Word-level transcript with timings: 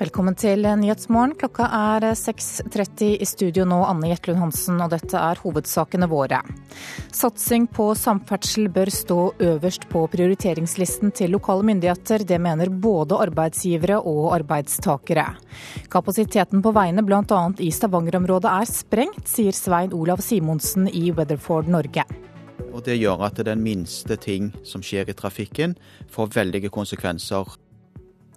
Velkommen 0.00 0.32
til 0.32 0.64
Nyhetsmorgen. 0.64 1.34
Klokka 1.36 1.66
er 1.76 2.04
6.30 2.16 3.18
i 3.20 3.26
studio 3.28 3.66
nå, 3.68 3.82
Anne 3.84 4.08
Jetlund 4.08 4.40
Hansen, 4.40 4.78
og 4.80 4.94
dette 4.94 5.20
er 5.20 5.42
hovedsakene 5.42 6.08
våre. 6.08 6.38
Satsing 7.12 7.66
på 7.68 7.90
samferdsel 8.00 8.70
bør 8.72 8.88
stå 8.96 9.18
øverst 9.50 9.84
på 9.92 10.06
prioriteringslisten 10.08 11.12
til 11.12 11.36
lokale 11.36 11.68
myndigheter. 11.68 12.24
Det 12.24 12.40
mener 12.40 12.72
både 12.72 13.20
arbeidsgivere 13.26 14.00
og 14.00 14.32
arbeidstakere. 14.38 15.28
Kapasiteten 15.92 16.64
på 16.64 16.72
veiene 16.80 17.04
bl.a. 17.04 17.44
i 17.60 17.68
Stavanger-området 17.68 18.56
er 18.56 18.72
sprengt, 18.72 19.28
sier 19.28 19.52
Svein 19.52 19.92
Olav 19.92 20.24
Simonsen 20.24 20.88
i 20.88 21.10
Weatherford 21.12 21.68
Norge. 21.68 22.08
Og 22.72 22.86
Det 22.88 22.96
gjør 22.96 23.28
at 23.28 23.44
den 23.44 23.60
minste 23.60 24.16
ting 24.16 24.54
som 24.64 24.80
skjer 24.80 25.12
i 25.12 25.20
trafikken, 25.26 25.76
får 26.08 26.38
veldige 26.40 26.72
konsekvenser. 26.72 27.60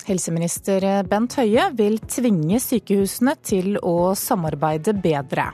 Helseminister 0.03 0.84
Bent 1.07 1.38
Høie 1.39 1.70
vil 1.77 1.99
tvinge 2.11 2.59
sykehusene 2.59 3.38
til 3.45 3.77
å 3.80 4.11
samarbeide 4.20 4.95
bedre. 4.99 5.48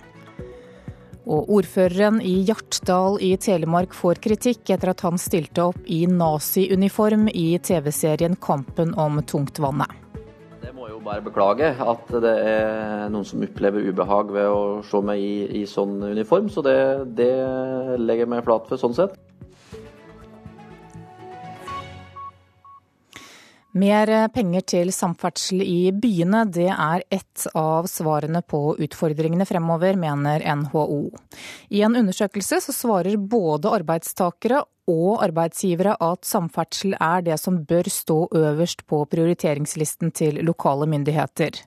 Og 1.29 1.51
ordføreren 1.59 2.17
i 2.25 2.39
Hjartdal 2.47 3.19
i 3.21 3.35
Telemark 3.37 3.93
får 3.93 4.21
kritikk 4.23 4.71
etter 4.73 4.95
at 4.95 5.03
han 5.05 5.21
stilte 5.21 5.67
opp 5.69 5.83
i 5.85 6.01
nazi-uniform 6.09 7.27
i 7.29 7.51
TV-serien 7.61 8.39
Kampen 8.41 8.95
om 8.97 9.21
tungtvannet. 9.21 9.93
Det 10.63 10.73
må 10.73 10.89
jo 10.89 10.97
bare 11.05 11.21
beklage 11.23 11.69
at 11.69 12.09
det 12.25 12.33
er 12.49 13.05
noen 13.13 13.27
som 13.27 13.45
opplever 13.45 13.85
ubehag 13.85 14.33
ved 14.33 14.49
å 14.49 14.61
se 14.89 15.03
meg 15.05 15.21
i, 15.21 15.61
i 15.61 15.65
sånn 15.69 15.99
uniform. 16.09 16.49
Så 16.49 16.65
det, 16.65 16.79
det 17.19 17.31
legger 18.01 18.25
jeg 18.25 18.33
meg 18.33 18.47
flat 18.49 18.65
for 18.71 18.81
sånn 18.81 18.97
sett. 18.97 19.13
Mer 23.77 24.09
penger 24.33 24.63
til 24.65 24.89
samferdsel 24.89 25.61
i 25.61 25.91
byene, 25.93 26.41
det 26.49 26.71
er 26.73 27.03
ett 27.13 27.43
av 27.53 27.85
svarene 27.85 28.41
på 28.41 28.73
utfordringene 28.81 29.45
fremover, 29.45 29.93
mener 29.93 30.41
NHO. 30.41 31.11
I 31.69 31.83
en 31.85 31.99
undersøkelse 32.01 32.63
så 32.65 32.73
svarer 32.73 33.21
både 33.21 33.69
arbeidstakere 33.69 34.63
og 34.89 35.21
arbeidsgivere 35.21 35.93
at 36.01 36.25
samferdsel 36.25 36.97
er 36.97 37.21
det 37.29 37.37
som 37.37 37.61
bør 37.69 37.91
stå 37.93 38.19
øverst 38.41 38.87
på 38.89 39.03
prioriteringslisten 39.05 40.15
til 40.17 40.41
lokale 40.49 40.89
myndigheter. 40.89 41.61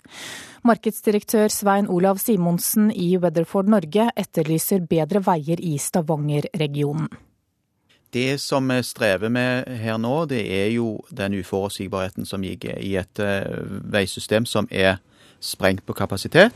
Markedsdirektør 0.66 1.55
Svein 1.55 1.87
Olav 1.87 2.19
Simonsen 2.19 2.91
i 2.91 3.12
Weatherford 3.16 3.70
Norge 3.70 4.11
etterlyser 4.19 4.83
bedre 4.91 5.22
veier 5.22 5.62
i 5.62 5.77
Stavanger-regionen. 5.78 7.12
Det 8.13 8.39
som 8.39 8.69
vi 8.69 8.83
strever 8.85 9.31
med 9.33 9.69
her 9.81 9.97
nå, 9.97 10.27
det 10.29 10.43
er 10.45 10.67
jo 10.75 10.99
den 11.09 11.39
uforutsigbarheten 11.41 12.27
som 12.29 12.45
ligger 12.45 12.77
i 12.77 12.91
et 13.01 13.23
eh, 13.25 13.63
veisystem 13.89 14.45
som 14.45 14.69
er 14.69 14.99
sprengt 15.41 15.87
på 15.89 15.97
kapasitet. 15.97 16.53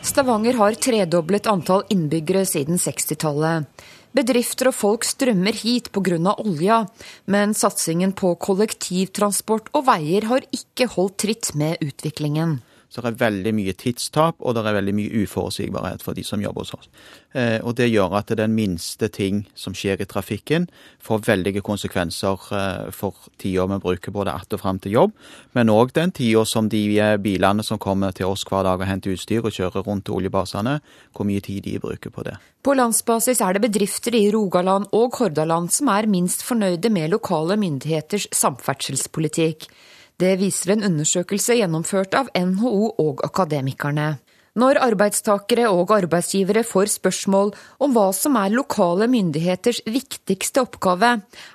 Stavanger 0.00 0.56
har 0.56 0.78
tredoblet 0.80 1.50
antall 1.52 1.84
innbyggere 1.92 2.46
siden 2.48 2.80
60-tallet. 2.80 3.68
Bedrifter 4.16 4.70
og 4.70 4.76
folk 4.78 5.04
strømmer 5.04 5.52
hit 5.52 5.92
pga. 5.92 6.16
olja, 6.40 6.86
men 7.26 7.52
satsingen 7.52 8.16
på 8.16 8.32
kollektivtransport 8.40 9.68
og 9.76 9.84
veier 9.90 10.30
har 10.32 10.48
ikke 10.48 10.88
holdt 10.96 11.18
tritt 11.26 11.52
med 11.54 11.76
utviklingen. 11.84 12.62
Så 12.88 13.02
det 13.04 13.10
er 13.10 13.20
veldig 13.20 13.52
mye 13.52 13.74
tidstap, 13.76 14.38
og 14.40 14.54
det 14.56 14.62
er 14.64 14.76
veldig 14.78 14.94
mye 14.96 15.22
uforutsigbarhet 15.22 16.00
for 16.04 16.16
de 16.16 16.22
som 16.24 16.40
jobber 16.40 16.64
hos 16.64 16.72
oss. 16.72 16.88
Eh, 17.36 17.58
og 17.60 17.74
det 17.76 17.90
gjør 17.90 18.16
at 18.16 18.32
den 18.38 18.54
minste 18.56 19.10
ting 19.12 19.42
som 19.52 19.74
skjer 19.76 20.00
i 20.00 20.08
trafikken, 20.08 20.70
får 21.04 21.26
veldige 21.26 21.60
konsekvenser 21.64 22.46
eh, 22.56 22.86
for 22.96 23.28
tida 23.36 23.66
vi 23.68 23.78
bruker 23.84 24.10
både 24.12 24.32
att 24.32 24.52
og 24.52 24.60
fram 24.60 24.78
til 24.78 24.92
jobb, 24.92 25.12
men 25.52 25.68
òg 25.68 25.92
den 25.92 26.12
tida 26.12 26.44
som 26.44 26.68
de 26.68 26.98
eh, 26.98 27.16
bilene 27.16 27.62
som 27.62 27.78
kommer 27.78 28.12
til 28.12 28.26
oss 28.26 28.46
hver 28.48 28.64
dag 28.64 28.80
og 28.80 28.88
henter 28.88 29.12
utstyr 29.12 29.44
og 29.44 29.52
kjører 29.52 29.84
rundt 29.84 30.06
til 30.06 30.14
oljebasene, 30.14 30.80
hvor 31.12 31.28
mye 31.28 31.40
tid 31.40 31.62
de 31.64 31.78
bruker 31.78 32.10
på 32.10 32.24
det. 32.24 32.38
På 32.64 32.72
landsbasis 32.72 33.40
er 33.44 33.52
det 33.52 33.66
bedrifter 33.68 34.16
i 34.16 34.30
Rogaland 34.32 34.88
og 34.96 35.20
Hordaland 35.20 35.68
som 35.72 35.92
er 35.92 36.08
minst 36.08 36.42
fornøyde 36.42 36.88
med 36.88 37.12
lokale 37.12 37.56
myndigheters 37.60 38.30
samferdselspolitikk. 38.32 39.68
Det 40.18 40.32
viser 40.40 40.72
en 40.74 40.82
undersøkelse 40.88 41.54
gjennomført 41.60 42.16
av 42.18 42.30
NHO 42.34 42.88
og 42.98 43.20
Akademikerne. 43.22 44.16
Når 44.58 44.80
arbeidstakere 44.82 45.68
og 45.70 45.92
arbeidsgivere 45.94 46.64
får 46.66 46.90
spørsmål 46.96 47.52
om 47.84 47.92
hva 47.94 48.08
som 48.16 48.34
er 48.40 48.50
lokale 48.50 49.06
myndigheters 49.12 49.84
viktigste 49.86 50.64
oppgave, 50.64 51.12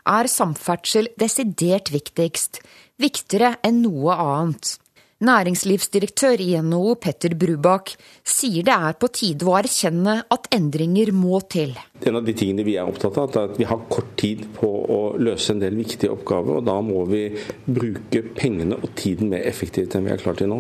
er 0.08 0.32
samferdsel 0.32 1.12
desidert 1.20 1.92
viktigst. 1.92 2.62
Viktigere 3.04 3.58
enn 3.68 3.82
noe 3.84 4.16
annet. 4.16 4.78
Næringslivsdirektør 5.24 6.42
i 6.44 6.50
NHO 6.60 6.98
Petter 7.00 7.32
Brubakk 7.40 7.94
sier 8.28 8.66
det 8.68 8.74
er 8.76 8.96
på 9.00 9.08
tide 9.16 9.46
å 9.48 9.54
erkjenne 9.56 10.18
at 10.34 10.50
endringer 10.52 11.14
må 11.16 11.40
til. 11.48 11.72
En 12.04 12.18
av 12.20 12.26
de 12.28 12.34
tingene 12.36 12.66
vi 12.68 12.74
er 12.76 12.90
opptatt 12.90 13.20
av, 13.22 13.30
er 13.32 13.54
at 13.54 13.62
vi 13.62 13.68
har 13.70 13.86
kort 13.88 14.10
tid 14.20 14.42
på 14.58 14.68
å 14.68 14.98
løse 15.16 15.54
en 15.54 15.62
del 15.62 15.78
viktige 15.80 16.12
oppgaver. 16.12 16.58
og 16.60 16.68
Da 16.68 16.76
må 16.84 17.06
vi 17.08 17.22
bruke 17.64 18.26
pengene 18.36 18.76
og 18.82 18.92
tiden 19.00 19.32
mer 19.32 19.46
effektivt 19.48 19.96
enn 19.96 20.04
vi 20.10 20.12
har 20.12 20.20
klart 20.20 20.42
til 20.44 20.52
nå. 20.52 20.60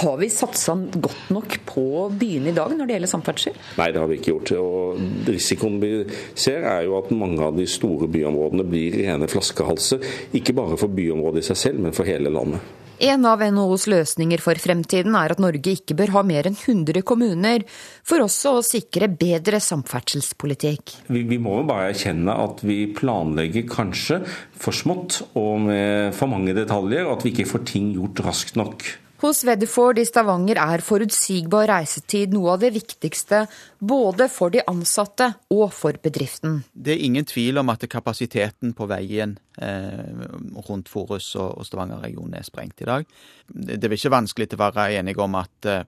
Har 0.00 0.16
vi 0.18 0.30
satsa 0.32 0.74
godt 0.74 1.30
nok 1.36 1.58
på 1.68 1.84
byene 2.18 2.50
i 2.50 2.56
dag 2.56 2.74
når 2.74 2.88
det 2.88 2.96
gjelder 2.96 3.12
samferdsel? 3.12 3.62
Nei, 3.78 3.90
det 3.94 4.02
har 4.02 4.10
vi 4.10 4.18
ikke 4.18 4.32
gjort. 4.32 4.54
Og 4.58 5.30
Risikoen 5.30 5.78
vi 5.84 5.92
ser 6.34 6.66
er 6.66 6.88
jo 6.88 6.98
at 6.98 7.14
mange 7.14 7.46
av 7.46 7.54
de 7.54 7.68
store 7.70 8.10
byområdene 8.10 8.66
blir 8.66 8.98
rene 9.04 9.30
flaskehalser. 9.30 10.02
Ikke 10.34 10.56
bare 10.56 10.80
for 10.80 10.90
byområdet 10.90 11.44
i 11.44 11.50
seg 11.52 11.62
selv, 11.66 11.86
men 11.86 11.94
for 11.94 12.08
hele 12.08 12.34
landet. 12.34 12.74
En 12.98 13.22
av 13.30 13.38
NHOs 13.38 13.84
løsninger 13.86 14.40
for 14.42 14.58
fremtiden 14.58 15.14
er 15.14 15.30
at 15.30 15.38
Norge 15.42 15.70
ikke 15.76 15.94
bør 15.98 16.16
ha 16.16 16.22
mer 16.26 16.48
enn 16.50 16.56
100 16.58 17.04
kommuner, 17.06 17.62
for 18.02 18.24
også 18.24 18.56
å 18.58 18.64
sikre 18.66 19.06
bedre 19.12 19.60
samferdselspolitikk. 19.62 20.96
Vi, 21.06 21.22
vi 21.30 21.38
må 21.38 21.60
jo 21.60 21.68
bare 21.68 21.92
erkjenne 21.92 22.34
at 22.42 22.64
vi 22.66 22.80
planlegger 22.98 23.68
kanskje 23.70 24.24
for 24.58 24.74
smått 24.74 25.20
og 25.38 25.68
med 25.68 26.16
for 26.18 26.32
mange 26.32 26.56
detaljer, 26.58 27.06
og 27.06 27.20
at 27.20 27.28
vi 27.28 27.36
ikke 27.36 27.52
får 27.52 27.68
ting 27.70 27.92
gjort 27.94 28.24
raskt 28.26 28.58
nok. 28.58 28.88
Hos 29.18 29.40
Weatherford 29.42 29.98
i 29.98 30.04
Stavanger 30.06 30.60
er 30.62 30.82
forutsigbar 30.86 31.66
reisetid 31.66 32.30
noe 32.36 32.52
av 32.52 32.60
det 32.62 32.68
viktigste 32.76 33.40
både 33.82 34.28
for 34.30 34.54
de 34.54 34.62
ansatte 34.70 35.26
og 35.50 35.72
for 35.74 35.98
bedriften. 35.98 36.60
Det 36.70 36.94
er 36.94 37.02
ingen 37.02 37.26
tvil 37.26 37.58
om 37.58 37.72
at 37.74 37.82
kapasiteten 37.90 38.76
på 38.78 38.86
veien 38.86 39.34
eh, 39.58 40.22
rundt 40.68 40.86
Forus 40.92 41.32
og, 41.34 41.66
Stavanger-regionen 41.66 42.38
er 42.38 42.46
sprengt 42.46 42.86
i 42.86 42.90
dag. 42.92 43.10
Det 43.50 43.82
er 43.82 43.98
ikke 43.98 44.14
vanskelig 44.14 44.52
til 44.52 44.60
å 44.60 44.64
være 44.68 44.88
enige 45.00 45.26
om 45.26 45.34
at 45.42 45.66
eh, 45.66 45.86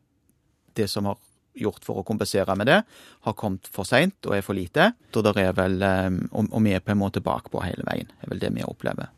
det 0.74 0.90
som 0.90 1.06
har 1.12 1.22
gjort 1.54 1.86
for 1.86 2.02
å 2.02 2.06
kompensere 2.06 2.58
med 2.58 2.66
det, 2.66 2.82
har 3.26 3.38
kommet 3.38 3.70
for 3.70 3.86
seint 3.86 4.26
og 4.26 4.40
er 4.40 4.42
for 4.42 4.58
lite. 4.58 4.90
Og, 5.14 5.34
er 5.38 5.54
vel, 5.54 5.82
eh, 5.86 6.14
og 6.34 6.62
vi 6.66 6.74
er 6.74 6.82
på 6.82 6.98
en 6.98 7.04
måte 7.06 7.22
bakpå 7.22 7.62
hele 7.62 7.86
veien. 7.86 8.10
Det 8.10 8.26
er 8.26 8.34
vel 8.34 8.42
det 8.42 8.56
vi 8.58 8.66
opplever. 8.66 9.14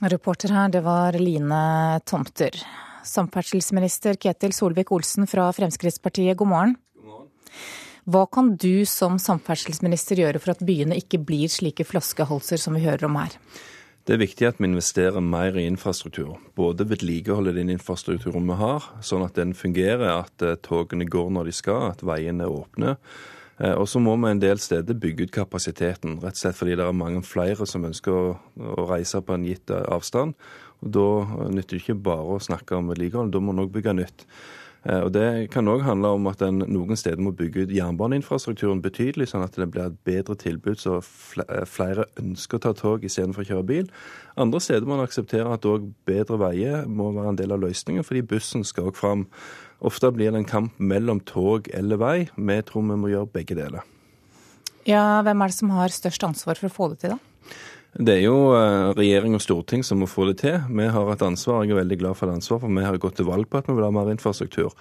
Reporter 0.00 0.56
her, 0.56 0.72
det 0.72 0.80
var 0.80 1.12
Line 1.20 1.66
Tomter. 2.08 2.56
Samferdselsminister 3.06 4.18
Ketil 4.20 4.52
Solvik-Olsen 4.56 5.28
fra 5.30 5.48
Fremskrittspartiet, 5.56 6.36
god 6.36 6.48
morgen. 6.48 6.76
god 6.94 7.04
morgen. 7.04 7.28
Hva 8.10 8.26
kan 8.32 8.54
du 8.56 8.84
som 8.88 9.18
samferdselsminister 9.20 10.22
gjøre 10.22 10.40
for 10.40 10.54
at 10.54 10.64
byene 10.66 10.96
ikke 10.98 11.20
blir 11.22 11.48
slike 11.52 11.84
flaskehalser 11.84 12.60
som 12.60 12.74
vi 12.74 12.84
hører 12.86 13.06
om 13.08 13.18
her? 13.20 13.36
Det 14.08 14.16
er 14.16 14.22
viktig 14.22 14.46
at 14.48 14.56
vi 14.58 14.66
investerer 14.66 15.20
mer 15.20 15.56
i 15.60 15.66
infrastruktur. 15.68 16.38
Både 16.56 16.86
vedlikeholde 16.88 17.52
den 17.54 17.68
infrastrukturen 17.70 18.48
vi 18.48 18.56
har, 18.58 18.86
sånn 19.04 19.26
at 19.26 19.36
den 19.36 19.52
fungerer, 19.54 20.24
at 20.24 20.42
eh, 20.42 20.56
togene 20.64 21.06
går 21.06 21.28
når 21.36 21.50
de 21.50 21.54
skal, 21.54 21.92
at 21.92 22.02
veiene 22.02 22.48
er 22.48 22.54
åpne. 22.54 22.96
Eh, 23.60 23.74
og 23.76 23.84
så 23.92 24.00
må 24.00 24.16
vi 24.16 24.32
en 24.32 24.40
del 24.40 24.58
steder 24.58 24.96
bygge 24.96 25.28
ut 25.28 25.34
kapasiteten, 25.36 26.16
rett 26.24 26.38
og 26.38 26.42
slett 26.42 26.58
fordi 26.58 26.78
det 26.80 26.88
er 26.88 26.96
mange 26.96 27.20
flere 27.28 27.68
som 27.68 27.84
ønsker 27.86 28.16
å, 28.16 28.34
å 28.80 28.88
reise 28.88 29.20
på 29.20 29.36
en 29.36 29.46
gitt 29.46 29.70
avstand. 29.70 30.34
Da 30.80 31.06
nytter 31.52 31.76
det 31.76 31.82
ikke 31.84 32.00
bare 32.00 32.36
å 32.36 32.40
snakke 32.40 32.78
om 32.78 32.88
vedlikehold, 32.92 33.32
da 33.34 33.42
må 33.42 33.52
en 33.52 33.64
òg 33.66 33.72
bygge 33.74 33.96
nytt. 33.98 34.26
Eh, 34.88 35.00
og 35.04 35.12
Det 35.12 35.50
kan 35.52 35.68
òg 35.68 35.82
handle 35.84 36.14
om 36.16 36.26
at 36.30 36.40
en 36.42 36.62
noen 36.64 36.96
steder 36.96 37.20
må 37.20 37.34
bygge 37.36 37.66
ut 37.66 37.74
jernbaneinfrastrukturen 37.74 38.80
betydelig, 38.80 39.28
sånn 39.28 39.44
at 39.44 39.58
det 39.60 39.68
blir 39.68 39.90
et 39.90 39.98
bedre 40.08 40.36
tilbud 40.40 40.80
så 40.80 40.98
eh, 41.00 41.66
flere 41.68 42.08
ønsker 42.20 42.56
å 42.56 42.64
ta 42.64 42.72
tog 42.76 43.04
istedenfor 43.04 43.44
å 43.44 43.50
kjøre 43.50 43.68
bil. 43.68 43.90
Andre 44.40 44.60
steder 44.64 44.88
må 44.88 44.96
en 44.96 45.04
akseptere 45.04 45.52
at 45.52 45.68
òg 45.68 45.90
bedre 46.08 46.40
veier 46.40 46.88
må 46.88 47.10
være 47.12 47.34
en 47.34 47.40
del 47.42 47.52
av 47.52 47.60
løsningen, 47.66 48.06
fordi 48.06 48.24
bussen 48.32 48.64
skal 48.64 48.88
òg 48.88 48.96
fram. 48.96 49.26
Ofte 49.84 50.12
blir 50.12 50.32
det 50.32 50.42
en 50.42 50.48
kamp 50.48 50.80
mellom 50.80 51.20
tog 51.28 51.68
eller 51.76 52.00
vei. 52.00 52.18
Vi 52.36 52.60
tror 52.68 52.88
vi 52.88 53.00
må 53.00 53.12
gjøre 53.12 53.32
begge 53.36 53.56
deler. 53.56 53.84
Ja, 54.88 55.20
Hvem 55.20 55.42
er 55.44 55.52
det 55.52 55.58
som 55.58 55.72
har 55.76 55.92
størst 55.92 56.24
ansvar 56.24 56.56
for 56.56 56.70
å 56.70 56.72
få 56.72 56.88
det 56.92 57.02
til, 57.02 57.18
da? 57.18 57.20
Det 57.90 58.20
er 58.20 58.20
jo 58.22 58.52
eh, 58.54 58.92
regjering 58.94 59.34
og 59.34 59.42
storting 59.42 59.82
som 59.82 59.98
må 59.98 60.06
få 60.06 60.28
det 60.28 60.36
til. 60.44 60.60
Vi 60.70 60.84
har 60.94 61.08
et 61.10 61.22
ansvar. 61.26 61.64
Jeg 61.64 61.74
er 61.74 61.80
veldig 61.80 61.96
glad 61.98 62.14
for 62.14 62.30
det 62.30 62.36
ansvaret, 62.38 62.62
for 62.62 62.70
vi 62.76 62.84
har 62.86 62.98
gått 63.02 63.16
til 63.18 63.26
valg 63.26 63.48
på 63.50 63.58
at 63.58 63.66
vi 63.66 63.74
vil 63.74 63.82
ha 63.82 63.90
mer 63.90 64.12
infrastruktur. 64.12 64.76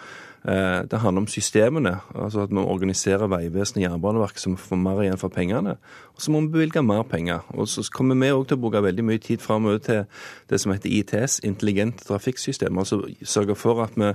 Eh, 0.46 0.86
det 0.86 1.00
handler 1.02 1.26
om 1.26 1.28
systemene, 1.28 1.96
altså 2.14 2.46
at 2.46 2.54
vi 2.54 2.62
organiserer 2.62 3.32
Vegvesenet 3.32 3.82
og 3.82 3.88
Jernbaneverket 3.88 4.44
så 4.44 4.54
vi 4.54 4.62
får 4.62 4.82
mer 4.84 5.02
igjen 5.02 5.18
for 5.18 5.34
pengene. 5.34 5.74
Og 6.14 6.22
så 6.22 6.36
må 6.36 6.44
vi 6.46 6.54
bevilge 6.54 6.86
mer 6.86 7.02
penger. 7.02 7.50
Og 7.58 7.66
så 7.68 7.82
kommer 7.90 8.20
vi 8.20 8.30
òg 8.30 8.46
til 8.46 8.60
å 8.60 8.62
bruke 8.62 8.86
veldig 8.86 9.08
mye 9.10 9.26
tid 9.26 9.42
framover 9.42 9.82
til 9.82 10.06
det 10.54 10.62
som 10.62 10.76
heter 10.76 10.94
ITS, 11.02 11.42
intelligente 11.50 12.06
trafikksystem. 12.06 12.78
Altså 12.78 13.02
sørge 13.26 13.58
for 13.58 13.82
at 13.88 13.98
vi 13.98 14.14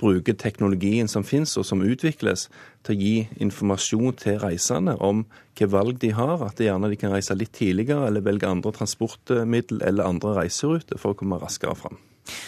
bruker 0.00 0.36
teknologien 0.40 1.08
som 1.08 1.24
finnes 1.26 1.52
og 1.60 1.66
som 1.68 1.84
utvikles, 1.84 2.48
til 2.86 2.96
å 2.96 3.00
gi 3.00 3.14
informasjon 3.44 4.16
til 4.20 4.38
reisende 4.42 4.96
om 4.98 5.24
hvilke 5.28 5.70
valg 5.72 6.00
de 6.00 6.12
har. 6.16 6.40
At 6.46 6.58
de 6.58 6.68
gjerne 6.68 6.90
de 6.90 6.98
kan 7.00 7.12
reise 7.12 7.36
litt 7.36 7.52
tidligere 7.56 8.08
eller 8.08 8.24
velge 8.24 8.48
andre 8.48 8.72
transportmiddel 8.76 9.82
eller 9.86 10.08
andre 10.08 10.38
reiseruter 10.42 11.00
for 11.00 11.12
å 11.12 11.20
komme 11.20 11.40
raskere 11.40 11.76
fram. 11.76 12.00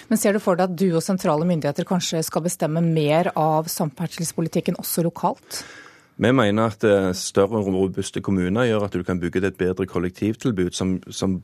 Men 0.09 0.21
Ser 0.21 0.37
du 0.37 0.43
for 0.43 0.59
deg 0.59 0.71
at 0.71 0.79
du 0.79 0.91
og 0.95 1.05
sentrale 1.05 1.47
myndigheter 1.49 1.87
kanskje 1.89 2.23
skal 2.27 2.45
bestemme 2.45 2.83
mer 2.85 3.33
av 3.39 3.71
samferdselspolitikken 3.73 4.79
også 4.81 5.05
lokalt? 5.07 5.63
Vi 6.17 6.33
mener 6.33 6.69
at 6.69 6.85
eh, 6.85 7.13
større 7.17 7.63
og 7.63 7.73
robuste 7.73 8.21
kommuner 8.21 8.69
gjør 8.69 8.87
at 8.87 8.97
du 8.97 9.03
kan 9.03 9.21
bygge 9.21 9.47
et 9.47 9.57
bedre 9.57 9.87
kollektivtilbud 9.89 10.75
som, 10.77 10.99
som 11.11 11.41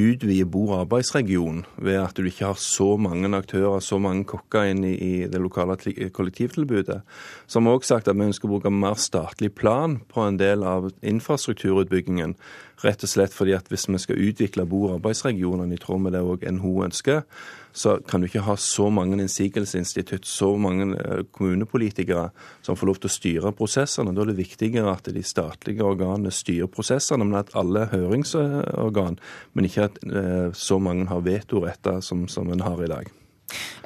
utvider 0.00 0.48
bo- 0.48 0.70
og 0.70 0.80
arbeidsregionen 0.84 1.64
ved 1.76 1.98
at 2.00 2.16
du 2.16 2.24
ikke 2.24 2.46
har 2.46 2.58
så 2.58 2.94
mange 2.96 3.28
aktører, 3.36 3.80
så 3.84 3.98
mange 3.98 4.24
kokker 4.24 4.70
inn 4.70 4.84
i, 4.86 4.94
i 4.94 5.12
det 5.28 5.40
lokale 5.42 5.76
kollektivtilbudet. 6.14 7.00
Så 7.46 7.60
har 7.60 7.66
vi 7.66 7.74
også 7.74 7.94
sagt 7.94 8.08
at 8.08 8.18
vi 8.18 8.28
ønsker 8.30 8.48
å 8.48 8.54
bruke 8.54 8.72
mer 8.72 8.98
statlig 9.00 9.52
plan 9.54 9.98
på 10.08 10.24
en 10.24 10.40
del 10.40 10.64
av 10.64 10.90
infrastrukturutbyggingen. 11.02 12.36
Rett 12.84 13.04
og 13.04 13.12
slett 13.12 13.36
fordi 13.36 13.52
at 13.56 13.68
hvis 13.68 13.88
vi 13.90 14.00
skal 14.00 14.20
utvikle 14.30 14.68
bo- 14.68 14.86
og 14.88 15.00
arbeidsregionene 15.00 15.76
i 15.76 15.82
tråd 15.82 16.06
med 16.06 16.16
det 16.16 16.24
òg 16.24 16.46
NHO 16.48 16.76
ønsker, 16.88 17.26
så 17.72 17.98
kan 18.08 18.20
du 18.20 18.28
ikke 18.28 18.44
ha 18.46 18.56
så 18.58 18.88
mange 18.90 19.18
innsigelsesinstitutt, 19.20 20.26
så 20.26 20.50
mange 20.60 20.88
eh, 20.98 21.22
kommunepolitikere 21.30 22.30
som 22.66 22.78
får 22.78 22.90
lov 22.90 23.00
til 23.00 23.10
å 23.10 23.14
styre 23.14 23.54
prosessene. 23.56 24.14
Da 24.14 24.24
er 24.24 24.32
det 24.32 24.40
viktigere 24.40 24.90
at 24.92 25.10
de 25.14 25.22
statlige 25.26 25.86
organene 25.86 26.32
styrer 26.34 26.70
prosessene, 26.72 27.26
men 27.26 27.40
at 27.42 27.54
alle 27.58 27.86
er 27.86 27.94
høringsorgan, 27.94 29.20
men 29.54 29.70
ikke 29.70 29.88
at 29.90 30.02
eh, 30.08 30.50
så 30.56 30.80
mange 30.82 31.08
har 31.10 31.24
vetoretter 31.26 32.02
som, 32.04 32.26
som 32.30 32.50
en 32.50 32.66
har 32.66 32.84
i 32.84 32.90
dag. 32.90 33.10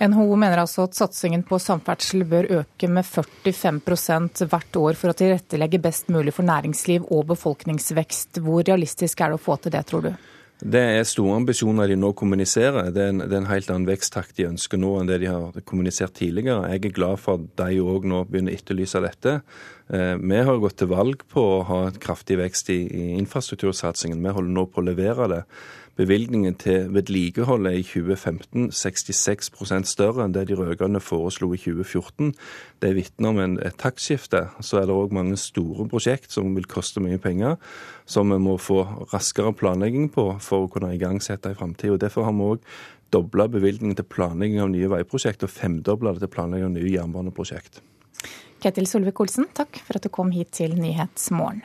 NHO 0.00 0.36
mener 0.36 0.60
altså 0.60 0.84
at 0.84 0.96
satsingen 0.96 1.44
på 1.46 1.58
samferdsel 1.62 2.24
bør 2.28 2.50
øke 2.60 2.88
med 2.90 3.06
45% 3.06 4.44
hvert 4.50 4.78
år 4.80 4.98
for 4.98 5.12
å 5.12 5.16
tilrettelegge 5.16 5.80
best 5.82 6.10
mulig 6.12 6.34
for 6.36 6.46
næringsliv 6.46 7.06
og 7.14 7.28
befolkningsvekst. 7.32 8.42
Hvor 8.44 8.64
realistisk 8.66 9.22
er 9.22 9.32
det 9.32 9.38
å 9.40 9.44
få 9.44 9.56
til 9.62 9.74
det, 9.74 9.84
tror 9.88 10.08
du? 10.08 10.12
Det 10.62 10.80
er 10.80 11.06
store 11.08 11.40
ambisjoner 11.40 11.90
de 11.90 11.96
nå 11.98 12.12
kommuniserer. 12.16 12.92
Det 12.94 13.02
er, 13.02 13.08
en, 13.10 13.22
det 13.24 13.34
er 13.34 13.40
en 13.42 13.50
helt 13.50 13.70
annen 13.72 13.88
veksttakt 13.88 14.36
de 14.38 14.46
ønsker 14.46 14.78
nå 14.78 14.92
enn 15.00 15.10
det 15.10 15.18
de 15.24 15.28
har 15.32 15.56
kommunisert 15.66 16.14
tidligere. 16.14 16.70
Jeg 16.70 16.84
er 16.84 16.94
glad 16.94 17.18
for 17.20 17.40
at 17.40 17.48
de 17.58 17.82
òg 17.82 18.06
nå 18.08 18.22
begynner 18.28 18.54
å 18.54 18.60
etterlyse 18.60 19.02
dette. 19.02 19.40
Eh, 19.90 20.14
vi 20.22 20.42
har 20.46 20.62
gått 20.62 20.78
til 20.80 20.92
valg 20.94 21.26
på 21.32 21.42
å 21.56 21.64
ha 21.68 21.80
et 21.88 21.98
kraftig 22.02 22.38
vekst 22.38 22.70
i, 22.72 22.80
i 22.86 23.08
infrastruktursatsingen. 23.18 24.22
Vi 24.22 24.36
holder 24.38 24.54
nå 24.54 24.68
på 24.70 24.80
å 24.80 24.86
levere 24.86 25.28
det. 25.32 25.42
Bevilgningen 25.94 26.56
til 26.58 26.88
vedlikehold 26.90 27.68
er 27.70 27.76
i 27.78 27.84
2015 27.86 28.72
66% 28.74 29.86
større 29.86 30.24
enn 30.24 30.32
det 30.34 30.48
de 30.48 30.56
rød-grønne 30.58 30.98
foreslo 30.98 31.52
i 31.54 31.60
2014. 31.60 32.32
Det 32.82 32.90
vitner 32.96 33.30
om 33.30 33.38
en, 33.38 33.54
et 33.62 33.76
taktskifte. 33.78 34.48
Så 34.58 34.80
er 34.80 34.88
det 34.90 34.96
òg 34.96 35.14
mange 35.14 35.38
store 35.38 35.86
prosjekt 35.90 36.34
som 36.34 36.50
vil 36.56 36.66
koste 36.66 37.02
mye 37.04 37.20
penger, 37.22 37.54
som 38.10 38.34
vi 38.34 38.40
må 38.42 38.56
få 38.58 38.80
raskere 39.14 39.54
planlegging 39.54 40.10
på 40.14 40.26
for 40.42 40.66
å 40.66 40.72
kunne 40.72 40.90
igangsette 40.96 41.54
i 41.54 41.58
framtida. 41.58 42.00
Derfor 42.08 42.26
har 42.26 42.34
vi 42.34 42.50
òg 42.56 42.68
dobla 43.14 43.46
bevilgningen 43.46 43.94
til 44.00 44.10
planlegging 44.10 44.64
av 44.64 44.72
nye 44.74 44.90
veiprosjekt 44.90 45.46
og 45.46 45.54
femdobla 45.54 46.16
det 46.16 46.26
til 46.26 46.34
planlegging 46.34 46.72
av 46.72 46.74
nye 46.74 46.90
jernbaneprosjekt. 46.96 47.84
Ketil 48.64 48.90
Solvik-Olsen, 48.90 49.46
takk 49.54 49.78
for 49.84 50.00
at 50.00 50.02
du 50.02 50.10
kom 50.10 50.34
hit 50.34 50.56
til 50.58 50.74
Nyhetsmorgen 50.74 51.62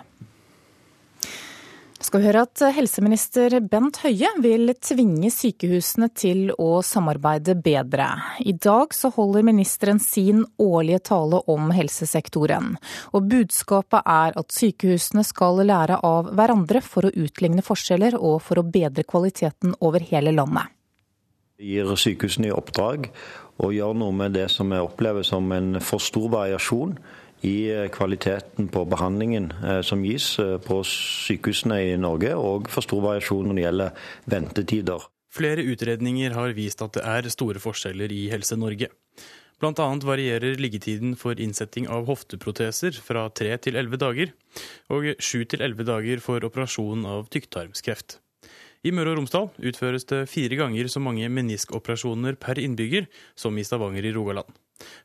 skal 2.06 2.22
vi 2.22 2.30
høre 2.30 2.46
at 2.46 2.62
helseminister 2.76 3.58
Bent 3.68 4.00
Høie 4.06 4.30
vil 4.40 4.72
tvinge 4.80 5.28
sykehusene 5.34 6.08
til 6.16 6.54
å 6.56 6.80
samarbeide 6.86 7.58
bedre. 7.60 8.08
I 8.40 8.54
dag 8.56 8.96
så 8.96 9.12
holder 9.14 9.44
ministeren 9.46 10.00
sin 10.00 10.46
årlige 10.62 11.02
tale 11.12 11.42
om 11.52 11.74
helsesektoren. 11.76 12.78
Og 13.12 13.28
budskapet 13.30 14.08
er 14.08 14.40
at 14.40 14.56
sykehusene 14.56 15.26
skal 15.28 15.60
lære 15.68 16.00
av 16.08 16.32
hverandre 16.40 16.82
for 16.86 17.10
å 17.10 17.14
utligne 17.14 17.66
forskjeller 17.66 18.16
og 18.16 18.40
for 18.48 18.62
å 18.62 18.68
bedre 18.68 19.04
kvaliteten 19.04 19.76
over 19.84 20.06
hele 20.12 20.34
landet. 20.36 20.72
Vi 21.60 21.76
gir 21.76 21.92
sykehusene 22.00 22.48
i 22.48 22.56
oppdrag 22.56 23.10
å 23.60 23.74
gjøre 23.76 24.00
noe 24.00 24.16
med 24.16 24.38
det 24.40 24.48
som 24.54 24.72
vi 24.72 24.80
opplever 24.80 25.28
som 25.28 25.52
en 25.52 25.82
for 25.84 26.00
stor 26.00 26.30
variasjon 26.32 26.96
i 27.46 27.70
eh, 27.72 27.88
kvaliteten 27.94 28.68
på 28.72 28.84
behandlingen 28.90 29.52
eh, 29.64 29.82
som 29.86 30.04
gis 30.06 30.34
eh, 30.40 30.58
på 30.64 30.82
sykehusene 30.88 31.80
i 31.92 31.98
Norge, 32.00 32.36
og 32.36 32.70
for 32.72 32.86
stor 32.86 33.04
variasjon 33.06 33.50
når 33.50 33.58
det 33.58 33.66
gjelder 33.66 34.06
ventetider. 34.34 35.08
Flere 35.30 35.64
utredninger 35.64 36.34
har 36.34 36.56
vist 36.58 36.82
at 36.82 36.98
det 36.98 37.06
er 37.06 37.30
store 37.32 37.62
forskjeller 37.62 38.12
i 38.12 38.26
Helse-Norge. 38.32 38.90
Bl.a. 39.60 39.88
varierer 40.08 40.56
liggetiden 40.56 41.18
for 41.20 41.40
innsetting 41.40 41.90
av 41.92 42.08
hofteproteser 42.08 42.96
fra 43.04 43.26
tre 43.36 43.52
til 43.60 43.76
elleve 43.76 44.00
dager, 44.00 44.32
og 44.88 45.12
sju 45.20 45.44
til 45.44 45.62
elleve 45.66 45.86
dager 45.88 46.24
for 46.24 46.44
operasjon 46.48 47.04
av 47.06 47.28
tykktarmskreft. 47.34 48.18
I 48.88 48.94
Møre 48.96 49.12
og 49.12 49.20
Romsdal 49.20 49.50
utføres 49.60 50.08
det 50.08 50.22
fire 50.32 50.56
ganger 50.56 50.88
så 50.88 51.04
mange 51.04 51.28
meniskoperasjoner 51.28 52.40
per 52.40 52.62
innbygger 52.64 53.10
som 53.36 53.58
i 53.60 53.68
Stavanger 53.68 54.08
i 54.08 54.16
Rogaland. 54.16 54.48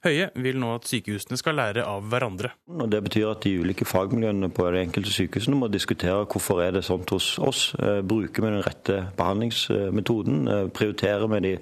Høie 0.05 0.29
vil 0.45 0.59
nå 0.61 0.75
at 0.77 0.89
sykehusene 0.89 1.39
skal 1.41 1.57
lære 1.59 1.85
av 1.89 2.05
hverandre. 2.13 2.53
Og 2.71 2.91
det 2.93 3.01
betyr 3.07 3.31
at 3.33 3.45
de 3.47 3.55
ulike 3.63 3.87
fagmiljøene 3.89 4.51
på 4.55 4.69
de 4.75 4.83
enkelte 4.85 5.15
sykehusene 5.15 5.59
må 5.59 5.71
diskutere 5.73 6.27
hvorfor 6.31 6.63
er 6.65 6.77
det 6.77 6.85
sånn 6.87 7.07
hos 7.11 7.35
oss. 7.43 7.65
Eh, 7.81 8.03
bruker 8.07 8.45
vi 8.45 8.53
den 8.53 8.65
rette 8.67 9.01
behandlingsmetoden? 9.19 10.45
Eh, 10.49 10.69
prioriterer 10.77 11.27
vi 11.35 11.41
de, 11.47 11.55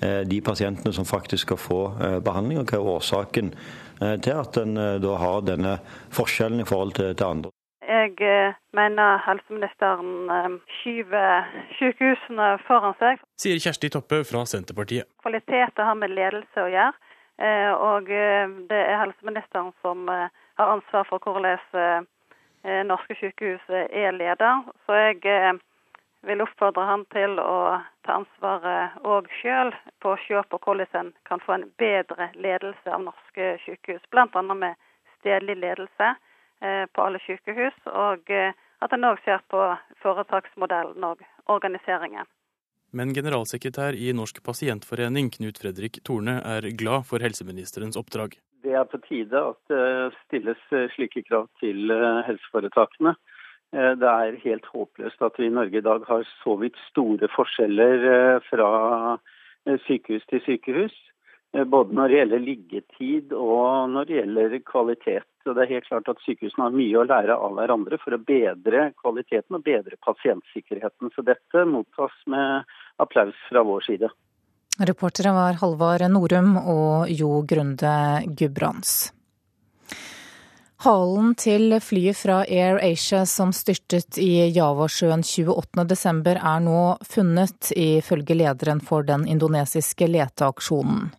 eh, 0.00 0.22
de, 0.24 0.40
pasientene 0.40 0.92
som 0.96 1.04
faktisk 1.08 1.46
skal 1.46 1.60
få 1.60 1.80
behandling? 2.24 2.60
Og 2.60 2.66
hva 2.66 2.80
er 2.80 2.92
årsaken 2.96 3.54
til 4.00 4.32
at 4.32 4.56
en 4.56 4.74
da 4.74 5.16
har 5.20 5.42
denne 5.44 5.74
forskjellen 6.16 6.62
i 6.62 6.64
forhold 6.64 6.94
til, 6.96 7.12
til 7.14 7.26
andre? 7.26 7.50
Jeg 7.84 8.54
mener 8.72 9.18
helseministeren 9.26 10.62
skyver 10.78 11.50
sykehusene 11.76 12.46
foran 12.64 12.96
seg. 12.96 13.20
Sier 13.36 13.60
Kjersti 13.60 13.90
Toppe 13.92 14.22
fra 14.24 14.46
Senterpartiet. 14.48 15.10
Kvalitet 15.20 15.82
har 15.84 15.98
med 16.00 16.14
ledelse 16.16 16.64
å 16.64 16.70
gjøre. 16.70 17.09
Eh, 17.40 17.72
og 17.72 18.10
eh, 18.12 18.48
det 18.68 18.78
er 18.78 19.00
helseministeren 19.00 19.72
som 19.80 20.08
eh, 20.12 20.28
har 20.60 20.72
ansvar 20.76 21.06
for 21.08 21.24
hvordan 21.24 22.06
norske 22.84 23.14
sykehus 23.16 23.62
er 23.72 24.12
leder. 24.12 24.66
Så 24.84 24.92
jeg 24.92 25.54
vil 26.28 26.42
oppfordre 26.44 26.82
han 26.84 27.06
til 27.14 27.38
å 27.40 27.78
ta 28.04 28.18
ansvaret 28.18 28.98
òg 29.08 29.30
sjøl 29.38 29.72
på 30.04 30.12
å 30.12 30.18
se 30.26 30.42
på 30.50 30.58
hvordan 30.66 30.98
en 31.00 31.08
kan 31.24 31.40
få 31.40 31.54
en 31.54 31.64
bedre 31.80 32.26
ledelse 32.34 32.92
av 32.92 33.06
norske 33.06 33.54
sykehus. 33.64 34.04
Bl.a. 34.12 34.42
med 34.42 34.76
stedlig 35.22 35.56
ledelse 35.62 36.10
på 36.92 37.06
alle 37.06 37.22
sykehus, 37.24 37.80
og 37.88 38.28
at 38.28 38.92
en 38.92 39.08
òg 39.08 39.24
ser 39.24 39.40
på 39.48 39.62
foretaksmodellen 40.04 41.08
og 41.08 41.24
organiseringen. 41.48 42.28
Men 42.96 43.14
generalsekretær 43.14 43.94
i 43.94 44.10
Norsk 44.16 44.40
pasientforening, 44.42 45.30
Knut 45.36 45.60
Fredrik 45.62 46.00
Torne, 46.06 46.40
er 46.42 46.66
glad 46.74 47.06
for 47.06 47.22
helseministerens 47.22 47.98
oppdrag. 48.00 48.34
Det 48.64 48.74
er 48.76 48.88
på 48.90 48.98
tide 49.06 49.40
at 49.52 49.60
det 49.70 49.84
stilles 50.24 50.64
slike 50.96 51.22
krav 51.28 51.46
til 51.62 51.92
eh, 51.94 52.22
helseforetakene. 52.26 53.14
Eh, 53.72 53.92
det 54.00 54.10
er 54.10 54.40
helt 54.42 54.66
håpløst 54.74 55.22
at 55.22 55.38
vi 55.38 55.46
i 55.46 55.54
Norge 55.54 55.78
i 55.78 55.86
dag 55.86 56.04
har 56.08 56.26
så 56.42 56.56
vidt 56.60 56.76
store 56.88 57.30
forskjeller 57.36 58.08
eh, 58.10 58.48
fra 58.50 58.70
sykehus 59.86 60.26
til 60.32 60.42
sykehus. 60.44 60.96
Både 61.50 61.96
når 61.96 62.08
det 62.08 62.18
gjelder 62.18 62.42
liggetid 62.44 63.32
og 63.34 63.90
når 63.90 64.06
det 64.06 64.18
gjelder 64.20 64.56
kvalitet. 64.62 65.26
Så 65.42 65.54
det 65.56 65.64
er 65.64 65.72
helt 65.74 65.88
klart 65.88 66.08
at 66.12 66.20
Sykehusene 66.22 66.66
har 66.68 66.74
mye 66.76 66.98
å 67.00 67.06
lære 67.08 67.34
av 67.34 67.56
hverandre 67.56 67.98
for 68.02 68.14
å 68.14 68.20
bedre 68.22 68.90
kvaliteten 69.00 69.58
og 69.58 69.64
bedre 69.66 69.98
pasientsikkerheten. 70.06 71.10
Så 71.14 71.24
dette 71.26 71.64
mottas 71.66 72.14
med 72.30 72.68
applaus 73.02 73.38
fra 73.48 73.64
vår 73.66 73.86
side. 73.88 74.12
Reportere 74.80 75.32
var 75.34 75.58
Halvard 75.60 76.06
Norum 76.12 76.54
og 76.60 77.10
Jo 77.12 77.40
Grunde 77.48 77.94
Gudbrands. 78.30 79.10
Halen 80.80 81.34
til 81.36 81.74
flyet 81.84 82.16
fra 82.16 82.38
Air 82.48 82.78
Asia 82.80 83.26
som 83.28 83.50
styrtet 83.52 84.16
i 84.16 84.46
Javasjøen 84.48 85.20
28.12 85.20 86.30
er 86.32 86.62
nå 86.64 86.76
funnet, 87.04 87.68
ifølge 87.76 88.38
lederen 88.38 88.80
for 88.80 89.04
den 89.04 89.26
indonesiske 89.28 90.08
leteaksjonen. 90.08 91.10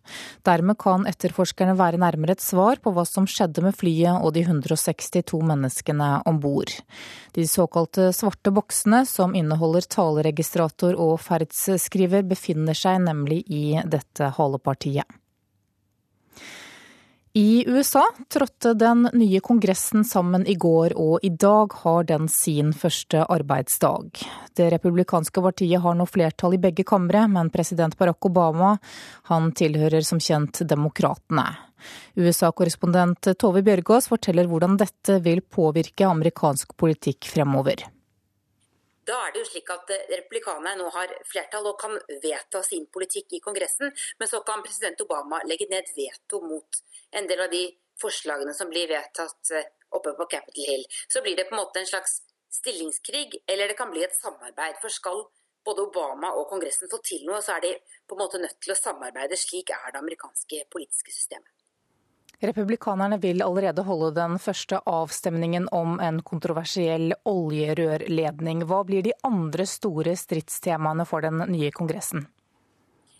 Dermed 0.42 0.80
kan 0.82 1.06
etterforskerne 1.06 1.76
være 1.78 2.00
nærmere 2.02 2.34
et 2.34 2.42
svar 2.42 2.82
på 2.82 2.90
hva 2.90 3.06
som 3.06 3.28
skjedde 3.30 3.62
med 3.62 3.78
flyet 3.78 4.18
og 4.18 4.34
de 4.34 4.42
162 4.42 5.38
menneskene 5.52 6.10
om 6.26 6.42
bord. 6.42 6.74
De 7.38 7.46
såkalte 7.46 8.10
svarte 8.18 8.50
boksene, 8.50 9.04
som 9.06 9.38
inneholder 9.38 9.86
taleregistrator 9.86 10.98
og 10.98 11.20
ferdsskriver, 11.22 12.26
befinner 12.26 12.74
seg 12.74 12.98
nemlig 13.06 13.44
i 13.46 13.78
dette 13.86 14.34
halepartiet. 14.34 15.06
I 17.34 17.64
USA 17.66 18.02
trådte 18.28 18.74
den 18.74 19.06
nye 19.12 19.40
kongressen 19.40 20.04
sammen 20.04 20.42
i 20.46 20.52
går, 20.54 20.92
og 21.00 21.22
i 21.24 21.30
dag 21.32 21.72
har 21.80 22.04
den 22.04 22.26
sin 22.28 22.74
første 22.76 23.22
arbeidsdag. 23.24 24.20
Det 24.52 24.66
republikanske 24.74 25.40
partiet 25.40 25.80
har 25.80 25.96
nå 25.96 26.04
flertall 26.04 26.58
i 26.58 26.60
begge 26.60 26.84
kamre, 26.84 27.22
men 27.32 27.48
president 27.54 27.96
Barack 27.96 28.28
Obama 28.28 28.74
han 29.30 29.48
tilhører 29.56 30.04
som 30.04 30.20
kjent 30.20 30.60
demokratene. 30.68 31.46
USA-korrespondent 32.20 33.32
Tove 33.40 33.64
Bjørgaas 33.64 34.12
forteller 34.12 34.52
hvordan 34.52 34.76
dette 34.84 35.16
vil 35.24 35.40
påvirke 35.40 36.04
amerikansk 36.12 36.76
politikk 36.76 37.32
fremover. 37.32 37.88
Da 39.08 39.16
er 39.24 39.32
det 39.32 39.40
jo 39.40 39.48
slik 39.48 39.70
at 39.72 39.88
eh, 39.90 40.04
Republikanerne 40.20 40.76
nå 40.78 40.92
har 40.94 41.10
flertall 41.26 41.64
og 41.72 41.80
kan 41.80 41.96
vedta 42.22 42.60
sin 42.62 42.84
politikk 42.92 43.34
i 43.34 43.40
Kongressen, 43.42 43.90
men 44.20 44.30
så 44.30 44.44
kan 44.46 44.62
president 44.62 45.00
Obama 45.02 45.40
legge 45.48 45.66
ned 45.72 45.88
veto 45.96 46.38
mot 46.44 46.82
en 47.18 47.28
del 47.30 47.44
av 47.44 47.52
de 47.52 47.62
forslagene 48.02 48.54
som 48.56 48.70
blir 48.72 48.90
vedtatt 48.90 49.52
eh, 49.54 49.70
oppe 49.96 50.14
på 50.18 50.28
Capitol 50.34 50.68
Hill. 50.70 50.84
Så 51.08 51.22
blir 51.22 51.36
det 51.36 51.48
på 51.48 51.56
en 51.56 51.62
måte 51.62 51.82
en 51.82 51.88
slags 51.88 52.20
stillingskrig, 52.52 53.42
eller 53.46 53.68
det 53.68 53.78
kan 53.78 53.90
bli 53.92 54.04
et 54.04 54.16
samarbeid. 54.16 54.80
For 54.82 54.92
skal 54.92 55.24
både 55.64 55.86
Obama 55.86 56.32
og 56.36 56.48
Kongressen 56.50 56.90
få 56.90 57.00
til 57.04 57.24
noe, 57.28 57.40
så 57.44 57.56
er 57.56 57.66
de 57.66 57.72
på 58.08 58.16
en 58.16 58.24
måte 58.24 58.40
nødt 58.42 58.58
til 58.60 58.74
å 58.74 58.78
samarbeide. 58.78 59.38
Slik 59.38 59.72
er 59.74 59.92
det 59.92 60.02
amerikanske 60.02 60.64
politiske 60.72 61.14
systemet. 61.14 61.50
Republikanerne 62.42 63.20
vil 63.22 63.42
allerede 63.44 63.84
holde 63.86 64.08
den 64.16 64.32
første 64.42 64.80
avstemningen 64.90 65.68
om 65.70 66.00
en 66.02 66.18
kontroversiell 66.26 67.12
oljerørledning. 67.30 68.64
Hva 68.66 68.80
blir 68.88 69.04
de 69.06 69.12
andre 69.22 69.66
store 69.70 70.16
stridstemaene 70.18 71.06
for 71.06 71.22
den 71.22 71.44
nye 71.52 71.70
kongressen? 71.70 72.26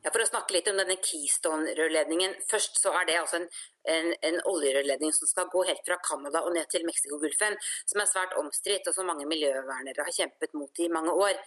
Ja, 0.03 0.11
for 0.11 0.25
å 0.25 0.27
snakke 0.27 0.57
litt 0.57 0.67
om 0.73 0.81
denne 0.81 0.99
Keystone-rørledningen. 0.99 2.35
Først 2.51 2.83
så 2.83 2.91
er 2.99 3.07
det 3.07 3.21
altså 3.21 3.39
en, 3.39 3.47
en, 3.85 4.13
en 4.23 4.39
oljerørledning 4.53 5.13
som 5.17 5.31
skal 5.31 5.51
gå 5.53 5.65
helt 5.69 5.85
fra 5.87 5.99
Canada 6.07 6.45
og 6.47 6.55
ned 6.55 6.69
til 6.71 6.87
Mexicogolfen, 6.87 7.59
som 7.91 8.03
er 8.03 8.11
svært 8.11 8.37
omstridt 8.41 8.89
og 8.89 8.97
som 8.97 9.09
mange 9.11 9.27
miljøvernere 9.31 10.07
har 10.07 10.17
kjempet 10.17 10.55
mot 10.59 10.83
i 10.83 10.91
mange 10.93 11.15
år. 11.15 11.39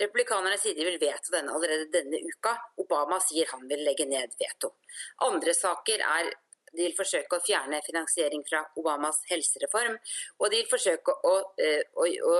Republikanerne 0.00 0.58
sier 0.58 0.74
de 0.74 0.86
vil 0.88 0.98
vedta 0.98 1.36
denne 1.36 1.54
allerede 1.54 1.86
denne 1.92 2.18
uka. 2.26 2.56
Obama 2.82 3.20
sier 3.22 3.50
han 3.52 3.68
vil 3.70 3.84
legge 3.86 4.08
ned 4.10 4.34
veto. 4.40 4.74
Andre 5.22 5.54
saker 5.54 6.02
er 6.02 6.32
de 6.74 6.82
vil 6.82 6.96
forsøke 6.98 7.38
å 7.38 7.44
fjerne 7.44 7.78
finansiering 7.86 8.42
fra 8.48 8.64
Obamas 8.80 9.20
helsereform, 9.30 9.94
og 10.40 10.50
de 10.50 10.60
vil 10.60 10.70
forsøke 10.70 11.14
å, 11.30 11.34
eh, 11.62 11.82
å, 11.94 12.08
å, 12.30 12.38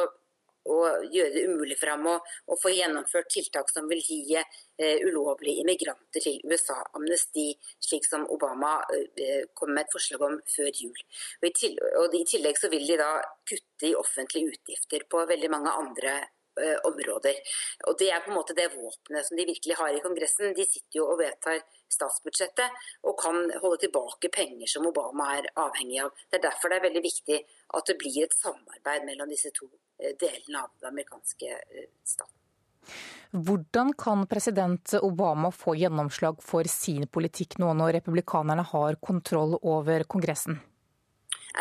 å 0.70 0.78
gjøre 1.12 1.32
det 1.34 1.44
umulig 1.48 1.76
for 1.80 1.92
ham 1.92 2.06
å, 2.08 2.16
å, 2.20 2.58
få 2.60 2.72
gjennomført 2.74 3.30
tiltak 3.32 3.70
som 3.72 3.88
vil 3.90 4.00
gi 4.04 4.36
eh, 4.38 5.02
ulovlige 5.04 5.64
immigranter 5.64 6.24
til 6.24 6.40
USA 6.48 6.78
amnesti, 6.96 7.50
slik 7.82 8.06
som 8.08 8.26
Obama 8.32 8.76
eh, 8.94 9.44
kom 9.54 9.74
med 9.74 9.84
et 9.84 9.94
forslag 9.94 10.24
om 10.28 10.38
før 10.56 10.70
jul. 10.72 11.04
Og 11.42 11.48
i, 11.48 11.52
til, 11.58 11.76
og 12.00 12.16
I 12.16 12.24
tillegg 12.28 12.60
så 12.60 12.72
vil 12.72 12.86
de 12.88 13.00
da 13.00 13.10
kutte 13.48 13.90
i 13.90 13.96
offentlige 13.98 14.54
utgifter 14.54 15.04
på 15.10 15.26
veldig 15.28 15.52
mange 15.52 15.76
andre 15.84 16.16
eh, 16.60 16.76
områder. 16.88 17.40
Og 17.88 17.98
Det 17.98 18.10
er 18.10 18.22
på 18.24 18.32
en 18.32 18.38
måte 18.38 18.56
det 18.56 18.70
våpenet 18.74 19.26
som 19.26 19.38
de 19.38 19.46
virkelig 19.48 19.78
har 19.78 19.94
i 19.94 20.02
Kongressen. 20.04 20.54
De 20.56 20.66
sitter 20.66 21.00
jo 21.00 21.08
og 21.12 21.20
vedtar 21.22 21.62
statsbudsjettet 21.94 22.84
og 23.04 23.18
kan 23.20 23.38
holde 23.62 23.82
tilbake 23.86 24.30
penger 24.34 24.70
som 24.70 24.86
Obama 24.90 25.32
er 25.38 25.50
avhengig 25.54 26.00
av. 26.04 26.14
Det 26.30 26.40
er 26.40 26.46
derfor 26.48 26.70
det 26.70 26.80
er 26.80 26.88
veldig 26.88 27.04
viktig 27.04 27.40
at 27.78 27.90
det 27.90 27.98
blir 28.00 28.24
et 28.24 28.38
samarbeid 28.38 29.06
mellom 29.08 29.30
disse 29.30 29.52
to 29.54 29.68
eh, 29.98 30.14
delene 30.20 30.64
av 30.64 30.72
den 30.78 30.92
amerikanske 30.94 31.52
eh, 31.52 31.90
staten. 32.04 32.40
Hvordan 33.34 33.94
kan 33.98 34.26
president 34.30 34.92
Obama 35.02 35.50
få 35.50 35.74
gjennomslag 35.74 36.42
for 36.44 36.68
sin 36.70 37.08
politikk 37.08 37.56
nå 37.58 37.72
når 37.74 37.96
republikanerne 37.98 38.62
har 38.68 39.00
kontroll 39.02 39.56
over 39.62 40.04
Kongressen? 40.04 40.60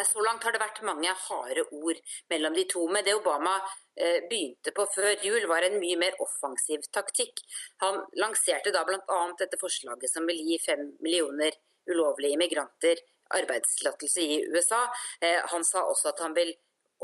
Så 0.02 0.24
langt 0.26 0.44
har 0.44 0.56
det 0.56 0.62
vært 0.62 0.82
mange 0.88 1.12
harde 1.28 1.66
ord 1.72 2.00
mellom 2.32 2.56
de 2.58 2.66
to. 2.70 2.88
Men 2.90 3.06
det 3.06 3.14
Obama 3.18 3.60
eh, 3.96 4.24
begynte 4.30 4.74
på 4.74 4.88
før 4.96 5.14
jul, 5.22 5.46
var 5.52 5.66
en 5.68 5.78
mye 5.82 6.00
mer 6.02 6.18
offensiv 6.24 6.86
taktikk. 6.96 7.44
Han 7.86 8.02
lanserte 8.18 8.74
da 8.74 8.82
bl.a. 8.88 9.20
dette 9.40 9.60
forslaget 9.62 10.10
som 10.10 10.26
vil 10.30 10.42
gi 10.48 10.60
fem 10.66 10.88
millioner 11.06 11.54
ulovlige 11.90 12.38
immigranter 12.38 13.02
arbeidstillatelse 13.38 14.22
i 14.22 14.42
USA. 14.50 14.84
Eh, 15.22 15.42
han 15.54 15.66
sa 15.66 15.86
også 15.90 16.14
at 16.14 16.22
han 16.26 16.36
vil 16.38 16.54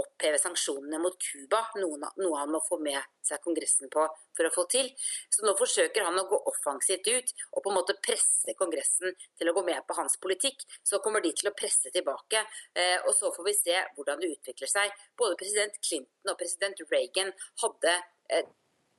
oppheve 0.02 0.40
sanksjonene 0.42 1.00
mot 1.02 1.16
Cuba, 1.22 1.62
noe, 1.80 2.12
han 2.38 2.52
må 2.54 2.62
få 2.66 2.80
med 2.84 3.00
seg 3.26 3.42
Kongressen 3.44 3.92
på 3.94 4.06
for 4.38 4.48
å 4.48 4.54
få 4.54 4.66
til. 4.72 4.90
Så 5.32 5.46
nå 5.46 5.56
forsøker 5.60 6.06
han 6.08 6.20
å 6.20 6.28
gå 6.30 6.40
offensivt 6.52 7.10
ut 7.10 7.34
og 7.52 7.64
på 7.64 7.72
en 7.72 7.78
måte 7.80 7.98
presse 8.06 8.56
Kongressen 8.60 9.16
til 9.40 9.52
å 9.52 9.56
gå 9.58 9.66
med 9.68 9.84
på 9.88 9.98
hans 10.00 10.18
politikk. 10.24 10.64
Så 10.84 11.02
kommer 11.04 11.24
de 11.26 11.34
til 11.36 11.52
å 11.52 11.56
presse 11.58 11.92
tilbake, 11.94 12.46
eh, 12.76 12.98
og 13.06 13.14
så 13.16 13.34
får 13.36 13.50
vi 13.50 13.58
se 13.58 13.82
hvordan 13.98 14.24
det 14.24 14.32
utvikler 14.38 14.72
seg. 14.72 14.96
Både 15.18 15.38
president 15.40 15.76
Clinton 15.84 16.34
og 16.34 16.40
president 16.40 16.82
Reagan 16.90 17.34
hadde 17.64 17.96
eh, 18.30 18.48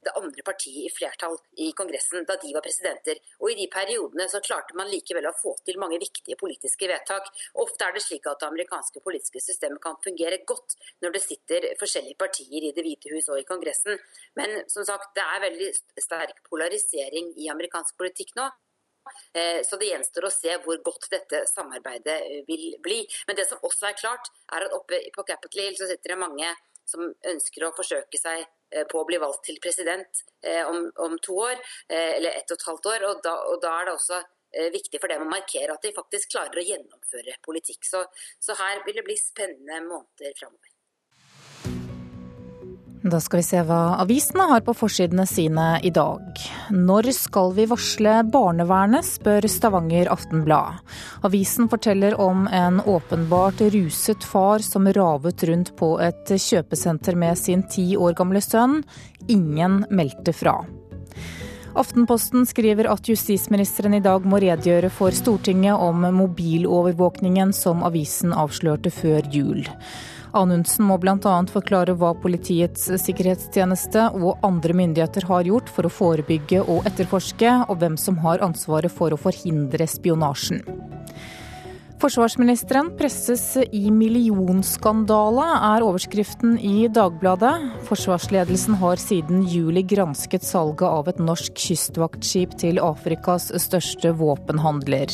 det 0.04 0.14
andre 0.16 0.45
partiet 0.47 0.87
i 0.87 0.92
flertall 0.95 1.37
i 1.64 1.71
Kongressen 1.76 2.25
da 2.28 2.37
de 2.40 2.52
var 2.54 2.64
presidenter. 2.64 3.21
Og 3.40 3.52
i 3.52 3.59
de 3.59 3.66
periodene 3.73 4.26
så 4.33 4.40
klarte 4.45 4.76
man 4.78 4.90
likevel 4.90 5.28
å 5.28 5.35
få 5.37 5.57
til 5.66 5.80
mange 5.83 6.00
viktige 6.00 6.38
politiske 6.40 6.88
vedtak. 6.90 7.28
Ofte 7.64 7.88
er 7.88 7.97
det 7.97 8.04
slik 8.04 8.28
at 8.30 8.40
det 8.40 8.49
amerikanske 8.49 9.02
politiske 9.04 9.42
systemet 9.45 9.83
kan 9.85 9.99
fungere 10.04 10.40
godt 10.49 10.78
når 11.04 11.16
det 11.16 11.25
sitter 11.25 11.69
forskjellige 11.80 12.21
partier 12.21 12.69
i 12.69 12.73
Det 12.76 12.87
hvite 12.87 13.12
hus 13.12 13.28
og 13.28 13.42
i 13.42 13.47
Kongressen. 13.49 14.00
Men 14.38 14.62
som 14.73 14.87
sagt, 14.88 15.12
det 15.16 15.26
er 15.26 15.47
veldig 15.47 15.71
sterk 16.00 16.42
polarisering 16.49 17.35
i 17.37 17.52
amerikansk 17.52 17.97
politikk 18.00 18.37
nå. 18.40 18.49
Eh, 19.33 19.61
så 19.66 19.78
det 19.80 19.90
gjenstår 19.90 20.26
å 20.26 20.33
se 20.33 20.57
hvor 20.64 20.80
godt 20.85 21.09
dette 21.12 21.42
samarbeidet 21.50 22.19
vil 22.49 22.66
bli. 22.85 23.00
Men 23.28 23.38
det 23.38 23.47
som 23.49 23.62
også 23.66 23.90
er 23.90 23.99
klart, 23.99 24.30
er 24.54 24.66
at 24.66 24.76
oppe 24.76 25.00
på 25.14 25.25
Capitol 25.26 25.64
Hill 25.64 25.78
så 25.78 25.88
sitter 25.90 26.14
det 26.14 26.21
mange 26.21 26.50
som 26.90 27.06
ønsker 27.32 27.66
å 27.66 27.75
forsøke 27.76 28.18
seg 28.20 28.44
Eh, 28.70 28.87
på 28.87 29.00
å 29.00 29.06
bli 29.06 29.18
valgt 29.18 29.49
til 29.49 29.56
president 29.62 30.20
eh, 30.47 30.62
om, 30.62 30.85
om 31.02 31.16
to 31.18 31.35
år, 31.42 31.56
eh, 31.90 32.12
eller 32.18 32.37
ett 32.38 32.52
og 32.52 32.59
et 32.59 32.66
halvt 32.68 32.87
år. 32.92 33.06
Og 33.09 33.23
da, 33.26 33.32
og 33.50 33.62
da 33.64 33.73
er 33.78 33.88
det 33.88 33.97
også 33.97 34.20
viktig 34.75 34.99
for 34.99 35.06
dem 35.06 35.23
å 35.23 35.30
markere 35.30 35.76
at 35.76 35.85
de 35.87 35.92
faktisk 35.94 36.32
klarer 36.32 36.59
å 36.59 36.64
gjennomføre 36.66 37.37
politikk. 37.47 37.87
Så, 37.87 38.02
så 38.42 38.56
her 38.59 38.80
vil 38.87 38.99
det 38.99 39.04
bli 39.06 39.14
spennende 39.18 39.78
måneder 39.85 40.35
framover. 40.40 40.70
Da 43.02 43.16
skal 43.21 43.40
vi 43.40 43.47
se 43.47 43.61
hva 43.64 43.97
avisene 44.02 44.45
har 44.50 44.61
på 44.61 44.75
forsidene 44.76 45.25
sine 45.25 45.78
i 45.80 45.88
dag. 45.95 46.21
Når 46.69 47.07
skal 47.16 47.54
vi 47.57 47.64
varsle 47.71 48.19
barnevernet, 48.28 49.07
spør 49.09 49.49
Stavanger 49.49 50.11
Aftenblad. 50.12 50.83
Avisen 51.25 51.71
forteller 51.73 52.19
om 52.21 52.45
en 52.52 52.83
åpenbart 52.85 53.64
ruset 53.73 54.25
far 54.25 54.61
som 54.61 54.90
ravet 54.92 55.47
rundt 55.49 55.73
på 55.80 55.95
et 56.04 56.35
kjøpesenter 56.37 57.16
med 57.16 57.40
sin 57.40 57.64
ti 57.73 57.95
år 57.97 58.19
gamle 58.21 58.45
sønn. 58.45 58.83
Ingen 59.33 59.87
meldte 59.88 60.37
fra. 60.37 60.59
Aftenposten 61.80 62.45
skriver 62.45 62.90
at 62.92 63.09
justisministeren 63.09 63.97
i 63.97 64.04
dag 64.04 64.28
må 64.28 64.42
redegjøre 64.42 64.92
for 64.92 65.16
Stortinget 65.16 65.80
om 65.80 66.04
mobilovervåkningen 66.21 67.57
som 67.57 67.80
avisen 67.87 68.37
avslørte 68.37 68.92
før 68.92 69.25
jul. 69.33 69.69
Anundsen 70.37 70.87
må 70.87 70.96
bl.a. 71.02 71.34
forklare 71.50 71.96
hva 71.99 72.12
Politiets 72.22 72.87
sikkerhetstjeneste 73.02 74.06
og 74.18 74.44
andre 74.46 74.76
myndigheter 74.78 75.26
har 75.30 75.49
gjort 75.49 75.70
for 75.72 75.88
å 75.88 75.92
forebygge 75.92 76.62
og 76.62 76.87
etterforske, 76.90 77.54
og 77.68 77.80
hvem 77.82 77.99
som 77.99 78.20
har 78.25 78.44
ansvaret 78.46 78.92
for 78.94 79.12
å 79.12 79.20
forhindre 79.20 79.88
spionasjen. 79.90 80.62
Forsvarsministeren 82.00 82.87
presses 82.97 83.42
i 83.76 83.90
millionskandale, 83.92 85.45
er 85.75 85.85
overskriften 85.85 86.54
i 86.57 86.87
Dagbladet. 86.88 87.66
Forsvarsledelsen 87.85 88.78
har 88.80 88.97
siden 88.97 89.42
juli 89.45 89.83
gransket 89.85 90.47
salget 90.49 90.87
av 90.88 91.12
et 91.12 91.21
norsk 91.21 91.61
kystvaktskip 91.61 92.57
til 92.62 92.80
Afrikas 92.80 93.50
største 93.61 94.14
våpenhandler. 94.16 95.12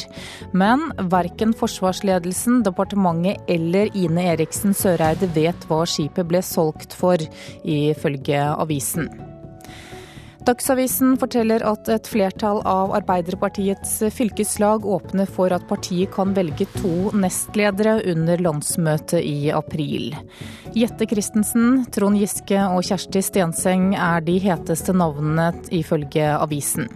Men 0.54 0.92
verken 1.10 1.56
forsvarsledelsen, 1.58 2.62
departementet 2.62 3.42
eller 3.50 3.90
Ine 3.98 4.30
Eriksen 4.36 4.70
Søreide 4.70 5.26
vet 5.34 5.66
hva 5.66 5.82
skipet 5.90 6.30
ble 6.30 6.44
solgt 6.46 6.94
for, 6.94 7.18
ifølge 7.66 8.46
avisen. 8.54 9.10
Dagsavisen 10.46 11.16
forteller 11.18 11.64
at 11.66 11.88
et 11.90 12.06
flertall 12.06 12.60
av 12.70 12.92
Arbeiderpartiets 12.94 13.96
fylkeslag 14.14 14.84
åpner 14.86 15.26
for 15.26 15.50
at 15.50 15.64
partiet 15.66 16.12
kan 16.14 16.36
velge 16.36 16.68
to 16.76 17.10
nestledere 17.18 17.96
under 18.12 18.38
landsmøtet 18.46 19.26
i 19.26 19.50
april. 19.50 20.14
Jette 20.78 21.08
Christensen, 21.10 21.82
Trond 21.90 22.20
Giske 22.22 22.62
og 22.62 22.86
Kjersti 22.86 23.24
Stenseng 23.26 23.96
er 23.98 24.22
de 24.22 24.38
heteste 24.46 24.94
navnene 24.94 25.50
ifølge 25.74 26.30
avisen. 26.36 26.86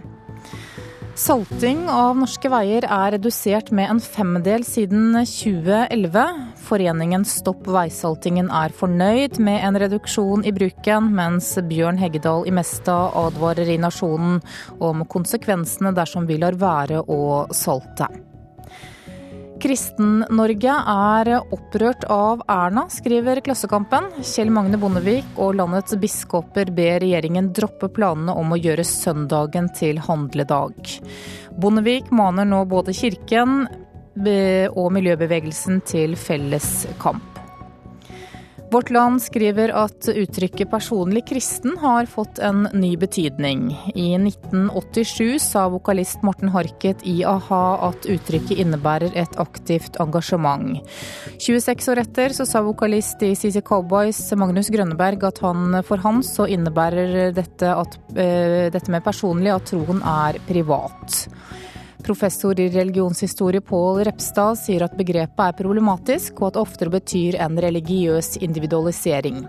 Salting 1.19 1.89
av 1.91 2.15
norske 2.15 2.47
veier 2.47 2.85
er 2.87 3.11
redusert 3.17 3.67
med 3.75 3.89
en 3.91 3.99
femdel 3.99 4.63
siden 4.63 5.17
2011. 5.27 6.23
Foreningen 6.69 7.25
Stopp 7.27 7.67
veisaltingen 7.67 8.47
er 8.47 8.71
fornøyd 8.71 9.35
med 9.43 9.59
en 9.59 9.79
reduksjon 9.83 10.47
i 10.47 10.55
bruken, 10.55 11.11
mens 11.17 11.51
Bjørn 11.67 11.99
Heggedal 11.99 12.47
i 12.47 12.55
Mesta 12.55 12.97
advarer 13.25 13.75
i 13.75 13.79
Nasjonen 13.83 14.39
om 14.79 15.03
konsekvensene 15.11 15.91
dersom 15.99 16.31
vi 16.31 16.39
lar 16.39 16.55
være 16.55 17.03
å 17.03 17.21
salte. 17.51 18.07
Kristen-Norge 19.61 20.73
er 20.73 21.29
opprørt 21.53 22.07
av 22.09 22.41
Erna, 22.49 22.87
skriver 22.89 23.43
Klassekampen. 23.45 24.07
Kjell 24.25 24.49
Magne 24.53 24.79
Bondevik 24.81 25.37
og 25.37 25.53
landets 25.59 25.93
biskoper 26.01 26.71
ber 26.73 26.97
regjeringen 27.03 27.51
droppe 27.53 27.91
planene 27.93 28.33
om 28.41 28.55
å 28.55 28.59
gjøre 28.59 28.85
søndagen 28.87 29.69
til 29.77 30.01
handledag. 30.01 30.95
Bondevik 31.61 32.09
maner 32.09 32.49
nå 32.49 32.63
både 32.71 32.95
kirken 32.97 33.67
og 34.21 34.87
miljøbevegelsen 34.97 35.83
til 35.87 36.17
felles 36.19 36.71
kamp. 37.03 37.30
Vårt 38.71 38.89
Land 38.89 39.19
skriver 39.19 39.73
at 39.75 40.07
uttrykket 40.07 40.69
'personlig 40.71 41.25
kristen' 41.27 41.77
har 41.77 42.05
fått 42.05 42.39
en 42.39 42.69
ny 42.73 42.95
betydning. 42.97 43.65
I 43.95 44.15
1987 44.15 45.39
sa 45.39 45.65
vokalist 45.69 46.23
Morten 46.23 46.47
Harket 46.53 47.03
i 47.03 47.17
a-ha 47.27 47.89
at 47.89 48.07
uttrykket 48.07 48.61
innebærer 48.63 49.11
et 49.19 49.35
aktivt 49.43 49.99
engasjement. 49.99 50.79
26 51.37 51.91
år 51.91 51.99
etter 52.05 52.31
så 52.37 52.47
sa 52.47 52.61
vokalist 52.63 53.19
i 53.27 53.33
CC 53.35 53.59
Cowboys 53.59 54.21
Magnus 54.39 54.71
Grønneberg 54.71 55.27
at 55.27 55.43
han, 55.43 55.83
for 55.83 55.97
han 55.97 56.23
så 56.23 56.47
innebærer 56.47 57.35
dette, 57.35 57.67
at, 57.75 57.99
uh, 58.15 58.71
dette 58.71 58.87
med 58.87 59.03
personlig 59.03 59.51
at 59.51 59.67
troen 59.67 59.99
er 59.99 60.39
privat. 60.47 61.27
Professor 62.05 62.59
i 62.59 62.69
religionshistorie 62.69 63.61
Pål 63.61 64.03
Repstad 64.07 64.59
sier 64.59 64.85
at 64.85 64.97
begrepet 64.97 65.43
er 65.45 65.57
problematisk, 65.57 66.41
og 66.41 66.51
at 66.51 66.57
det 66.57 66.63
oftere 66.65 66.93
betyr 66.93 67.37
en 67.41 67.59
religiøs 67.61 68.37
individualisering. 68.41 69.45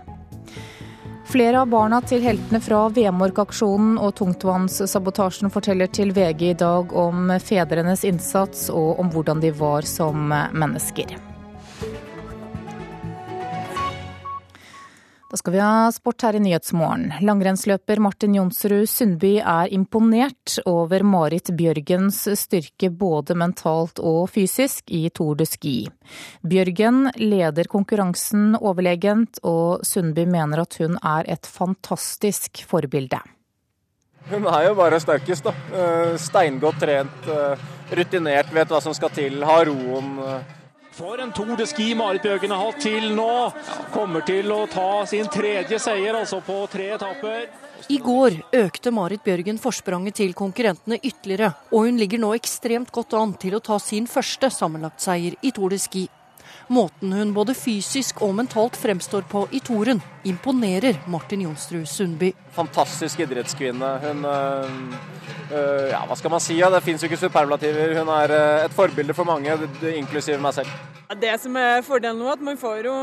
Flere 1.33 1.63
av 1.63 1.69
barna 1.71 1.97
til 2.05 2.21
heltene 2.21 2.59
fra 2.61 2.85
Vemork-aksjonen 2.93 3.97
og 3.97 4.13
tungtvannssabotasjen 4.19 5.49
forteller 5.53 5.89
til 5.89 6.13
VG 6.13 6.49
i 6.51 6.55
dag 6.59 6.93
om 6.93 7.31
fedrenes 7.41 8.05
innsats 8.05 8.67
og 8.69 8.99
om 9.01 9.09
hvordan 9.13 9.41
de 9.41 9.53
var 9.57 9.87
som 9.89 10.29
mennesker. 10.29 11.32
Da 15.33 15.37
skal 15.37 15.53
vi 15.53 15.59
ha 15.59 15.91
sport 15.91 16.21
her 16.21 16.35
i 16.37 16.39
Nyhetsmorgen. 16.45 17.07
Langrennsløper 17.25 17.97
Martin 18.05 18.35
Jonsrud 18.37 18.85
Sundby 18.85 19.31
er 19.41 19.71
imponert 19.73 20.59
over 20.69 21.01
Marit 21.01 21.49
Bjørgens 21.57 22.19
styrke 22.37 22.91
både 22.93 23.33
mentalt 23.41 23.97
og 23.97 24.29
fysisk 24.29 24.93
i 24.93 25.07
Tour 25.09 25.33
de 25.41 25.49
Ski. 25.49 25.73
Bjørgen 26.45 27.07
leder 27.17 27.65
konkurransen 27.65 28.53
overlegent, 28.61 29.41
og 29.41 29.81
Sundby 29.81 30.29
mener 30.29 30.67
at 30.67 30.77
hun 30.77 31.01
er 31.01 31.25
et 31.25 31.49
fantastisk 31.49 32.61
forbilde. 32.69 33.25
Hun 34.29 34.45
er 34.45 34.67
jo 34.69 34.77
bare 34.77 35.01
sterkest, 35.01 35.49
da. 35.49 35.57
Eh, 35.73 36.17
steingodt 36.21 36.77
trent, 36.85 37.25
eh, 37.25 37.69
rutinert, 37.89 38.53
vet 38.53 38.69
hva 38.69 38.85
som 38.85 38.93
skal 38.93 39.09
til, 39.17 39.41
har 39.41 39.65
roen. 39.65 40.19
For 40.93 41.17
en 41.17 41.31
Tour 41.33 41.55
de 41.57 41.65
Ski 41.65 41.95
Marit 41.97 42.21
Bjørgen 42.21 42.51
har 42.53 42.67
hatt 42.67 42.83
til 42.83 43.07
nå. 43.17 43.29
Kommer 43.95 44.21
til 44.27 44.51
å 44.53 44.59
ta 44.69 45.05
sin 45.09 45.25
tredje 45.33 45.79
seier, 45.81 46.13
altså 46.13 46.37
på 46.45 46.59
tre 46.69 46.91
etapper. 46.93 47.47
I 47.89 47.97
går 47.97 48.37
økte 48.59 48.93
Marit 48.93 49.23
Bjørgen 49.25 49.57
forspranget 49.59 50.19
til 50.21 50.35
konkurrentene 50.37 50.99
ytterligere, 51.01 51.49
og 51.73 51.87
hun 51.87 51.97
ligger 51.97 52.21
nå 52.21 52.35
ekstremt 52.37 52.93
godt 52.93 53.17
an 53.17 53.33
til 53.41 53.57
å 53.57 53.63
ta 53.65 53.79
sin 53.81 54.05
første 54.05 54.51
sammenlagtseier 54.53 55.39
i 55.41 55.51
Tour 55.55 55.73
de 55.73 55.81
Ski. 55.81 56.05
Måten 56.71 57.11
hun 57.11 57.33
både 57.35 57.55
fysisk 57.57 58.21
og 58.23 58.35
mentalt 58.37 58.77
fremstår 58.79 59.25
på 59.27 59.43
i 59.51 59.59
toren, 59.63 59.99
imponerer 60.23 61.01
Martin 61.11 61.43
Jonsrud 61.43 61.85
Sundby. 61.89 62.31
Fantastisk 62.55 63.19
idrettskvinne. 63.25 63.89
Hun 64.03 64.25
øh, 64.25 65.89
Ja, 65.91 65.99
hva 66.07 66.15
skal 66.17 66.31
man 66.31 66.41
si? 66.41 66.55
Ja, 66.57 66.69
det 66.71 66.83
fins 66.85 67.03
jo 67.03 67.09
ikke 67.09 67.19
superlativer. 67.19 67.97
Hun 67.99 68.09
er 68.15 68.31
øh, 68.31 68.65
et 68.65 68.73
forbilde 68.73 69.13
for 69.13 69.27
mange, 69.27 69.57
inklusiv 69.95 70.39
meg 70.41 70.55
selv. 70.61 70.71
Det 71.19 71.35
som 71.41 71.57
er 71.59 71.83
fordelen 71.85 72.23
nå, 72.23 72.31
at 72.31 72.41
man 72.41 72.57
får 72.57 72.87
jo 72.87 72.95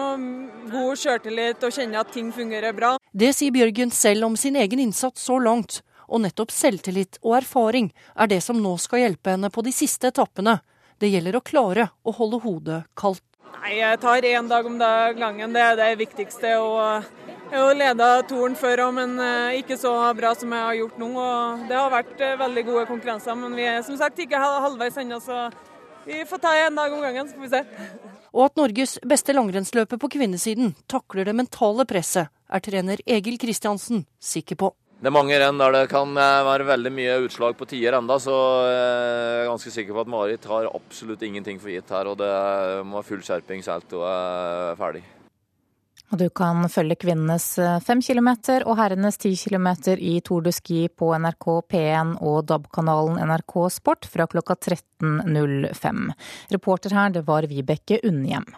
god 0.72 0.98
sjøltillit 0.98 1.62
og 1.62 1.76
kjenner 1.76 2.00
at 2.00 2.10
ting 2.14 2.32
fungerer 2.34 2.74
bra. 2.74 2.96
Det 3.12 3.30
sier 3.36 3.54
Bjørgen 3.54 3.92
selv 3.94 4.26
om 4.26 4.36
sin 4.40 4.56
egen 4.56 4.82
innsats 4.82 5.28
så 5.28 5.38
langt. 5.38 5.82
Og 6.10 6.24
nettopp 6.24 6.50
selvtillit 6.50 7.20
og 7.22 7.36
erfaring 7.38 7.92
er 8.18 8.30
det 8.32 8.40
som 8.42 8.58
nå 8.58 8.74
skal 8.82 9.04
hjelpe 9.04 9.36
henne 9.36 9.50
på 9.52 9.62
de 9.62 9.70
siste 9.74 10.10
etappene. 10.10 10.58
Det 10.98 11.08
gjelder 11.12 11.38
å 11.38 11.44
klare 11.44 11.90
å 12.02 12.14
holde 12.16 12.42
hodet 12.42 12.80
kaldt. 12.98 13.22
Nei, 13.58 13.78
Jeg 13.78 13.98
tar 14.00 14.22
én 14.24 14.48
dag 14.48 14.66
om 14.66 14.78
dag 14.78 15.16
gangen. 15.18 15.52
Det 15.52 15.62
er 15.62 15.76
det 15.78 15.90
viktigste. 16.00 16.52
Og 16.62 17.02
jeg 17.50 17.58
har 17.58 17.74
leda 17.74 18.08
toren 18.30 18.54
før 18.58 18.84
òg, 18.86 18.92
men 18.94 19.16
eh, 19.18 19.58
ikke 19.60 19.78
så 19.80 19.92
bra 20.14 20.32
som 20.38 20.52
jeg 20.54 20.66
har 20.68 20.78
gjort 20.78 21.00
nå. 21.02 21.10
Og 21.18 21.66
det 21.68 21.78
har 21.78 21.90
vært 21.92 22.22
eh, 22.22 22.38
veldig 22.40 22.64
gode 22.68 22.86
konkurranser, 22.90 23.38
men 23.40 23.56
vi 23.58 23.66
er 23.66 23.82
som 23.86 23.98
sagt 23.98 24.22
ikke 24.22 24.38
halvveis 24.38 25.00
ennå, 25.02 25.18
så 25.24 25.48
vi 26.06 26.22
får 26.30 26.40
ta 26.42 26.54
én 26.56 26.78
dag 26.78 26.94
om 26.94 27.02
gangen, 27.02 27.28
så 27.28 27.36
får 27.36 27.48
vi 27.48 27.52
se. 27.56 27.64
Og 28.30 28.44
at 28.46 28.60
Norges 28.60 28.96
beste 29.10 29.34
langrennsløper 29.34 29.98
på 30.00 30.12
kvinnesiden 30.14 30.76
takler 30.88 31.26
det 31.26 31.34
mentale 31.36 31.86
presset, 31.90 32.30
er 32.50 32.62
trener 32.62 33.02
Egil 33.06 33.38
Kristiansen 33.42 34.06
sikker 34.22 34.58
på. 34.62 34.70
Det 35.00 35.08
er 35.08 35.14
mange 35.16 35.36
renn 35.40 35.56
der 35.56 35.72
det 35.72 35.86
kan 35.88 36.10
eh, 36.12 36.42
være 36.44 36.66
veldig 36.68 36.90
mye 36.92 37.14
utslag 37.24 37.54
på 37.56 37.64
tider 37.70 37.96
enda, 37.96 38.18
så 38.20 38.34
jeg 38.68 38.80
er 38.84 39.46
ganske 39.48 39.72
sikker 39.72 39.96
på 39.96 40.02
at 40.04 40.10
Marit 40.12 40.44
har 40.50 40.68
absolutt 40.68 41.24
ingenting 41.24 41.56
for 41.62 41.72
gitt 41.72 41.88
her. 41.88 42.10
Og 42.10 42.18
det 42.20 42.28
må 42.84 42.98
ha 43.00 43.06
full 43.06 43.22
skjerping 43.24 43.64
selv 43.64 43.88
til 43.88 44.02
hun 44.02 44.10
er 44.10 44.76
ferdig. 44.76 45.02
Og 46.10 46.18
du 46.20 46.26
kan 46.34 46.66
følge 46.68 46.98
kvinnenes 47.00 47.46
eh, 47.62 47.78
fem 47.86 48.02
kilometer 48.04 48.66
og 48.68 48.76
herrenes 48.76 49.16
ti 49.22 49.32
kilometer 49.40 49.96
i 49.96 50.18
Tour 50.26 50.44
de 50.44 50.52
Ski 50.52 50.82
på 50.92 51.14
NRK 51.16 51.48
P1 51.70 52.16
og 52.20 52.42
DAB-kanalen 52.50 53.22
NRK 53.30 53.56
Sport 53.72 54.10
fra 54.10 54.28
klokka 54.28 54.58
13.05. 54.58 56.10
Reporter 56.52 56.98
her, 56.98 57.16
det 57.16 57.24
var 57.30 57.48
Vibeke 57.48 58.02
Unnhjem. 58.04 58.50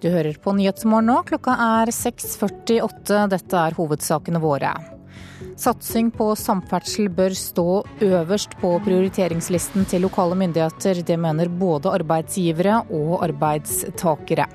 Du 0.00 0.08
hører 0.08 0.38
på 0.40 0.54
Nyhetsmorgen 0.56 1.10
nå. 1.10 1.18
Klokka 1.28 1.52
er 1.60 1.90
6.48. 1.92 3.26
Dette 3.28 3.58
er 3.60 3.74
hovedsakene 3.76 4.40
våre. 4.40 4.72
Satsing 5.60 6.08
på 6.16 6.30
samferdsel 6.40 7.10
bør 7.12 7.36
stå 7.36 7.66
øverst 8.06 8.56
på 8.62 8.72
prioriteringslisten 8.86 9.84
til 9.90 10.06
lokale 10.06 10.38
myndigheter. 10.40 11.02
Det 11.04 11.18
mener 11.20 11.52
både 11.52 11.92
arbeidsgivere 11.98 12.80
og 12.88 13.18
arbeidstakere. 13.28 14.48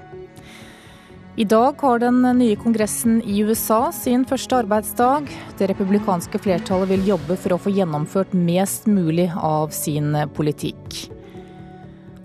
I 1.37 1.45
dag 1.45 1.81
har 1.83 1.99
den 2.01 2.23
nye 2.39 2.55
kongressen 2.57 3.19
i 3.21 3.43
USA 3.45 3.91
sin 3.93 4.25
første 4.25 4.63
arbeidsdag. 4.63 5.29
Det 5.59 5.69
republikanske 5.69 6.41
flertallet 6.41 6.95
vil 6.95 7.11
jobbe 7.11 7.37
for 7.37 7.53
å 7.53 7.61
få 7.61 7.75
gjennomført 7.75 8.33
mest 8.33 8.89
mulig 8.89 9.27
av 9.35 9.75
sin 9.75 10.15
politikk. 10.33 11.14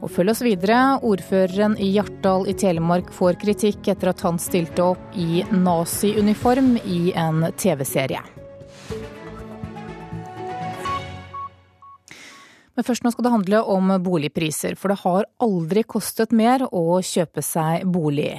Og 0.00 0.08
følg 0.08 0.32
oss 0.32 0.42
videre. 0.44 0.80
Ordføreren 1.04 1.76
i 1.80 1.92
Hjartdal 1.94 2.48
i 2.48 2.56
Telemark 2.56 3.12
får 3.12 3.40
kritikk 3.42 3.92
etter 3.92 4.14
at 4.14 4.24
han 4.24 4.40
stilte 4.40 4.92
opp 4.94 5.16
i 5.16 5.44
nazi-uniform 5.52 6.76
i 6.88 7.10
en 7.20 7.50
TV-serie. 7.60 8.24
Men 12.80 12.86
først 12.86 13.04
nå 13.04 13.10
skal 13.12 13.26
det 13.26 13.32
handle 13.34 13.58
om 13.68 13.90
boligpriser, 14.00 14.72
for 14.72 14.88
det 14.88 15.02
har 15.02 15.26
aldri 15.44 15.82
kostet 15.84 16.30
mer 16.32 16.62
å 16.64 17.02
kjøpe 17.04 17.42
seg 17.44 17.82
bolig. 17.84 18.38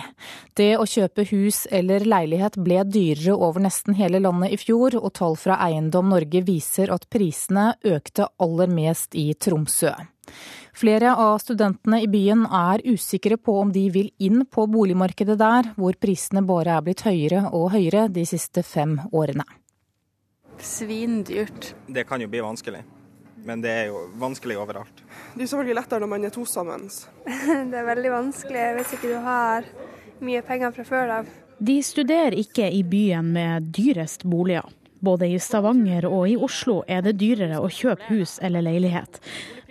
Det 0.57 0.71
å 0.81 0.87
kjøpe 0.89 1.27
hus 1.29 1.67
eller 1.69 2.07
leilighet 2.09 2.57
ble 2.57 2.79
dyrere 2.89 3.35
over 3.37 3.61
nesten 3.61 3.93
hele 3.99 4.23
landet 4.23 4.55
i 4.55 4.57
fjor, 4.57 4.97
og 4.97 5.13
tall 5.19 5.37
fra 5.37 5.59
Eiendom 5.67 6.09
Norge 6.09 6.41
viser 6.47 6.89
at 6.89 7.05
prisene 7.13 7.75
økte 7.85 8.31
aller 8.41 8.73
mest 8.73 9.13
i 9.13 9.27
Tromsø. 9.37 9.93
Flere 10.77 11.15
av 11.19 11.37
studentene 11.43 11.99
i 12.03 12.07
byen 12.09 12.45
er 12.45 12.81
usikre 12.87 13.37
på 13.37 13.57
om 13.61 13.73
de 13.73 13.83
vil 13.93 14.09
inn 14.23 14.45
på 14.45 14.65
boligmarkedet 14.71 15.37
der, 15.39 15.73
hvor 15.75 15.97
prisene 15.99 16.43
bare 16.47 16.77
er 16.77 16.85
blitt 16.85 17.03
høyere 17.05 17.49
og 17.51 17.71
høyere 17.75 18.07
de 18.13 18.23
siste 18.29 18.63
fem 18.63 18.95
årene. 19.11 19.45
Svindyrt. 20.61 21.73
Det 21.89 22.05
kan 22.07 22.21
jo 22.21 22.29
bli 22.31 22.41
vanskelig, 22.45 22.83
men 23.45 23.63
det 23.63 23.71
er 23.83 23.85
jo 23.91 24.05
vanskelig 24.21 24.59
overalt. 24.61 25.03
Det 25.35 25.43
er 25.43 25.51
selvfølgelig 25.51 25.79
lettere 25.81 26.03
når 26.03 26.13
man 26.13 26.27
er 26.27 26.35
to 26.35 26.45
sammen. 26.45 26.87
det 27.71 27.79
er 27.81 27.87
veldig 27.91 28.13
vanskelig 28.13 28.67
hvis 28.77 28.97
ikke 28.97 29.15
du 29.15 29.17
har 29.25 29.67
mye 30.21 30.43
penger 30.45 30.75
fra 30.75 30.85
før 30.87 31.15
av. 31.19 31.31
De 31.61 31.77
studerer 31.85 32.37
ikke 32.41 32.69
i 32.73 32.81
byen 32.87 33.33
med 33.35 33.73
dyrest 33.75 34.23
boliger. 34.25 34.65
Både 35.01 35.25
i 35.27 35.39
Stavanger 35.41 36.05
og 36.05 36.27
i 36.29 36.35
Oslo 36.37 36.83
er 36.87 37.01
det 37.01 37.15
dyrere 37.17 37.57
å 37.57 37.69
kjøpe 37.73 38.05
hus 38.11 38.35
eller 38.45 38.61
leilighet. 38.61 39.17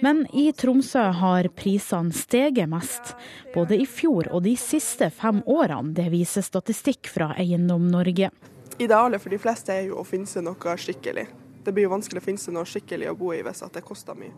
Men 0.02 0.24
i 0.34 0.48
Tromsø 0.50 1.04
har 1.20 1.46
prisene 1.54 2.10
steget 2.16 2.66
mest, 2.70 3.14
både 3.54 3.78
i 3.78 3.86
fjor 3.86 4.26
og 4.34 4.42
de 4.48 4.56
siste 4.58 5.06
fem 5.14 5.38
årene. 5.46 5.94
Det 5.94 6.08
viser 6.10 6.42
statistikk 6.42 7.12
fra 7.14 7.30
Eiendom 7.38 7.86
Norge. 7.92 8.32
Idealet 8.80 9.22
for 9.22 9.30
de 9.30 9.38
fleste 9.38 9.76
er 9.76 9.86
jo 9.90 10.00
å 10.00 10.06
finne 10.08 10.26
seg 10.26 10.42
noe 10.46 10.76
skikkelig. 10.80 11.28
Det 11.62 11.74
blir 11.76 11.86
jo 11.86 11.92
vanskelig 11.92 12.22
å 12.22 12.26
finne 12.26 12.42
seg 12.42 12.56
noe 12.56 12.66
skikkelig 12.66 13.12
å 13.12 13.18
bo 13.20 13.30
i 13.36 13.42
hvis 13.46 13.62
det 13.70 13.84
koster 13.86 14.18
mye. 14.18 14.32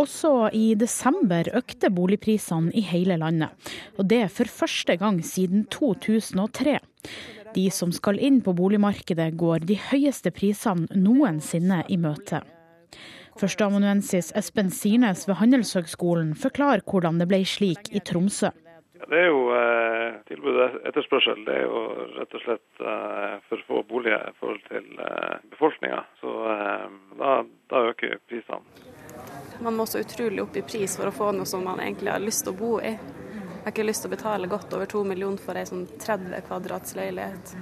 Også 0.00 0.48
i 0.56 0.72
desember 0.80 1.50
økte 1.54 1.90
boligprisene 1.92 2.72
i 2.74 2.80
hele 2.88 3.18
landet, 3.20 3.52
og 4.00 4.08
det 4.08 4.24
for 4.32 4.48
første 4.48 4.96
gang 4.96 5.20
siden 5.22 5.66
2003. 5.70 6.78
De 7.54 7.68
som 7.70 7.92
skal 7.92 8.16
inn 8.16 8.40
på 8.40 8.54
boligmarkedet, 8.56 9.34
går 9.36 9.66
de 9.68 9.76
høyeste 9.90 10.32
prisene 10.32 10.88
noensinne 10.96 11.82
i 11.92 11.98
møte. 12.00 12.40
Førsteamanuensis 13.40 14.30
Espen 14.36 14.70
Sirnes 14.72 15.26
ved 15.28 15.38
Handelshøgskolen 15.40 16.34
forklarer 16.36 16.84
hvordan 16.88 17.20
det 17.20 17.28
ble 17.30 17.42
slik 17.48 17.88
i 17.92 18.00
Tromsø. 18.04 18.52
Ja, 19.00 19.06
det 19.10 19.18
er 19.18 19.28
jo 19.28 19.40
eh, 19.56 20.18
tilbud 20.28 20.58
og 20.62 20.76
etterspørsel. 20.88 21.44
Det 21.46 21.56
er 21.58 21.64
jo 21.64 21.80
rett 22.18 22.36
og 22.38 22.44
slett 22.44 22.84
eh, 22.92 23.36
for 23.48 23.64
få 23.68 23.82
boliger 23.88 24.28
i 24.28 24.36
forhold 24.40 24.60
til 24.68 25.00
eh, 25.08 25.40
befolkninga. 25.52 26.02
Så 26.20 26.36
eh, 26.52 26.86
da, 27.20 27.32
da 27.72 27.82
øker 27.90 28.20
prisene. 28.30 28.62
Man 29.64 29.76
må 29.76 29.86
så 29.86 30.04
utrolig 30.04 30.44
opp 30.44 30.56
i 30.56 30.64
pris 30.66 30.96
for 30.98 31.08
å 31.08 31.16
få 31.16 31.32
noe 31.36 31.48
som 31.48 31.64
man 31.66 31.82
egentlig 31.82 32.12
har 32.14 32.22
lyst 32.22 32.46
til 32.46 32.54
å 32.54 32.60
bo 32.60 32.76
i. 32.80 32.94
Jeg 33.62 33.68
har 33.68 33.74
ikke 33.76 33.84
lyst 33.86 34.02
til 34.02 34.10
å 34.10 34.16
betale 34.16 34.48
godt 34.50 34.72
over 34.74 34.88
to 34.90 35.04
millioner 35.06 35.38
for 35.38 35.54
ei 35.54 35.62
sånn 35.68 35.84
30 36.02 36.40
kvadrats 36.48 36.96
leilighet. 36.98 37.52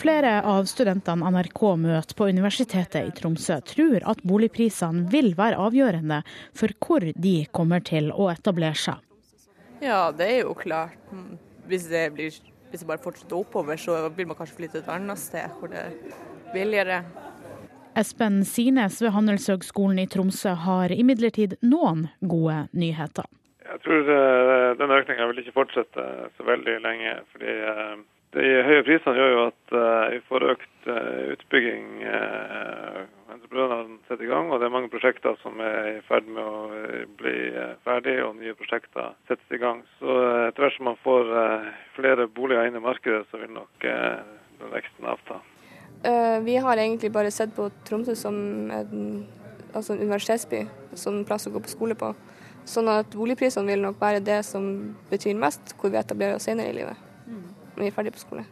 Flere 0.00 0.38
av 0.48 0.64
studentene 0.64 1.28
NRK 1.34 1.60
møter 1.76 2.16
på 2.16 2.28
Universitetet 2.32 3.10
i 3.10 3.10
Tromsø, 3.12 3.58
tror 3.68 4.06
at 4.08 4.22
boligprisene 4.24 5.04
vil 5.12 5.34
være 5.36 5.58
avgjørende 5.60 6.22
for 6.56 6.72
hvor 6.80 7.04
de 7.04 7.34
kommer 7.52 7.84
til 7.84 8.08
å 8.08 8.30
etablere 8.32 8.78
seg. 8.80 9.02
Ja, 9.84 10.06
det 10.16 10.30
er 10.30 10.38
jo 10.46 10.54
klart. 10.56 10.96
Hvis 11.68 11.90
det, 11.92 12.06
blir, 12.16 12.32
hvis 12.72 12.80
det 12.80 12.88
bare 12.88 13.04
fortsetter 13.04 13.36
oppover, 13.42 13.76
så 13.76 13.98
vil 14.16 14.30
man 14.30 14.38
kanskje 14.38 14.56
flytte 14.62 14.80
et 14.80 14.88
annet 14.88 15.20
sted 15.20 15.60
hvor 15.60 15.68
det 15.74 15.82
er 15.82 16.16
billigere. 16.54 17.02
Espen 18.00 18.40
Sines 18.48 18.96
ved 19.04 19.12
Handelshøgskolen 19.12 20.00
i 20.00 20.08
Tromsø 20.08 20.56
har 20.64 20.96
imidlertid 20.96 21.58
noen 21.60 22.06
gode 22.24 22.62
nyheter. 22.72 23.28
Jeg 23.80 23.86
tror 23.86 24.08
uh, 24.12 24.76
den 24.76 24.90
økninga 24.92 25.26
vil 25.30 25.38
ikke 25.40 25.54
fortsette 25.56 26.02
så 26.36 26.44
veldig 26.44 26.74
lenge. 26.84 27.14
fordi 27.32 27.52
uh, 27.64 27.94
De 28.36 28.48
høye 28.66 28.82
prisene 28.84 29.14
gjør 29.16 29.30
jo 29.32 29.44
at 29.46 29.72
uh, 29.72 30.10
vi 30.12 30.18
får 30.28 30.44
økt 30.52 30.66
utbygging 30.90 31.86
entreprenørene 33.30 33.98
setter 34.08 34.24
i 34.24 34.28
gang. 34.28 34.52
Og 34.52 34.60
det 34.60 34.68
er 34.68 34.74
mange 34.74 34.92
prosjekter 34.92 35.36
som 35.40 35.60
er 35.64 35.88
i 35.94 36.02
ferd 36.04 36.28
med 36.28 36.44
å 36.44 37.08
bli 37.20 37.34
ferdig, 37.84 38.14
og 38.24 38.36
nye 38.36 38.56
prosjekter 38.56 39.12
settes 39.28 39.56
i 39.56 39.60
gang. 39.60 39.82
Så 39.98 40.16
etter 40.46 40.64
hvert 40.64 40.76
som 40.76 40.88
man 40.88 41.00
får 41.04 41.28
flere 41.96 42.28
boliger 42.32 42.68
inn 42.68 42.80
i 42.80 42.84
markedet, 42.84 43.26
så 43.28 43.40
vil 43.42 43.52
nok 43.52 43.84
veksten 44.72 45.08
avta. 45.12 45.36
Vi 46.48 46.56
har 46.64 46.80
egentlig 46.80 47.12
bare 47.12 47.32
sett 47.34 47.52
på 47.56 47.68
Tromsø 47.84 48.16
som 48.16 48.40
en, 48.72 49.04
altså 49.74 49.92
en 49.92 50.00
universitetsby, 50.06 50.64
som 50.96 51.20
en 51.20 51.28
plass 51.28 51.48
å 51.48 51.52
gå 51.52 51.60
på 51.60 51.76
skole 51.76 51.98
på. 52.00 52.14
Sånn 52.68 52.88
at 52.92 53.12
boligprisene 53.16 53.66
vil 53.70 53.84
nok 53.84 54.00
være 54.00 54.22
det 54.24 54.40
som 54.46 54.66
betyr 55.10 55.38
mest 55.38 55.74
hvor 55.80 55.92
vi 55.92 56.00
etablerer 56.00 56.38
oss 56.38 56.48
senere 56.48 56.72
i 56.72 56.76
livet. 56.76 57.06
Når 57.26 57.82
vi 57.82 57.88
er 57.88 57.96
ferdig 57.96 58.14
på 58.16 58.24
skole. 58.24 58.46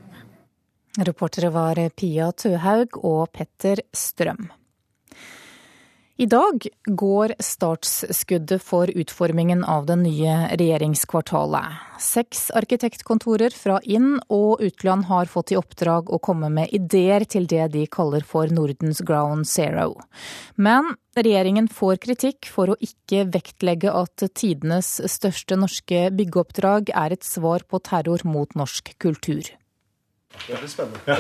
Reportere 0.99 1.51
var 1.55 1.79
Pia 1.95 2.31
Tøhaug 2.33 2.99
og 3.07 3.29
Petter 3.35 3.85
Strøm. 3.95 4.49
I 6.19 6.27
dag 6.27 6.65
går 6.99 7.33
startskuddet 7.39 8.63
for 8.67 8.91
utformingen 8.91 9.61
av 9.63 9.85
det 9.87 9.95
nye 10.01 10.33
regjeringskvartalet. 10.59 11.77
Seks 12.03 12.49
arkitektkontorer 12.59 13.55
fra 13.55 13.77
inn- 13.87 14.19
og 14.27 14.65
utland 14.67 15.07
har 15.07 15.31
fått 15.31 15.53
i 15.55 15.59
oppdrag 15.61 16.11
å 16.11 16.19
komme 16.19 16.51
med 16.51 16.75
ideer 16.75 17.23
til 17.23 17.47
det 17.47 17.69
de 17.77 17.85
kaller 17.87 18.27
for 18.27 18.51
Nordens 18.51 18.99
Ground 18.99 19.47
Zero. 19.47 19.95
Men 20.57 20.91
regjeringen 21.15 21.71
får 21.71 22.03
kritikk 22.09 22.51
for 22.51 22.75
å 22.75 22.79
ikke 22.83 23.23
vektlegge 23.39 23.95
at 23.95 24.27
tidenes 24.35 24.97
største 25.07 25.55
norske 25.55 26.09
byggeoppdrag 26.19 26.91
er 26.99 27.15
et 27.15 27.23
svar 27.23 27.63
på 27.63 27.79
terror 27.79 28.27
mot 28.27 28.59
norsk 28.59 28.91
kultur. 28.99 29.55
Det 30.47 30.59
blir 30.59 30.71
spennende. 30.71 31.17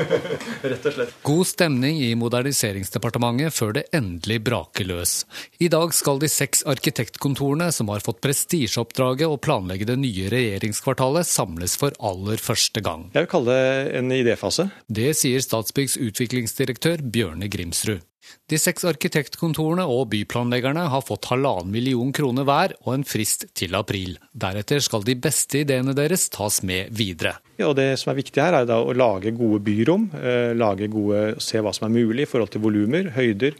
Rett 0.70 0.86
og 0.88 0.96
slett. 0.96 1.14
God 1.26 1.48
stemning 1.48 2.00
i 2.02 2.12
Moderniseringsdepartementet 2.18 3.54
før 3.54 3.74
det 3.78 3.84
endelig 3.96 4.40
braker 4.46 4.88
løs. 4.88 5.16
I 5.62 5.68
dag 5.72 5.94
skal 5.96 6.22
de 6.22 6.30
seks 6.32 6.64
arkitektkontorene 6.70 7.70
som 7.74 7.92
har 7.92 8.04
fått 8.04 8.22
prestisjeoppdraget 8.24 9.28
å 9.28 9.40
planlegge 9.42 9.88
det 9.88 9.98
nye 10.00 10.30
regjeringskvartalet, 10.32 11.28
samles 11.28 11.76
for 11.80 11.94
aller 12.00 12.40
første 12.40 12.82
gang. 12.84 13.08
Jeg 13.14 13.26
vil 13.26 13.32
kalle 13.36 13.58
det 13.58 14.00
en 14.00 14.16
idéfase. 14.16 14.70
Det 14.88 15.12
sier 15.18 15.44
Statsbyggs 15.44 15.98
utviklingsdirektør 16.00 17.04
Bjørne 17.04 17.50
Grimsrud. 17.52 18.02
De 18.50 18.58
seks 18.60 18.84
arkitektkontorene 18.88 19.86
og 19.88 20.10
byplanleggerne 20.12 20.86
har 20.92 21.04
fått 21.04 21.30
halvannen 21.30 21.72
million 21.72 22.12
kroner 22.14 22.46
hver 22.48 22.74
og 22.84 22.90
en 22.94 23.06
frist 23.08 23.46
til 23.56 23.76
april. 23.78 24.18
Deretter 24.32 24.82
skal 24.84 25.06
de 25.06 25.16
beste 25.16 25.62
ideene 25.64 25.94
deres 25.96 26.28
tas 26.34 26.60
med 26.62 26.92
videre. 26.94 27.36
Ja, 27.58 27.72
Det 27.72 27.98
som 28.00 28.12
er 28.12 28.20
viktig 28.20 28.42
her, 28.42 28.54
er 28.62 28.70
å 28.74 28.94
lage 28.96 29.34
gode 29.36 29.62
byrom. 29.64 30.10
Eh, 30.14 30.52
lage 30.54 30.88
gode, 30.90 31.40
Se 31.40 31.58
hva 31.58 31.72
som 31.74 31.88
er 31.88 31.96
mulig 32.04 32.24
i 32.24 32.30
forhold 32.30 32.50
til 32.50 32.64
volumer, 32.64 33.10
høyder 33.14 33.54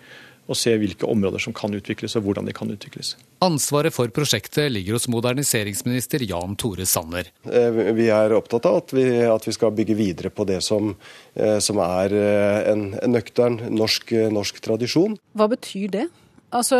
og 0.44 0.59
se 0.59 0.74
hvilke 0.80 1.09
områder 1.09 1.42
som 1.42 1.54
kan 1.57 1.72
utvikles 1.76 2.16
og 2.18 2.26
hvordan 2.26 2.48
de 2.48 2.54
kan 2.57 2.70
utvikles. 2.70 3.14
Ansvaret 3.44 3.94
for 3.94 4.11
prosjektet 4.14 4.70
ligger 4.72 4.98
hos 4.98 5.09
moderniseringsminister 5.12 6.24
Jan 6.28 6.57
Tore 6.61 6.87
Sanner. 6.88 7.30
Eh, 7.48 7.80
vi 7.96 8.11
er 8.12 8.35
opptatt 8.37 8.68
av 8.68 8.83
at 8.83 8.94
vi, 8.96 9.07
at 9.24 9.48
vi 9.48 9.57
skal 9.57 9.74
bygge 9.76 9.96
videre 9.98 10.33
på 10.35 10.46
det 10.48 10.61
som, 10.64 10.94
eh, 11.35 11.59
som 11.64 11.80
er 11.85 12.14
eh, 12.18 12.61
en, 12.72 12.87
en 13.00 13.16
nøktern 13.16 13.61
norsk, 13.72 14.14
norsk 14.35 14.61
tradisjon. 14.64 15.18
Hva 15.37 15.48
betyr 15.52 15.90
det? 15.96 16.09
Altså, 16.54 16.78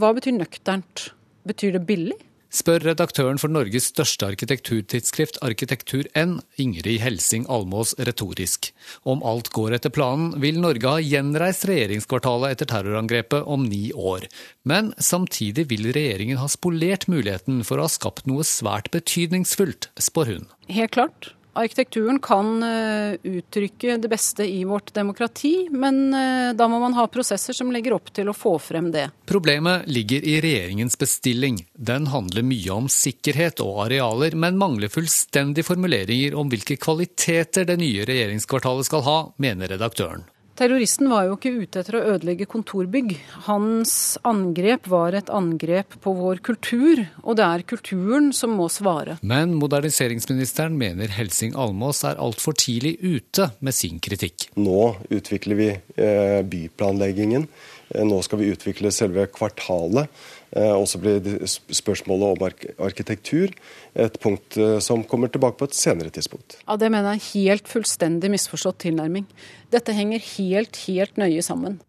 hva 0.00 0.12
betyr 0.16 0.34
nøkternt? 0.38 1.10
Betyr 1.46 1.76
det 1.76 1.86
billig? 1.86 2.18
Spør 2.52 2.84
redaktøren 2.84 3.40
for 3.40 3.52
Norges 3.52 3.88
største 3.90 4.28
arkitekturtidsskrift 4.28 5.40
Arkitektur-N, 5.44 6.38
Ingrid 6.60 7.00
Helsing 7.02 7.46
Almås 7.52 7.94
retorisk. 7.98 8.70
Om 9.08 9.24
alt 9.26 9.50
går 9.56 9.78
etter 9.78 9.94
planen, 9.94 10.36
vil 10.44 10.60
Norge 10.62 10.94
ha 10.94 11.02
gjenreist 11.02 11.66
regjeringskvartalet 11.68 12.56
etter 12.56 12.70
terrorangrepet 12.74 13.48
om 13.48 13.66
ni 13.66 13.88
år. 13.96 14.28
Men 14.68 14.92
samtidig 15.00 15.68
vil 15.72 15.90
regjeringen 15.90 16.40
ha 16.42 16.48
spolert 16.52 17.08
muligheten 17.10 17.64
for 17.66 17.80
å 17.80 17.88
ha 17.88 17.92
skapt 17.92 18.28
noe 18.30 18.46
svært 18.46 18.92
betydningsfullt, 18.94 19.90
spår 20.00 20.36
hun. 20.36 20.50
Helt 20.68 20.94
klart. 20.94 21.32
Arkitekturen 21.52 22.18
kan 22.18 22.62
eh, 22.62 23.14
uttrykke 23.22 23.96
det 24.00 24.08
beste 24.08 24.44
i 24.48 24.64
vårt 24.64 24.94
demokrati, 24.94 25.68
men 25.70 26.14
eh, 26.14 26.54
da 26.56 26.68
må 26.68 26.78
man 26.80 26.96
ha 26.96 27.04
prosesser 27.12 27.52
som 27.52 27.72
legger 27.74 27.92
opp 27.98 28.08
til 28.16 28.32
å 28.32 28.36
få 28.36 28.54
frem 28.62 28.88
det. 28.94 29.10
Problemet 29.28 29.84
ligger 29.92 30.24
i 30.24 30.38
regjeringens 30.40 30.96
bestilling. 30.98 31.60
Den 31.76 32.08
handler 32.08 32.46
mye 32.48 32.72
om 32.72 32.88
sikkerhet 32.88 33.60
og 33.60 33.84
arealer, 33.84 34.32
men 34.32 34.60
mangler 34.60 34.92
fullstendig 34.92 35.66
formuleringer 35.68 36.38
om 36.40 36.48
hvilke 36.48 36.78
kvaliteter 36.80 37.68
det 37.68 37.76
nye 37.84 38.08
regjeringskvartalet 38.08 38.88
skal 38.88 39.04
ha, 39.04 39.18
mener 39.36 39.76
redaktøren. 39.76 40.24
Terroristen 40.58 41.08
var 41.08 41.24
jo 41.26 41.36
ikke 41.38 41.52
ute 41.62 41.80
etter 41.80 41.96
å 41.96 42.02
ødelegge 42.12 42.46
kontorbygg. 42.50 43.14
Hans 43.46 43.94
angrep 44.28 44.88
var 44.92 45.16
et 45.16 45.30
angrep 45.32 45.96
på 46.04 46.12
vår 46.18 46.42
kultur, 46.44 47.00
og 47.24 47.38
det 47.40 47.46
er 47.46 47.64
kulturen 47.72 48.28
som 48.36 48.52
må 48.58 48.68
svare. 48.72 49.16
Men 49.24 49.54
moderniseringsministeren 49.56 50.76
mener 50.76 51.14
Helsing 51.16 51.56
Almås 51.56 52.02
er 52.08 52.20
altfor 52.20 52.56
tidlig 52.60 52.98
ute 53.00 53.48
med 53.64 53.76
sin 53.76 53.96
kritikk. 54.04 54.50
Nå 54.60 54.92
utvikler 55.08 55.58
vi 55.58 55.70
eh, 55.72 56.42
byplanleggingen. 56.44 57.48
Eh, 57.94 58.04
nå 58.04 58.20
skal 58.26 58.42
vi 58.42 58.52
utvikle 58.52 58.92
selve 58.92 59.30
kvartalet. 59.32 60.12
Eh, 60.52 60.72
og 60.72 60.84
så 60.88 61.00
blir 61.00 61.22
spørsmålet 61.48 62.34
om 62.34 62.84
arkitektur 62.84 63.54
et 63.94 64.18
punkt 64.20 64.58
eh, 64.60 64.78
som 64.84 65.04
kommer 65.08 65.32
tilbake 65.32 65.56
på 65.60 65.68
et 65.70 65.76
senere 65.76 66.12
tidspunkt. 66.12 66.58
Ja, 66.66 66.76
Det 66.76 66.90
mener 66.92 67.14
jeg 67.14 67.22
er 67.22 67.30
helt 67.40 67.70
fullstendig 67.70 68.32
misforstått 68.34 68.82
tilnærming. 68.84 69.26
Dette 69.72 69.96
henger 69.96 70.20
helt, 70.36 70.76
helt 70.88 71.16
nøye 71.16 71.42
sammen. 71.42 71.80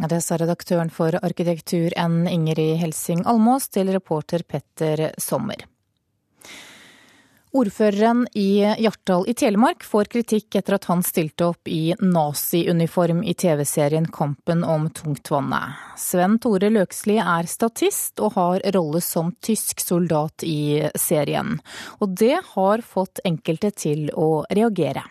Det 0.00 0.22
sa 0.24 0.38
redaktøren 0.40 0.90
for 0.90 1.14
arkitektur 1.20 1.92
N. 2.00 2.24
Ingrid 2.26 2.78
Helsing 2.80 3.26
Almås 3.28 3.68
til 3.68 3.92
reporter 3.92 4.42
Petter 4.42 5.10
Sommer. 5.20 5.68
Ordføreren 7.52 8.22
i 8.32 8.64
Hjartdal 8.64 9.26
i 9.28 9.34
Telemark 9.36 9.84
får 9.84 10.08
kritikk 10.08 10.56
etter 10.56 10.78
at 10.78 10.86
han 10.88 11.02
stilte 11.04 11.50
opp 11.50 11.68
i 11.68 11.92
naziuniform 12.00 13.18
i 13.28 13.34
TV-serien 13.36 14.06
Kampen 14.08 14.62
om 14.64 14.86
tungtvannet. 14.88 15.82
Sven 16.00 16.38
Tore 16.40 16.70
Løksli 16.72 17.18
er 17.20 17.50
statist 17.52 18.22
og 18.24 18.38
har 18.38 18.64
rolle 18.72 19.02
som 19.04 19.34
tysk 19.44 19.84
soldat 19.84 20.46
i 20.48 20.80
serien. 20.96 21.58
Og 22.00 22.14
det 22.22 22.38
har 22.54 22.80
fått 22.80 23.20
enkelte 23.28 23.68
til 23.76 24.08
å 24.16 24.46
reagere. 24.48 25.04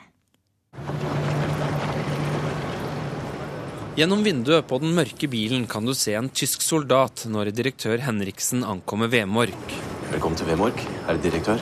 Gjennom 4.02 4.26
vinduet 4.26 4.66
på 4.66 4.82
den 4.82 4.98
mørke 4.98 5.30
bilen 5.30 5.70
kan 5.70 5.86
du 5.86 5.94
se 5.94 6.18
en 6.18 6.32
tysk 6.34 6.66
soldat 6.66 7.28
når 7.30 7.54
direktør 7.54 8.02
Henriksen 8.02 8.66
ankommer 8.66 9.14
Vemork. 9.14 9.78
Velkommen 10.10 10.42
til 10.42 10.50
Vemork, 10.50 10.82
herr 11.06 11.22
direktør. 11.22 11.62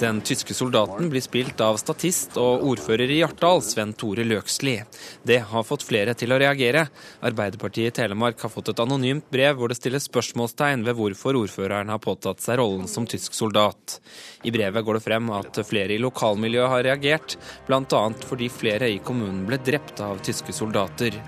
Den 0.00 0.20
tyske 0.20 0.54
soldaten 0.54 1.10
blir 1.10 1.22
spilt 1.22 1.60
av 1.62 1.76
statist 1.80 2.36
og 2.40 2.64
ordfører 2.72 3.10
i 3.12 3.18
Hjartdal, 3.20 3.60
Sven 3.62 3.92
Tore 3.98 4.24
Løksli. 4.26 4.74
Det 5.22 5.38
har 5.50 5.66
fått 5.66 5.84
flere 5.86 6.14
til 6.18 6.32
å 6.34 6.38
reagere. 6.40 6.86
Arbeiderpartiet 7.22 7.92
i 7.92 7.96
Telemark 8.00 8.40
har 8.42 8.52
fått 8.52 8.72
et 8.72 8.82
anonymt 8.82 9.28
brev 9.30 9.58
hvor 9.58 9.70
det 9.70 9.78
stilles 9.78 10.08
spørsmålstegn 10.08 10.82
ved 10.86 10.98
hvorfor 10.98 11.38
ordføreren 11.42 11.92
har 11.92 12.02
påtatt 12.02 12.42
seg 12.42 12.58
rollen 12.60 12.88
som 12.90 13.06
tysk 13.06 13.36
soldat. 13.36 14.00
I 14.42 14.54
brevet 14.54 14.84
går 14.84 14.98
det 14.98 15.04
frem 15.06 15.30
at 15.36 15.62
flere 15.68 15.94
i 15.94 16.02
lokalmiljøet 16.02 16.72
har 16.72 16.86
reagert, 16.88 17.36
bl.a. 17.68 18.04
fordi 18.26 18.50
flere 18.52 18.90
i 18.90 19.00
kommunen 19.04 19.44
ble 19.46 19.60
drept 19.62 20.02
av 20.02 20.22
tyske 20.24 20.56
soldater. 20.56 21.20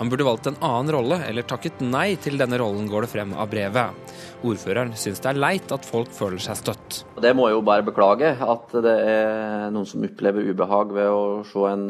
Han 0.00 0.10
burde 0.10 0.26
valgt 0.26 0.48
en 0.48 0.58
annen 0.64 0.92
rolle, 0.94 1.20
eller 1.28 1.46
takket 1.46 1.82
nei 1.84 2.14
til 2.20 2.38
denne 2.40 2.58
rollen, 2.60 2.88
går 2.90 3.06
det 3.06 3.12
frem 3.12 3.34
av 3.36 3.50
brevet. 3.52 4.12
Ordføreren 4.42 4.94
syns 4.98 5.20
det 5.22 5.30
er 5.30 5.40
leit 5.40 5.72
at 5.74 5.86
folk 5.86 6.10
føler 6.14 6.42
seg 6.42 6.58
støtt. 6.58 7.02
Det 7.22 7.34
må 7.36 7.46
jeg 7.48 7.58
jo 7.58 7.64
bare 7.66 7.86
beklage, 7.86 8.32
at 8.34 8.76
det 8.84 8.94
er 9.06 9.66
noen 9.74 9.88
som 9.88 10.04
opplever 10.06 10.48
ubehag 10.48 10.94
ved 10.96 11.10
å 11.12 11.24
se, 11.46 11.66
en, 11.70 11.84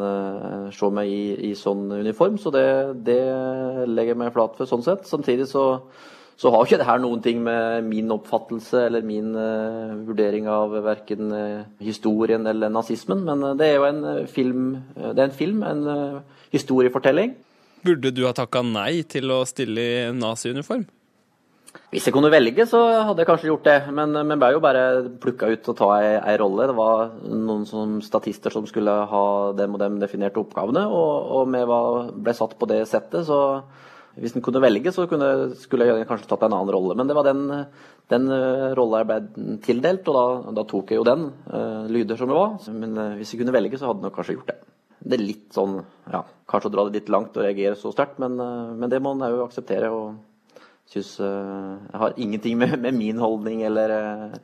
se 0.74 0.90
meg 0.92 1.12
i, 1.12 1.22
i, 1.50 1.52
sånn 1.58 1.86
uniform. 1.92 2.40
Så 2.40 2.52
det, 2.54 2.66
det, 3.06 3.20
legger 3.88 4.12
jeg 4.12 4.22
meg 4.24 4.34
flat 4.34 4.58
for 4.58 4.68
sånn 4.68 4.84
sett. 4.84 5.06
Samtidig 5.08 5.46
så, 5.48 5.64
så 6.36 6.52
har 6.52 6.66
ikke 6.66 6.80
det 6.82 6.88
her 6.88 7.00
noen 7.00 7.22
ting 7.24 7.40
med 7.46 7.86
min 7.88 8.12
oppfattelse 8.12 8.84
eller 8.88 9.06
min 9.06 9.30
uh, 9.36 9.94
vurdering 10.08 10.50
av 10.50 10.74
verken 10.84 11.32
uh, 11.32 11.62
historien 11.80 12.44
eller 12.50 12.72
nazismen, 12.72 13.24
men 13.28 13.46
uh, 13.46 13.54
det 13.56 13.70
er 13.70 13.78
jo 13.78 13.88
en 13.88 14.04
film, 14.28 14.66
det 14.98 15.16
er 15.16 15.24
en, 15.30 15.38
film, 15.38 15.64
en 15.64 15.88
historiefortelling. 16.52 17.32
Burde 17.82 18.12
du 18.14 18.26
ha 18.28 18.34
takka 18.36 18.62
nei 18.62 19.02
til 19.10 19.32
å 19.34 19.42
stille 19.48 19.82
i 19.82 20.10
naziuniform? 20.14 20.84
Hvis 21.92 22.06
jeg 22.08 22.14
kunne 22.14 22.30
velge, 22.32 22.64
så 22.68 22.78
hadde 23.08 23.20
jeg 23.20 23.28
kanskje 23.28 23.48
gjort 23.48 23.66
det. 23.68 23.76
Men 23.96 24.14
vi 24.16 24.36
ble 24.40 24.50
jo 24.54 24.62
bare 24.64 24.82
plukka 25.20 25.50
ut 25.52 25.70
å 25.72 25.74
ta 25.76 25.88
ei, 25.98 26.14
ei, 26.20 26.36
rolle. 26.40 26.68
Det 26.70 26.76
var 26.76 27.14
noen 27.28 27.66
som 27.68 27.98
statister 28.04 28.52
som 28.54 28.68
skulle 28.68 28.94
ha 29.10 29.24
dem 29.56 29.76
og 29.76 29.82
dem 29.82 29.98
definerte 30.00 30.40
oppgavene, 30.40 30.84
og, 30.88 31.32
og 31.38 31.50
vi 31.52 31.62
var, 31.68 32.12
ble 32.12 32.36
satt 32.36 32.56
på 32.60 32.68
det 32.70 32.82
settet. 32.88 33.26
Så 33.28 33.38
hvis 34.16 34.36
en 34.36 34.44
kunne 34.44 34.60
velge, 34.64 34.92
så 34.92 35.08
kunne, 35.08 35.52
skulle 35.60 35.88
jeg 35.88 36.08
kanskje 36.08 36.28
tatt 36.32 36.46
en 36.48 36.56
annen 36.56 36.72
rolle. 36.72 36.96
Men 36.96 37.08
det 37.08 37.16
var 37.16 37.28
den, 37.28 37.44
den 38.12 38.28
uh, 38.32 38.72
rolla 38.78 39.02
jeg 39.02 39.10
ble 39.10 39.56
tildelt, 39.64 40.08
og 40.12 40.18
da, 40.18 40.56
da 40.60 40.68
tok 40.68 40.92
jeg 40.92 41.00
jo 41.00 41.08
den, 41.08 41.30
uh, 41.52 41.88
lyder 41.92 42.20
som 42.20 42.32
det 42.32 42.38
var. 42.40 42.56
Men 42.76 42.96
uh, 43.00 43.08
hvis 43.20 43.32
jeg 43.34 43.42
kunne 43.42 43.56
velge, 43.56 43.80
så 43.80 43.90
hadde 43.90 44.04
jeg 44.04 44.10
nok 44.10 44.20
kanskje 44.20 44.38
gjort 44.38 44.52
det. 44.52 44.60
Det 45.02 45.18
er 45.18 45.24
litt 45.24 45.48
sånn, 45.54 45.80
ja, 46.12 46.22
kanskje 46.50 46.70
å 46.70 46.74
dra 46.74 46.84
det 46.86 47.00
litt 47.00 47.10
langt 47.12 47.36
og 47.36 47.46
reagere 47.46 47.78
så 47.78 47.90
sterkt, 47.94 48.20
men, 48.22 48.36
men 48.38 48.90
det 48.92 49.00
må 49.02 49.16
en 49.16 49.24
òg 49.26 49.46
akseptere. 49.48 49.90
og 49.90 50.20
synes, 50.92 51.20
eh, 51.20 51.76
jeg 51.92 52.00
har 52.04 52.16
ingenting 52.16 52.58
med, 52.58 52.78
med 52.80 52.94
min 52.94 53.20
holdning 53.20 53.62
eller, 53.62 53.94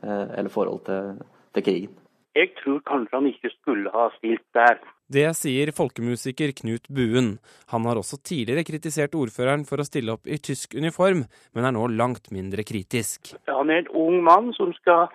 eh, 0.03 0.37
eller 0.39 0.49
forhold 0.49 0.85
til, 0.85 1.19
til, 1.53 1.63
krigen. 1.63 1.97
Jeg 2.35 2.53
tror 2.61 2.79
kanskje 2.85 3.17
han 3.17 3.27
ikke 3.27 3.51
skulle 3.57 3.91
ha 3.93 4.07
stilt 4.17 4.45
der. 4.55 4.79
Det 5.09 5.25
sier 5.35 5.71
folkemusiker 5.73 6.53
Knut 6.59 6.85
Buen. 6.93 7.39
Han 7.73 7.87
har 7.89 7.97
også 7.97 8.19
tidligere 8.21 8.63
kritisert 8.63 9.17
ordføreren 9.17 9.65
for 9.65 9.81
å 9.81 9.87
stille 9.87 10.13
opp 10.13 10.29
i 10.29 10.37
tysk 10.37 10.75
uniform, 10.77 11.25
men 11.57 11.65
er 11.65 11.73
nå 11.73 11.87
langt 11.97 12.29
mindre 12.31 12.63
kritisk. 12.63 13.33
Han 13.49 13.73
er 13.73 13.81
en 13.81 13.93
ung 13.97 14.21
mann 14.23 14.53
som 14.57 14.71
skal 14.77 15.09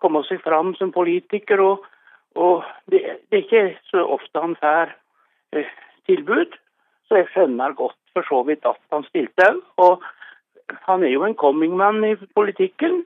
komme 0.00 0.24
seg 0.28 0.40
fram 0.44 0.72
som 0.80 0.92
politiker, 0.92 1.60
og, 1.60 1.84
og 2.34 2.64
det, 2.90 3.00
det, 3.30 3.38
er 3.38 3.42
ikke 3.44 3.64
så 3.90 4.04
ofte 4.16 4.40
han 4.40 4.56
får 4.60 4.92
eh, 5.56 5.72
tilbud. 6.10 6.58
Så 7.08 7.20
jeg 7.20 7.30
skjønner 7.32 7.76
godt 7.78 7.98
for 8.16 8.26
så 8.28 8.42
vidt 8.48 8.66
at 8.66 8.80
han 8.92 9.04
stilte 9.10 9.50
òg 9.82 10.02
han 10.88 11.04
er 11.04 11.12
jo 11.12 11.24
en 11.26 11.34
coming 11.34 11.76
man 11.76 12.04
i 12.04 12.14
politikken. 12.34 13.04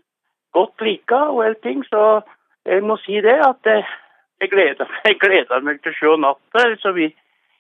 Godt 0.55 0.81
lika 0.81 1.29
og 1.33 1.43
hele 1.45 1.59
ting, 1.63 1.85
Så 1.85 2.23
jeg 2.65 2.83
må 2.83 2.97
si 3.05 3.21
det 3.21 3.39
at 3.45 3.65
jeg 3.65 4.51
gleder, 4.51 4.87
jeg 5.05 5.19
gleder 5.19 5.61
meg 5.61 5.83
til 5.83 5.93
å 5.93 5.99
se 5.99 6.21
natta 6.23 6.67
så 6.83 6.93
vi, 6.93 7.11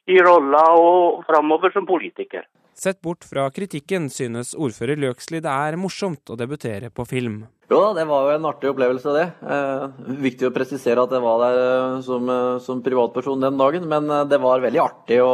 i 0.09 0.17
rolla 0.25 0.63
og 0.73 1.25
framover 1.29 1.73
som 1.73 1.87
politiker. 1.87 2.47
Sett 2.73 3.01
bort 3.03 3.27
fra 3.27 3.49
kritikken 3.51 4.07
synes 4.09 4.55
ordfører 4.55 4.97
Løksli 4.97 5.41
det 5.43 5.51
er 5.51 5.77
morsomt 5.77 6.31
å 6.31 6.37
debutere 6.39 6.89
på 6.95 7.05
film. 7.05 7.43
Jo 7.69 7.81
da, 7.83 7.89
det 7.99 8.07
var 8.09 8.25
jo 8.25 8.33
en 8.33 8.49
artig 8.49 8.71
opplevelse, 8.71 9.13
det. 9.13 9.27
Eh, 9.45 10.15
viktig 10.25 10.49
å 10.49 10.55
presisere 10.55 11.03
at 11.05 11.13
jeg 11.13 11.21
var 11.21 11.43
der 11.43 11.59
eh, 11.61 11.97
som, 12.07 12.31
eh, 12.33 12.57
som 12.65 12.81
privatperson 12.85 13.45
den 13.45 13.61
dagen, 13.61 13.85
men 13.91 14.09
eh, 14.09 14.25
det 14.31 14.41
var 14.41 14.65
veldig 14.65 14.85
artig 14.87 15.23
å 15.25 15.33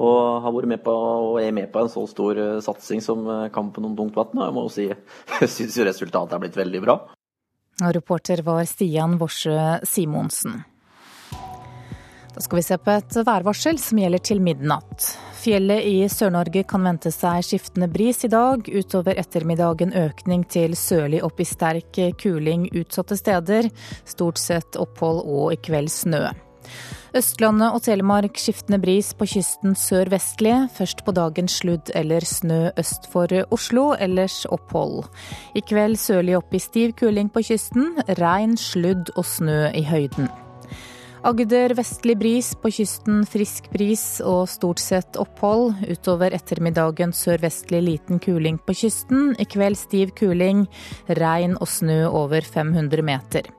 å 0.00 0.08
ha 0.38 0.50
vært 0.54 0.68
med 0.70 0.78
på, 0.86 0.92
og 0.94 1.40
er 1.42 1.50
med 1.50 1.66
på 1.74 1.80
en 1.82 1.88
så 1.90 2.04
stor 2.06 2.38
satsing 2.62 3.00
som 3.02 3.24
Kampen 3.50 3.88
om 3.88 3.96
Tungtvann. 3.98 4.38
Jeg 4.38 4.54
må 4.54 4.62
jo 4.68 4.70
si 4.70 4.84
jeg 5.40 5.48
syns 5.50 5.80
resultatet 5.82 6.36
er 6.36 6.44
blitt 6.44 6.58
veldig 6.60 6.82
bra. 6.84 6.94
Reporter 7.82 8.44
var 8.46 8.62
Stian 8.70 9.18
Worsø 9.18 9.58
Simonsen. 9.82 10.60
Da 12.34 12.40
skal 12.40 12.60
vi 12.60 12.62
se 12.62 12.78
på 12.78 12.92
et 12.94 13.16
værvarsel 13.26 13.78
som 13.82 13.98
gjelder 13.98 14.22
til 14.22 14.42
midnatt. 14.44 15.08
Fjellet 15.40 15.86
i 15.88 15.94
Sør-Norge 16.12 16.62
kan 16.68 16.84
vente 16.84 17.10
seg 17.14 17.42
skiftende 17.46 17.88
bris 17.90 18.22
i 18.26 18.30
dag. 18.30 18.66
Utover 18.68 19.18
ettermiddagen 19.18 19.94
økning 19.96 20.44
til 20.52 20.76
sørlig 20.78 21.24
opp 21.26 21.40
i 21.40 21.48
sterk 21.48 21.98
kuling 22.20 22.68
utsatte 22.76 23.18
steder. 23.18 23.70
Stort 24.04 24.38
sett 24.38 24.78
opphold 24.78 25.24
og 25.24 25.56
i 25.56 25.58
kveld 25.64 25.90
snø. 25.90 26.28
Østlandet 27.16 27.74
og 27.74 27.82
Telemark 27.82 28.36
skiftende 28.38 28.78
bris 28.78 29.08
på 29.18 29.26
kysten 29.32 29.74
sør-vestlig. 29.74 30.54
Først 30.76 31.02
på 31.06 31.14
dagen 31.16 31.50
sludd 31.50 31.90
eller 31.98 32.22
snø 32.22 32.68
øst 32.78 33.08
for 33.10 33.32
Oslo, 33.50 33.88
ellers 33.98 34.44
opphold. 34.46 35.08
I 35.58 35.64
kveld 35.66 35.98
sørlig 35.98 36.38
opp 36.38 36.54
i 36.54 36.62
stiv 36.62 36.94
kuling 37.00 37.32
på 37.32 37.42
kysten. 37.48 37.96
Regn, 38.20 38.54
sludd 38.60 39.10
og 39.16 39.26
snø 39.26 39.64
i 39.74 39.82
høyden. 39.88 40.30
Agder 41.20 41.74
vestlig 41.76 42.14
bris, 42.16 42.54
på 42.56 42.70
kysten 42.72 43.26
frisk 43.28 43.66
bris 43.74 44.04
og 44.24 44.46
stort 44.48 44.80
sett 44.80 45.18
opphold. 45.20 45.74
Utover 45.92 46.32
ettermiddagen 46.32 47.12
sørvestlig 47.12 47.82
liten 47.84 48.22
kuling 48.24 48.56
på 48.64 48.72
kysten. 48.80 49.34
I 49.36 49.44
kveld 49.44 49.76
stiv 49.76 50.14
kuling, 50.16 50.64
regn 51.20 51.58
og 51.60 51.68
snø 51.68 52.06
over 52.08 52.40
500 52.40 53.04
meter. 53.04 53.50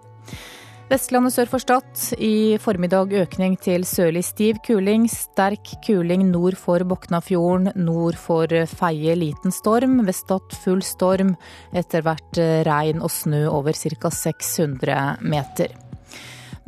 Vestlandet 0.89 1.35
sør 1.35 1.51
for 1.53 1.63
Stad. 1.63 1.85
I 2.17 2.57
formiddag 2.59 3.13
økning 3.21 3.53
til 3.61 3.85
sørlig 3.85 4.25
stiv 4.25 4.57
kuling. 4.65 5.05
Sterk 5.05 5.75
kuling 5.85 6.25
nord 6.31 6.57
for 6.57 6.81
Boknafjorden. 6.81 7.75
Nord 7.77 8.17
for 8.19 8.49
Feie 8.73 9.13
liten 9.15 9.53
storm. 9.53 10.01
Ved 10.09 10.17
Stad 10.17 10.57
full 10.65 10.81
storm. 10.81 11.37
Etter 11.77 12.01
hvert 12.09 12.41
regn 12.67 13.05
og 13.05 13.13
snø 13.13 13.45
over 13.53 13.77
ca. 13.77 14.09
600 14.09 15.21
meter. 15.21 15.90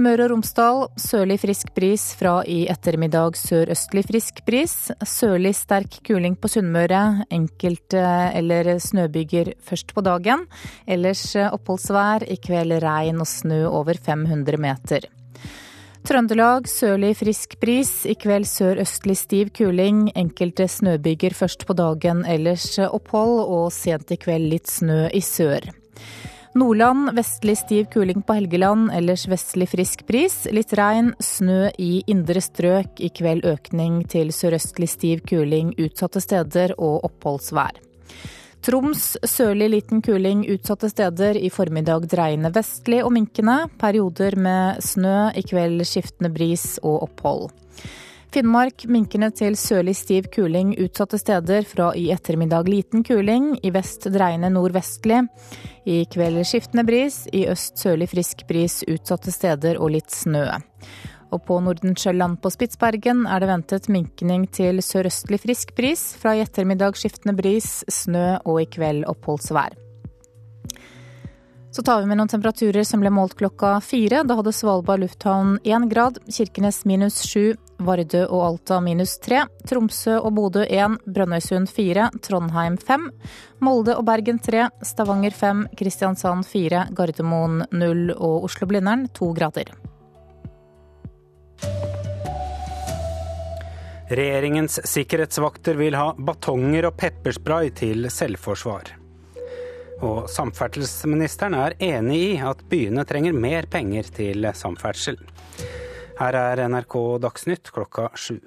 Møre 0.01 0.25
og 0.25 0.31
Romsdal 0.31 0.79
sørlig 0.97 1.35
frisk 1.43 1.67
bris 1.75 2.01
fra 2.17 2.39
i 2.49 2.63
ettermiddag 2.71 3.35
sørøstlig 3.37 4.01
frisk 4.07 4.39
bris. 4.47 4.73
Sørlig 5.05 5.51
sterk 5.53 5.99
kuling 6.07 6.33
på 6.33 6.49
Sunnmøre. 6.49 7.27
Enkelte 7.29 8.01
eller 8.33 8.71
snøbyger 8.81 9.51
først 9.61 9.93
på 9.93 10.01
dagen. 10.01 10.47
Ellers 10.89 11.21
oppholdsvær. 11.37 12.25
I 12.25 12.39
kveld 12.41 12.73
regn 12.81 13.21
og 13.21 13.29
snø 13.29 13.67
over 13.69 13.93
500 13.93 14.57
meter. 14.57 15.05
Trøndelag 16.03 16.65
sørlig 16.67 17.13
frisk 17.21 17.53
bris, 17.61 17.93
i 18.09 18.17
kveld 18.19 18.49
sørøstlig 18.49 19.15
stiv 19.15 19.53
kuling. 19.55 20.07
Enkelte 20.17 20.65
snøbyger 20.67 21.37
først 21.37 21.63
på 21.69 21.77
dagen, 21.77 22.25
ellers 22.25 22.65
opphold, 22.89 23.37
og 23.45 23.69
sent 23.71 24.11
i 24.11 24.17
kveld 24.19 24.49
litt 24.57 24.73
snø 24.73 25.05
i 25.13 25.21
sør. 25.23 25.69
Nordland 26.55 27.15
vestlig 27.17 27.57
stiv 27.57 27.85
kuling 27.85 28.21
på 28.21 28.33
Helgeland, 28.33 28.91
ellers 28.93 29.23
vestlig 29.27 29.65
frisk 29.71 30.03
bris. 30.05 30.35
Litt 30.53 30.75
regn, 30.77 31.15
snø 31.17 31.71
i 31.81 32.03
indre 32.05 32.43
strøk. 32.45 33.01
I 33.01 33.09
kveld 33.09 33.47
økning 33.49 34.03
til 34.05 34.29
sørøstlig 34.29 34.89
stiv 34.91 35.23
kuling 35.25 35.71
utsatte 35.81 36.21
steder 36.21 36.75
og 36.77 37.07
oppholdsvær. 37.09 37.81
Troms 38.63 39.15
sørlig 39.25 39.71
liten 39.73 40.05
kuling 40.05 40.45
utsatte 40.53 40.91
steder. 40.93 41.41
I 41.41 41.49
formiddag 41.49 42.05
dreiende 42.13 42.53
vestlig 42.53 43.01
og 43.01 43.15
minkende. 43.17 43.63
Perioder 43.81 44.37
med 44.37 44.85
snø, 44.85 45.33
i 45.33 45.41
kveld 45.41 45.81
skiftende 45.89 46.29
bris 46.37 46.77
og 46.83 47.07
opphold. 47.09 47.49
Finnmark 48.33 48.87
minkende 48.89 49.27
til 49.37 49.53
sørlig 49.53 49.93
stiv 49.93 50.25
kuling 50.33 50.71
utsatte 50.81 51.19
steder, 51.21 51.67
fra 51.69 51.91
i 51.93 52.07
ettermiddag 52.09 52.65
liten 52.65 53.03
kuling, 53.05 53.51
i 53.61 53.69
vest 53.69 54.07
dreiende 54.09 54.49
nordvestlig. 54.49 55.19
I 55.85 55.99
kveld 56.09 56.39
skiftende 56.49 56.81
bris, 56.87 57.27
i 57.29 57.43
øst 57.51 57.77
sørlig 57.77 58.07
frisk 58.09 58.41
bris 58.49 58.79
utsatte 58.89 59.29
steder 59.35 59.77
og 59.77 59.93
litt 59.93 60.09
snø. 60.09 60.47
Og 61.29 61.43
på 61.45 61.59
Nordensjøland 61.61 62.39
på 62.41 62.49
Spitsbergen 62.55 63.27
er 63.29 63.43
det 63.43 63.51
ventet 63.51 63.89
minkning 63.93 64.47
til 64.49 64.81
sørøstlig 64.81 65.43
frisk 65.45 65.75
bris, 65.77 66.01
fra 66.17 66.33
i 66.33 66.41
ettermiddag 66.41 66.97
skiftende 66.97 67.37
bris, 67.37 67.83
snø 67.85 68.39
og 68.49 68.63
i 68.63 68.69
kveld 68.73 69.05
oppholdsvær. 69.13 69.77
Så 71.73 71.81
tar 71.81 72.01
vi 72.01 72.09
med 72.09 72.19
noen 72.19 72.29
temperaturer 72.29 72.85
som 72.85 73.01
ble 73.01 73.09
målt 73.09 73.33
klokka 73.37 73.79
fire. 73.81 74.19
Da 74.29 74.35
hadde 74.37 74.51
Svalbard 74.53 75.01
lufthavn 75.01 75.55
én 75.65 75.87
grad, 75.89 76.19
Kirkenes 76.29 76.83
minus 76.85 77.23
sju, 77.25 77.55
Vardø 77.79 78.25
og 78.27 78.43
Alta 78.45 78.79
minus 78.83 79.15
3. 79.23 79.43
Tromsø 79.69 80.17
og 80.19 80.33
Bodø 80.37 80.65
1. 80.67 80.99
Brønnøysund 81.05 81.69
4. 81.71 82.09
Trondheim 82.25 82.77
5. 82.77 83.07
Molde 83.63 83.95
og 83.97 84.05
Bergen 84.07 84.39
3. 84.43 84.67
Stavanger 84.85 85.33
5. 85.35 85.65
Kristiansand 85.79 86.45
4. 86.49 86.87
Gardermoen 86.97 87.63
0 87.71 88.13
og 88.15 88.49
Oslo-Blindern 88.49 89.07
2 89.13 89.31
grader. 89.39 89.73
Regjeringens 94.13 94.81
sikkerhetsvakter 94.85 95.79
vil 95.79 95.95
ha 95.97 96.11
batonger 96.13 96.89
og 96.89 96.97
pepperspray 96.99 97.71
til 97.73 98.09
selvforsvar. 98.13 98.91
Og 100.03 100.27
samferdselsministeren 100.29 101.55
er 101.55 101.77
enig 101.81 102.19
i 102.33 102.33
at 102.43 102.61
byene 102.69 103.05
trenger 103.07 103.33
mer 103.33 103.65
penger 103.71 104.09
til 104.13 104.49
samferdsel. 104.59 105.17
Her 106.19 106.35
er 106.37 106.59
NRK 106.69 106.95
Dagsnytt 107.23 107.71
klokka 107.73 108.11
sju. 108.13 108.37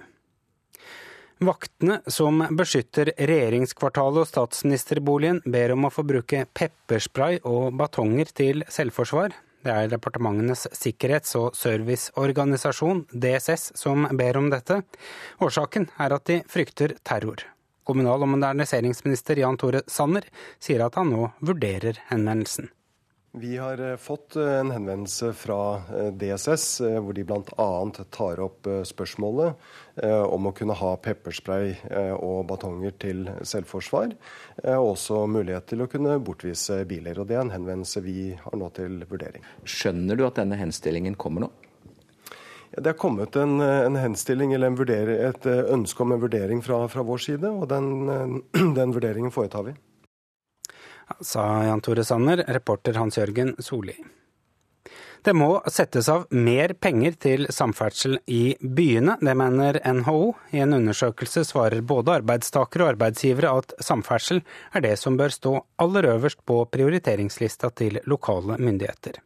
Vaktene 1.42 1.98
som 2.09 2.38
beskytter 2.57 3.11
regjeringskvartalet 3.18 4.22
og 4.22 4.29
statsministerboligen, 4.31 5.42
ber 5.44 5.74
om 5.74 5.85
å 5.85 5.90
få 5.92 6.05
bruke 6.07 6.46
pepperspray 6.57 7.42
og 7.44 7.74
batonger 7.76 8.31
til 8.33 8.64
selvforsvar. 8.72 9.35
Det 9.66 9.74
er 9.74 9.90
Departementenes 9.90 10.68
sikkerhets- 10.79 11.35
og 11.37 11.59
serviceorganisasjon, 11.59 13.02
DSS, 13.11 13.72
som 13.74 14.07
ber 14.16 14.38
om 14.38 14.48
dette. 14.52 14.79
Årsaken 15.42 15.90
er 15.98 16.14
at 16.14 16.24
de 16.31 16.38
frykter 16.48 16.94
terror. 17.02 17.42
Kommunal- 17.85 18.22
og 18.22 18.31
moderniseringsminister 18.37 19.42
Jan 19.42 19.59
Tore 19.59 19.83
Sanner 19.90 20.24
sier 20.62 20.87
at 20.87 20.94
han 20.94 21.11
nå 21.11 21.33
vurderer 21.42 21.98
henvendelsen. 22.09 22.70
Vi 23.38 23.57
har 23.57 23.90
eh, 23.90 23.96
fått 23.96 24.37
eh, 24.37 24.61
en 24.61 24.70
henvendelse 24.70 25.33
fra 25.33 25.75
eh, 25.75 26.07
DSS 26.12 26.81
hvor 27.05 27.12
de 27.12 27.25
bl.a. 27.25 27.90
tar 28.11 28.40
opp 28.40 28.68
spørsmålet 28.88 29.66
om 30.29 30.49
å 30.49 30.53
kunne 30.53 30.75
ha 30.77 30.90
pepperspray 31.01 31.70
og 32.20 32.42
batonger 32.51 32.92
til 33.01 33.22
selvforsvar. 33.49 34.11
Og 34.77 34.88
også 34.90 35.22
mulighet 35.31 35.70
til 35.70 35.81
å 35.81 35.87
kunne 35.88 36.18
bortvise 36.20 36.83
biler. 36.88 37.16
Og 37.16 37.31
Det 37.31 37.38
er 37.38 37.46
en 37.46 37.55
henvendelse 37.55 38.03
vi 38.05 38.35
har 38.42 38.59
nå 38.61 38.68
til 38.77 39.07
vurdering. 39.09 39.44
Skjønner 39.64 40.20
du 40.20 40.27
at 40.27 40.37
denne 40.37 40.59
henstillingen 40.61 41.16
kommer 41.16 41.46
nå? 41.46 41.51
Det 42.77 42.92
er 42.92 43.01
kommet 43.01 43.40
en, 43.40 43.57
en 43.64 43.96
henstilling 43.96 44.53
eller 44.53 44.72
en 44.72 44.79
vurdering, 44.83 45.22
et 45.31 45.49
ønske 45.49 46.05
om 46.05 46.12
en 46.12 46.25
vurdering 46.27 46.61
fra, 46.64 46.83
fra 46.92 47.05
vår 47.09 47.25
side, 47.31 47.49
og 47.57 47.68
den, 47.72 48.42
den 48.81 48.96
vurderingen 48.96 49.33
foretar 49.33 49.70
vi 49.70 49.77
sa 51.21 51.64
Jan 51.64 51.81
Tore 51.81 52.05
Sanner, 52.05 52.45
reporter 52.49 52.99
Hans 53.01 53.19
Jørgen 53.19 53.55
Solli. 53.59 53.97
Det 55.27 55.33
må 55.35 55.49
settes 55.66 56.07
av 56.12 56.29
mer 56.31 56.77
penger 56.79 57.16
til 57.19 57.49
samferdsel 57.51 58.21
i 58.31 58.55
byene, 58.61 59.16
det 59.19 59.33
mener 59.35 59.81
NHO. 59.83 60.21
I 60.55 60.61
en 60.62 60.77
undersøkelse 60.77 61.42
svarer 61.49 61.83
både 61.83 62.21
arbeidstakere 62.21 62.85
og 62.85 62.92
arbeidsgivere 62.92 63.51
at 63.59 63.75
samferdsel 63.83 64.45
er 64.71 64.85
det 64.87 64.95
som 65.01 65.19
bør 65.19 65.35
stå 65.35 65.57
aller 65.83 66.07
øverst 66.12 66.45
på 66.47 66.61
prioriteringslista 66.71 67.73
til 67.75 67.99
lokale 68.07 68.61
myndigheter. 68.62 69.19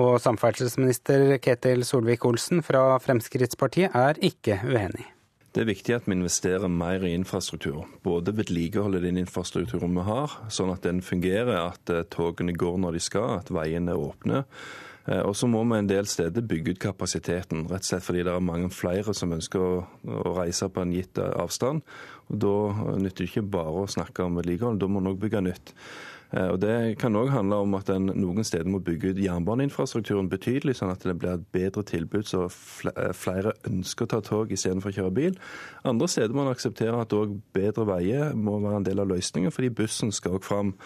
Og 0.00 0.16
samferdselsminister 0.24 1.36
Ketil 1.44 1.84
Solvik-Olsen 1.84 2.64
fra 2.64 2.96
Fremskrittspartiet 3.04 3.92
er 3.96 4.20
ikke 4.24 4.62
uenig. 4.64 5.10
Det 5.58 5.64
er 5.64 5.72
viktig 5.72 5.94
at 5.96 6.04
vi 6.06 6.14
investerer 6.14 6.70
mer 6.70 7.02
i 7.02 7.16
infrastruktur. 7.18 7.80
Både 8.06 8.30
vedlikeholde 8.30 9.00
den 9.02 9.16
infrastrukturen 9.18 9.96
vi 9.96 10.04
har, 10.06 10.36
sånn 10.54 10.70
at 10.70 10.84
den 10.86 11.00
fungerer, 11.02 11.72
at 11.72 11.90
eh, 11.90 12.04
togene 12.14 12.54
går 12.54 12.76
når 12.78 12.94
de 12.94 13.00
skal, 13.02 13.40
at 13.40 13.50
veiene 13.50 13.90
er 13.90 13.98
åpne. 13.98 14.44
Eh, 15.08 15.18
og 15.18 15.34
så 15.34 15.48
må 15.50 15.64
vi 15.66 15.80
en 15.80 15.90
del 15.90 16.06
steder 16.06 16.46
bygge 16.46 16.76
ut 16.76 16.82
kapasiteten, 16.84 17.64
rett 17.72 17.82
og 17.82 17.88
slett 17.90 18.06
fordi 18.06 18.22
det 18.28 18.36
er 18.36 18.46
mange 18.52 18.70
flere 18.70 19.10
som 19.18 19.34
ønsker 19.34 19.64
å, 19.64 19.72
reise 20.38 20.70
på 20.70 20.84
en 20.84 20.94
gitt 20.94 21.18
avstand. 21.26 21.82
Og 22.30 22.38
Da 22.46 22.54
nytter 23.02 23.24
det 23.24 23.32
ikke 23.32 23.48
bare 23.58 23.82
å 23.82 23.90
snakke 23.90 24.30
om 24.30 24.38
vedlikehold, 24.38 24.78
da 24.78 24.86
må 24.86 25.02
en 25.02 25.10
òg 25.10 25.18
bygge 25.26 25.42
nytt. 25.42 25.74
Eh, 26.32 26.48
og 26.52 26.60
Det 26.60 26.98
kan 27.00 27.16
òg 27.16 27.30
handle 27.32 27.62
om 27.64 27.74
at 27.78 27.88
en 27.92 28.10
noen 28.12 28.44
steder 28.44 28.68
må 28.68 28.82
bygge 28.84 29.14
ut 29.14 29.22
jernbaneinfrastrukturen 29.22 30.28
betydelig, 30.28 30.76
sånn 30.78 30.92
at 30.92 31.06
det 31.06 31.16
blir 31.18 31.38
et 31.38 31.48
bedre 31.54 31.84
tilbud 31.88 32.28
så 32.28 32.44
eh, 32.48 33.12
flere 33.16 33.54
ønsker 33.68 34.04
å 34.08 34.12
ta 34.12 34.20
tog 34.24 34.52
istedenfor 34.52 34.92
å 34.92 34.98
kjøre 34.98 35.16
bil. 35.16 35.40
Andre 35.88 36.08
steder 36.08 36.36
må 36.36 36.44
en 36.44 36.52
akseptere 36.52 37.00
at 37.00 37.16
òg 37.16 37.38
bedre 37.56 37.88
veier 37.88 38.36
må 38.36 38.58
være 38.60 38.82
en 38.82 38.88
del 38.90 39.04
av 39.04 39.10
løsningen, 39.14 39.54
fordi 39.54 39.72
bussen 39.80 40.12
skal 40.12 40.38
òg 40.38 40.44
fram. 40.44 40.76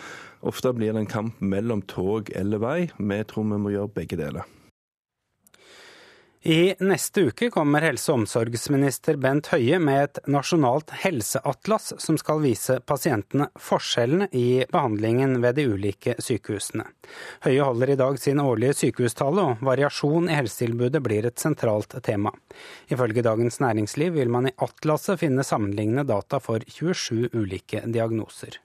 Ofte 0.47 0.75
blir 0.77 0.95
det 0.95 1.05
en 1.05 1.15
kamp 1.19 1.43
mellom 1.43 1.83
tog 1.83 2.31
eller 2.35 2.63
vei. 2.63 2.81
Vi 2.99 3.23
tror 3.27 3.49
vi 3.51 3.63
må 3.63 3.75
gjøre 3.75 3.97
begge 3.99 4.19
deler. 4.19 4.62
I 6.45 6.75
neste 6.79 7.23
uke 7.29 7.51
kommer 7.55 7.85
helse- 7.87 8.11
og 8.11 8.25
omsorgsminister 8.25 9.15
Bent 9.23 9.47
Høie 9.53 9.77
med 9.79 10.01
et 10.03 10.19
nasjonalt 10.27 10.91
helseatlas 11.05 11.93
som 12.03 12.17
skal 12.19 12.41
vise 12.43 12.81
pasientene 12.83 13.47
forskjellene 13.55 14.27
i 14.35 14.65
behandlingen 14.73 15.37
ved 15.45 15.61
de 15.61 15.69
ulike 15.71 16.17
sykehusene. 16.19 16.89
Høie 17.47 17.63
holder 17.63 17.93
i 17.95 17.97
dag 18.01 18.19
sin 18.19 18.43
årlige 18.43 18.75
sykehustale, 18.81 19.45
og 19.53 19.63
variasjon 19.63 20.27
i 20.27 20.41
helsetilbudet 20.41 21.05
blir 21.07 21.31
et 21.31 21.39
sentralt 21.39 21.95
tema. 22.03 22.35
Ifølge 22.91 23.23
Dagens 23.23 23.61
Næringsliv 23.63 24.19
vil 24.19 24.35
man 24.35 24.51
i 24.51 24.57
atlaset 24.67 25.23
finne 25.23 25.47
sammenlignende 25.47 26.09
data 26.11 26.43
for 26.43 26.59
27 26.67 27.31
ulike 27.39 27.87
diagnoser. 27.87 28.59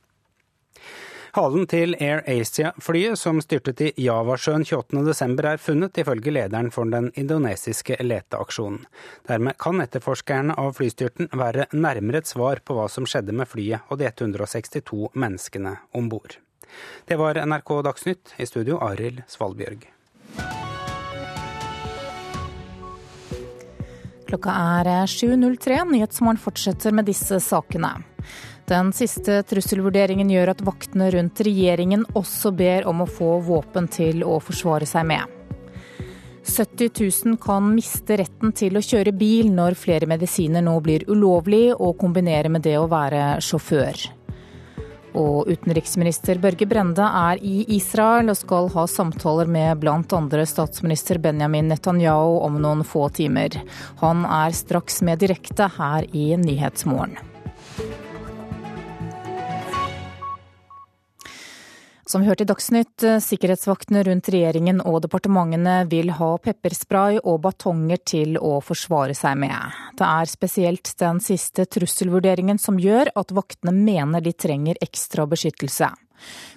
Halen 1.37 1.67
til 1.69 1.91
Air 2.01 2.23
Asia-flyet 2.25 3.19
som 3.21 3.37
styrtet 3.43 3.83
i 3.85 3.91
Javasjøen 4.01 4.63
28.12 4.65 5.43
er 5.45 5.59
funnet, 5.61 5.99
ifølge 6.01 6.31
lederen 6.33 6.71
for 6.73 6.89
den 6.89 7.11
indonesiske 7.13 7.99
leteaksjonen. 8.01 8.79
Dermed 9.29 9.53
kan 9.61 9.83
etterforskerne 9.83 10.55
av 10.57 10.73
flystyrten 10.79 11.29
være 11.37 11.67
nærmere 11.77 12.23
et 12.23 12.31
svar 12.31 12.63
på 12.65 12.79
hva 12.79 12.87
som 12.89 13.05
skjedde 13.05 13.37
med 13.37 13.51
flyet 13.51 13.85
og 13.93 14.01
de 14.01 14.09
162 14.09 15.13
menneskene 15.13 15.75
om 15.93 16.09
bord. 16.09 16.39
Det 17.05 17.21
var 17.21 17.37
NRK 17.45 17.75
Dagsnytt, 17.85 18.33
i 18.41 18.49
studio 18.49 18.81
Arild 18.81 19.21
Svalbjørg. 19.29 19.85
Klokka 24.25 24.59
er 24.81 24.93
7.03. 25.05 25.83
Nyhetsmorgen 25.93 26.41
fortsetter 26.41 26.97
med 26.97 27.05
disse 27.13 27.37
sakene. 27.45 27.99
Den 28.67 28.89
siste 28.91 29.39
trusselvurderingen 29.47 30.27
gjør 30.27 30.49
at 30.51 30.61
vaktene 30.67 31.05
rundt 31.13 31.39
regjeringen 31.47 32.01
også 32.19 32.51
ber 32.51 32.87
om 32.91 33.05
å 33.05 33.07
få 33.07 33.37
våpen 33.45 33.85
til 33.87 34.25
å 34.27 34.41
forsvare 34.43 34.83
seg 34.89 35.05
med. 35.07 35.23
70 36.47 36.91
000 36.99 37.37
kan 37.43 37.63
miste 37.71 38.17
retten 38.19 38.51
til 38.55 38.75
å 38.75 38.83
kjøre 38.83 39.13
bil 39.15 39.53
når 39.55 39.77
flere 39.79 40.09
medisiner 40.11 40.63
nå 40.63 40.73
blir 40.83 41.05
ulovlig 41.07 41.69
å 41.75 41.93
kombinere 41.99 42.51
med 42.51 42.65
det 42.67 42.75
å 42.79 42.89
være 42.91 43.37
sjåfør. 43.43 44.03
Og 45.17 45.47
utenriksminister 45.47 46.43
Børge 46.43 46.67
Brende 46.67 47.07
er 47.07 47.39
i 47.39 47.63
Israel 47.77 48.33
og 48.33 48.39
skal 48.41 48.67
ha 48.75 48.83
samtaler 48.91 49.47
med 49.47 49.79
bl.a. 49.79 50.43
statsminister 50.51 51.23
Benjamin 51.23 51.71
Netanyahu 51.71 52.43
om 52.43 52.59
noen 52.61 52.83
få 52.83 53.07
timer. 53.15 53.61
Han 54.03 54.27
er 54.27 54.51
straks 54.51 55.01
med 55.07 55.23
direkte 55.23 55.71
her 55.79 56.11
i 56.11 56.29
Nyhetsmorgen. 56.35 57.36
Som 62.07 62.21
vi 62.21 62.27
hørte 62.29 62.45
i 62.45 62.47
Dagsnytt, 62.47 63.03
eh, 63.03 63.17
sikkerhetsvaktene 63.19 63.99
rundt 64.07 64.29
regjeringen 64.31 64.79
og 64.79 65.01
departementene 65.03 65.89
vil 65.91 66.13
ha 66.15 66.29
pepperspray 66.39 67.19
og 67.19 67.41
batonger 67.43 67.99
til 67.99 68.37
å 68.39 68.61
forsvare 68.63 69.11
seg 69.11 69.35
med. 69.35 69.75
Det 69.99 70.07
er 70.07 70.31
spesielt 70.31 70.93
den 71.03 71.19
siste 71.19 71.65
trusselvurderingen 71.67 72.61
som 72.63 72.79
gjør 72.79 73.11
at 73.13 73.35
vaktene 73.35 73.75
mener 73.75 74.23
de 74.23 74.31
trenger 74.31 74.79
ekstra 74.79 75.27
beskyttelse. 75.27 75.91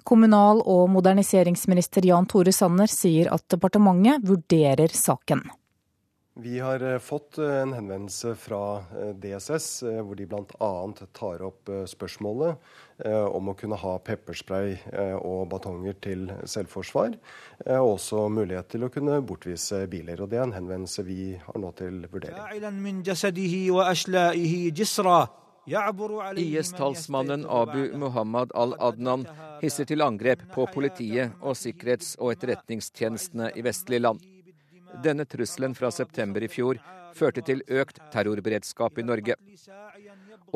Kommunal- 0.04 0.62
og 0.64 0.88
moderniseringsminister 0.88 2.06
Jan 2.06 2.26
Tore 2.26 2.52
Sanner 2.52 2.86
sier 2.86 3.32
at 3.34 3.48
departementet 3.48 4.22
vurderer 4.22 4.88
saken. 4.94 5.42
Vi 6.40 6.58
har 6.58 6.82
eh, 6.82 6.98
fått 6.98 7.38
eh, 7.38 7.56
en 7.62 7.74
henvendelse 7.76 8.34
fra 8.40 8.62
DSS 9.20 9.82
hvor 10.04 10.16
de 10.16 10.28
bl.a. 10.30 10.70
tar 11.16 11.44
opp 11.44 11.72
spørsmålet 11.88 12.56
Eh, 13.04 13.24
om 13.24 13.48
å 13.48 13.54
kunne 13.56 13.78
ha 13.80 13.92
pepperspray 14.04 14.74
eh, 14.92 15.16
og 15.16 15.46
batonger 15.52 15.94
til 16.04 16.26
selvforsvar. 16.44 17.14
Eh, 17.64 17.78
og 17.78 17.94
også 17.94 18.26
mulighet 18.32 18.68
til 18.74 18.84
å 18.84 18.90
kunne 18.92 19.20
bortvise 19.24 19.86
biler. 19.88 20.20
og 20.20 20.28
Det 20.32 20.40
er 20.40 20.44
en 20.44 20.56
henvendelse 20.58 21.04
vi 21.06 21.32
har 21.40 21.60
nå 21.62 21.70
til 21.78 22.02
vurdering. 22.12 22.36
IS-talsmannen 26.40 27.46
Abu 27.48 27.96
Muhammad 28.00 28.52
al-Adnan 28.58 29.24
hisser 29.62 29.88
til 29.88 30.04
angrep 30.04 30.44
på 30.52 30.66
politiet 30.74 31.32
og 31.40 31.56
sikkerhets- 31.56 32.16
og 32.18 32.34
etterretningstjenestene 32.34 33.52
i 33.56 33.64
vestlige 33.64 34.04
land. 34.08 34.39
Denne 35.04 35.24
trusselen 35.24 35.74
fra 35.78 35.90
september 35.94 36.42
i 36.42 36.48
fjor 36.50 36.80
førte 37.16 37.42
til 37.46 37.62
økt 37.68 38.00
terrorberedskap 38.12 38.98
i 38.98 39.04
Norge. 39.06 39.36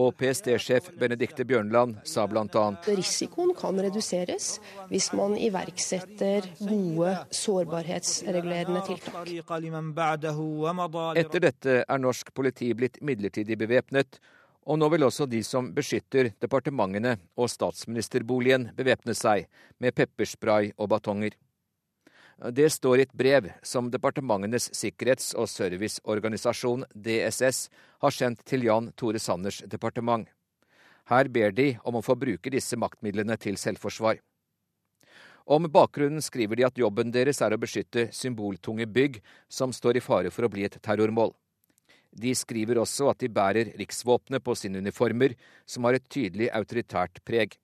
Og 0.01 0.14
PST-sjef 0.18 0.90
Benedikte 0.99 1.44
Bjørnland 1.47 2.01
sa 2.09 2.25
bl.a.: 2.27 2.65
Risikoen 2.88 3.52
kan 3.54 3.79
reduseres 3.79 4.56
hvis 4.90 5.13
man 5.15 5.37
iverksetter 5.38 6.48
gode 6.59 7.13
sårbarhetsregulerende 7.31 8.83
tiltak. 8.88 9.31
Etter 11.23 11.46
dette 11.46 11.77
er 11.87 12.02
norsk 12.02 12.35
politi 12.35 12.73
blitt 12.75 12.98
midlertidig 13.02 13.59
bevæpnet, 13.59 14.19
og 14.67 14.81
nå 14.81 14.88
vil 14.94 15.06
også 15.06 15.29
de 15.31 15.42
som 15.44 15.71
beskytter 15.77 16.33
departementene 16.42 17.19
og 17.37 17.50
statsministerboligen 17.52 18.71
bevæpne 18.77 19.15
seg 19.15 19.46
med 19.79 19.94
pepperspray 19.94 20.73
og 20.79 20.88
batonger. 20.94 21.37
Det 22.39 22.67
står 22.71 22.99
i 22.99 23.03
et 23.07 23.13
brev 23.15 23.47
som 23.63 23.91
Departementenes 23.91 24.71
sikkerhets- 24.75 25.35
og 25.39 25.47
serviceorganisasjon, 25.49 26.85
DSS, 26.91 27.69
har 28.03 28.11
sendt 28.11 28.43
til 28.45 28.67
Jan 28.67 28.91
Tore 28.97 29.19
Sanners 29.23 29.63
departement. 29.71 30.27
Her 31.07 31.29
ber 31.29 31.53
de 31.53 31.77
om 31.85 31.95
å 31.95 32.03
få 32.03 32.17
bruke 32.19 32.51
disse 32.51 32.77
maktmidlene 32.77 33.37
til 33.39 33.57
selvforsvar. 33.61 34.19
Om 35.47 35.69
bakgrunnen 35.69 36.25
skriver 36.25 36.57
de 36.57 36.65
at 36.65 36.79
jobben 36.81 37.13
deres 37.13 37.43
er 37.45 37.53
å 37.53 37.61
beskytte 37.61 38.09
symboltunge 38.17 38.87
bygg 38.89 39.21
som 39.49 39.73
står 39.73 40.01
i 40.01 40.05
fare 40.05 40.31
for 40.33 40.47
å 40.47 40.51
bli 40.51 40.65
et 40.65 40.79
terrormål. 40.83 41.35
De 42.15 42.33
skriver 42.35 42.79
også 42.81 43.11
at 43.11 43.21
de 43.21 43.29
bærer 43.29 43.75
riksvåpenet 43.79 44.43
på 44.43 44.55
sine 44.57 44.81
uniformer, 44.81 45.35
som 45.67 45.85
har 45.85 45.99
et 45.99 46.09
tydelig 46.09 46.49
autoritært 46.55 47.21
preg. 47.27 47.59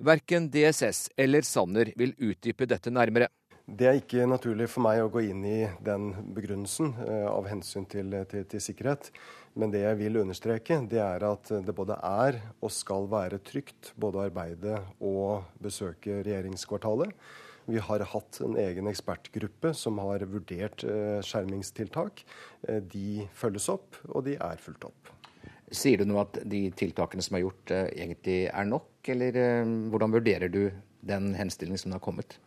Verken 0.00 0.48
DSS 0.50 1.10
eller 1.16 1.44
Sanner 1.46 1.92
vil 1.96 2.16
utdype 2.18 2.66
dette 2.66 2.90
nærmere. 2.90 3.28
Det 3.70 3.86
er 3.86 4.00
ikke 4.00 4.24
naturlig 4.26 4.66
for 4.72 4.82
meg 4.82 4.98
å 4.98 5.10
gå 5.14 5.20
inn 5.30 5.44
i 5.46 5.58
den 5.86 6.08
begrunnelsen 6.34 6.88
eh, 7.04 7.26
av 7.30 7.46
hensyn 7.46 7.84
til, 7.86 8.16
til, 8.26 8.42
til, 8.50 8.62
sikkerhet. 8.64 9.12
Men 9.54 9.70
det 9.70 9.84
jeg 9.84 9.98
vil 10.00 10.18
understreke, 10.18 10.80
det 10.90 10.98
er 11.04 11.22
at 11.28 11.52
det 11.66 11.74
både 11.76 11.94
er 12.02 12.40
og 12.58 12.72
skal 12.74 13.06
være 13.12 13.38
trygt 13.46 13.92
både 14.00 14.18
å 14.18 14.24
arbeide 14.26 14.80
og 14.98 15.46
besøke 15.62 16.18
regjeringskvartalet. 16.26 17.14
Vi 17.70 17.78
har 17.86 18.06
hatt 18.10 18.40
en 18.42 18.58
egen 18.58 18.90
ekspertgruppe 18.90 19.70
som 19.78 20.02
har 20.02 20.26
vurdert 20.26 20.82
eh, 20.82 21.22
skjermingstiltak. 21.22 22.26
Eh, 22.66 22.82
de 22.82 23.30
følges 23.38 23.70
opp, 23.70 24.02
og 24.10 24.26
de 24.26 24.34
er 24.34 24.66
fulgt 24.66 24.90
opp. 24.90 25.14
Sier 25.70 26.02
du 26.02 26.10
nå 26.10 26.18
at 26.24 26.42
de 26.42 26.66
tiltakene 26.74 27.22
som 27.22 27.38
er 27.38 27.46
gjort, 27.46 27.70
egentlig 27.94 28.40
er 28.50 28.66
nok, 28.66 28.90
eller 29.14 29.36
hvordan 29.94 30.18
vurderer 30.18 30.50
du 30.50 30.64
den 31.06 31.36
henstillingen 31.38 31.78
som 31.78 31.94
har 31.94 32.02
kommet? 32.02 32.40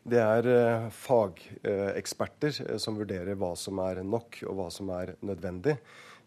Det 0.00 0.20
er 0.20 0.46
eh, 0.48 0.86
fageksperter 0.96 2.54
eh, 2.64 2.78
som 2.80 2.96
vurderer 2.96 3.36
hva 3.36 3.52
som 3.58 3.80
er 3.84 4.00
nok 4.00 4.38
og 4.48 4.54
hva 4.56 4.68
som 4.72 4.88
er 4.96 5.12
nødvendig. 5.20 5.74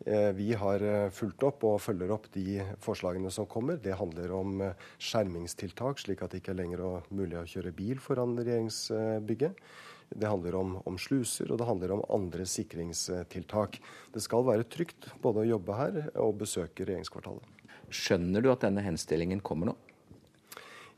Eh, 0.05 0.30
vi 0.38 0.51
har 0.59 0.84
fulgt 1.15 1.45
opp 1.47 1.65
og 1.65 1.80
følger 1.82 2.11
opp 2.13 2.28
de 2.36 2.61
forslagene 2.84 3.32
som 3.34 3.47
kommer. 3.49 3.80
Det 3.82 3.95
handler 3.97 4.36
om 4.38 4.61
skjermingstiltak, 5.01 6.03
slik 6.03 6.21
at 6.21 6.34
det 6.36 6.43
ikke 6.43 6.53
er 6.53 6.59
lenger 6.61 6.84
er 6.86 7.09
mulig 7.09 7.39
å 7.39 7.47
kjøre 7.49 7.74
bil 7.74 8.03
foran 8.03 8.38
regjeringsbygget. 8.38 9.65
Det 10.13 10.30
handler 10.30 10.59
om, 10.59 10.76
om, 10.86 10.99
sluser, 11.01 11.49
og 11.49 11.57
det 11.57 11.65
handler 11.65 11.95
om 11.95 12.03
andre 12.13 12.45
sikringstiltak. 12.45 13.80
Det 14.13 14.21
skal 14.21 14.45
være 14.45 14.67
trygt 14.69 15.09
både 15.24 15.41
å 15.41 15.49
jobbe 15.55 15.80
her 15.80 15.97
og 16.21 16.38
besøke 16.43 16.86
regjeringskvartalet. 16.86 17.49
Skjønner 17.89 18.43
du 18.43 18.51
at 18.53 18.61
denne 18.67 18.86
henstillingen 18.86 19.41
kommer 19.41 19.71
nå? 19.71 19.78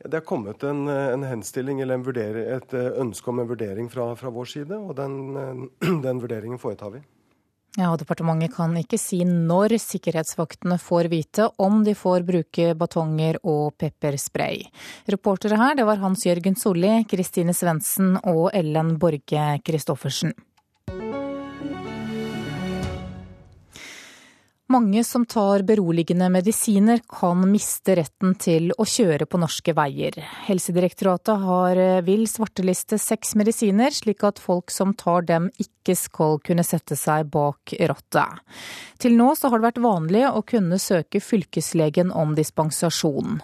Det 0.06 0.20
er 0.20 0.26
kommet 0.28 0.64
en, 0.68 0.86
en 0.88 1.26
henstilling 1.26 1.82
eller 1.82 1.98
en 1.98 2.06
vurder, 2.06 2.38
et 2.58 2.74
eh, 2.78 2.94
ønske 3.02 3.32
om 3.32 3.42
en 3.42 3.50
vurdering 3.50 3.90
fra, 3.90 4.12
fra 4.20 4.30
vår 4.34 4.52
side, 4.52 4.78
og 4.78 4.94
den, 5.00 5.20
eh, 5.42 5.92
den 6.06 6.22
vurderingen 6.22 6.62
foretar 6.62 6.94
vi. 6.94 7.02
Ja, 7.76 7.90
og 7.92 8.00
Departementet 8.00 8.54
kan 8.56 8.72
ikke 8.80 9.00
si 9.02 9.18
når 9.28 9.76
sikkerhetsvaktene 9.84 10.78
får 10.80 11.10
vite 11.12 11.50
om 11.60 11.82
de 11.84 11.92
får 11.98 12.24
bruke 12.28 12.70
batonger 12.80 13.42
og 13.44 13.76
pepperspray. 13.82 14.62
Reportere 15.12 15.60
her 15.60 15.76
det 15.76 15.88
var 15.90 16.00
Hans 16.00 16.24
Jørgen 16.24 16.56
Solli, 16.56 17.02
Kristine 17.12 17.56
Svendsen 17.58 18.16
og 18.24 18.54
Ellen 18.56 18.96
Borge 19.02 19.50
Christoffersen. 19.68 20.32
Mange 24.68 25.04
som 25.04 25.26
tar 25.26 25.62
beroligende 25.62 26.26
medisiner 26.30 27.00
kan 27.08 27.44
miste 27.52 27.94
retten 28.00 28.32
til 28.42 28.72
å 28.74 28.86
kjøre 28.90 29.28
på 29.30 29.38
norske 29.38 29.76
veier. 29.78 30.16
Helsedirektoratet 30.48 31.38
har, 31.44 31.78
eh, 31.78 32.02
vil 32.02 32.26
svarteliste 32.26 32.98
seks 32.98 33.36
medisiner, 33.36 33.94
slik 33.94 34.24
at 34.24 34.40
folk 34.40 34.72
som 34.72 34.96
tar 34.96 35.22
dem 35.22 35.52
ikke 35.60 35.96
skal 35.96 36.40
kunne 36.40 36.64
sette 36.66 36.98
seg 36.98 37.30
bak 37.30 37.76
rattet. 37.78 38.40
Til 38.98 39.12
nå 39.12 39.38
så 39.38 39.52
har 39.52 39.60
det 39.60 39.76
vært 39.76 39.84
vanlig 39.84 40.34
å 40.34 40.44
kunne 40.44 40.80
søke 40.80 41.22
fylkeslegen 41.22 42.12
om 42.12 42.34
dispensasjon. 42.34 43.42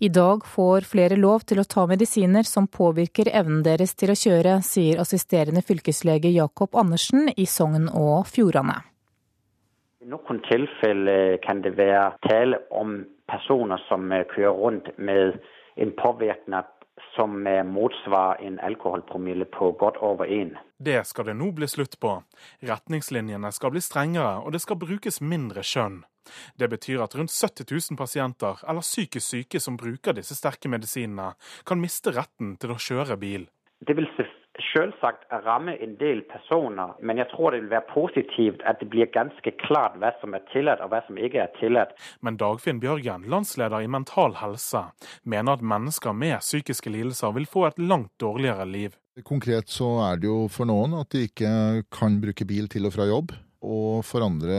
I 0.00 0.08
dag 0.08 0.40
får 0.40 0.86
flere 0.86 1.18
lov 1.18 1.44
til 1.44 1.58
å 1.58 1.68
ta 1.68 1.86
medisiner 1.86 2.46
som 2.46 2.66
påvirker 2.66 3.30
evnen 3.30 3.62
deres 3.62 3.94
til 3.94 4.08
å 4.08 4.16
kjøre, 4.16 4.64
sier 4.64 4.96
assisterende 4.96 5.62
fylkeslege 5.62 6.32
Jakob 6.32 6.70
Andersen 6.72 7.28
i 7.36 7.44
Sogn 7.44 7.90
og 7.92 8.26
Fjordane. 8.26 8.91
I 10.02 10.08
noen 10.10 10.40
tilfeller 10.48 11.36
kan 11.44 11.60
det 11.62 11.76
være 11.78 12.16
tale 12.26 12.58
om 12.74 13.04
personer 13.30 13.78
som 13.86 14.12
øh, 14.12 14.24
kører 14.34 14.50
rundt 14.50 14.88
med 14.98 15.36
en 15.78 15.92
påvirkning 15.94 16.66
som 17.14 17.46
øh, 17.46 17.66
motsvarer 17.66 18.42
en 18.42 18.58
alkoholpromille 18.58 19.44
på 19.44 19.70
godt 19.78 19.96
over 19.96 20.26
én. 20.26 20.56
Det 20.78 21.06
skal 21.06 21.26
det 21.26 21.36
nå 21.36 21.52
bli 21.54 21.68
slutt 21.70 22.00
på. 22.00 22.16
Retningslinjene 22.66 23.52
skal 23.52 23.70
bli 23.70 23.80
strengere, 23.80 24.42
og 24.42 24.52
det 24.52 24.64
skal 24.66 24.80
brukes 24.82 25.20
mindre 25.22 25.62
skjønn. 25.62 26.02
Det 26.58 26.70
betyr 26.70 27.06
at 27.06 27.14
rundt 27.14 27.30
70 27.30 27.70
000 27.70 27.98
pasienter 27.98 28.58
eller 28.68 28.82
psykisk 28.82 29.26
syke 29.28 29.60
som 29.60 29.78
bruker 29.78 30.18
disse 30.18 30.34
sterke 30.34 30.68
medisinene, 30.68 31.36
kan 31.66 31.78
miste 31.78 32.10
retten 32.10 32.56
til 32.58 32.74
å 32.74 32.82
kjøre 32.90 33.22
bil. 33.22 33.46
Det 33.86 33.94
vil 33.94 34.10
selvsagt 34.72 35.24
ramme 35.46 35.74
en 35.84 35.94
del 36.00 36.22
personer, 36.28 36.94
men 37.00 37.18
jeg 37.20 37.28
tror 37.32 37.52
det 37.52 37.62
vil 37.62 37.70
være 37.72 37.88
positivt 37.92 38.64
at 38.68 38.80
det 38.80 38.88
blir 38.92 39.08
ganske 39.14 39.54
klart 39.64 39.96
hva 40.00 40.12
som 40.20 40.36
er 40.36 40.44
tillatt 40.52 40.82
og 40.84 40.92
hva 40.92 41.00
som 41.06 41.18
ikke 41.18 41.40
er 41.44 41.52
tillatt. 41.58 41.94
Men 42.20 42.36
Dagfinn 42.40 42.80
Bjørgen, 42.82 43.24
landsleder 43.32 43.80
i 43.80 43.90
Mental 43.90 44.36
Helse, 44.42 44.84
mener 45.24 45.56
at 45.56 45.64
mennesker 45.64 46.12
med 46.12 46.40
psykiske 46.44 46.92
lidelser 46.92 47.32
vil 47.36 47.48
få 47.48 47.66
et 47.70 47.80
langt 47.80 48.12
dårligere 48.20 48.66
liv. 48.68 48.98
Konkret 49.24 49.68
så 49.68 49.88
er 50.08 50.20
det 50.20 50.28
jo 50.28 50.46
for 50.52 50.68
noen 50.68 50.96
at 51.00 51.12
de 51.12 51.26
ikke 51.28 51.84
kan 51.92 52.20
bruke 52.20 52.48
bil 52.48 52.68
til 52.72 52.88
og 52.88 52.94
fra 52.96 53.08
jobb. 53.08 53.34
Og 53.62 54.02
for 54.02 54.24
andre 54.26 54.56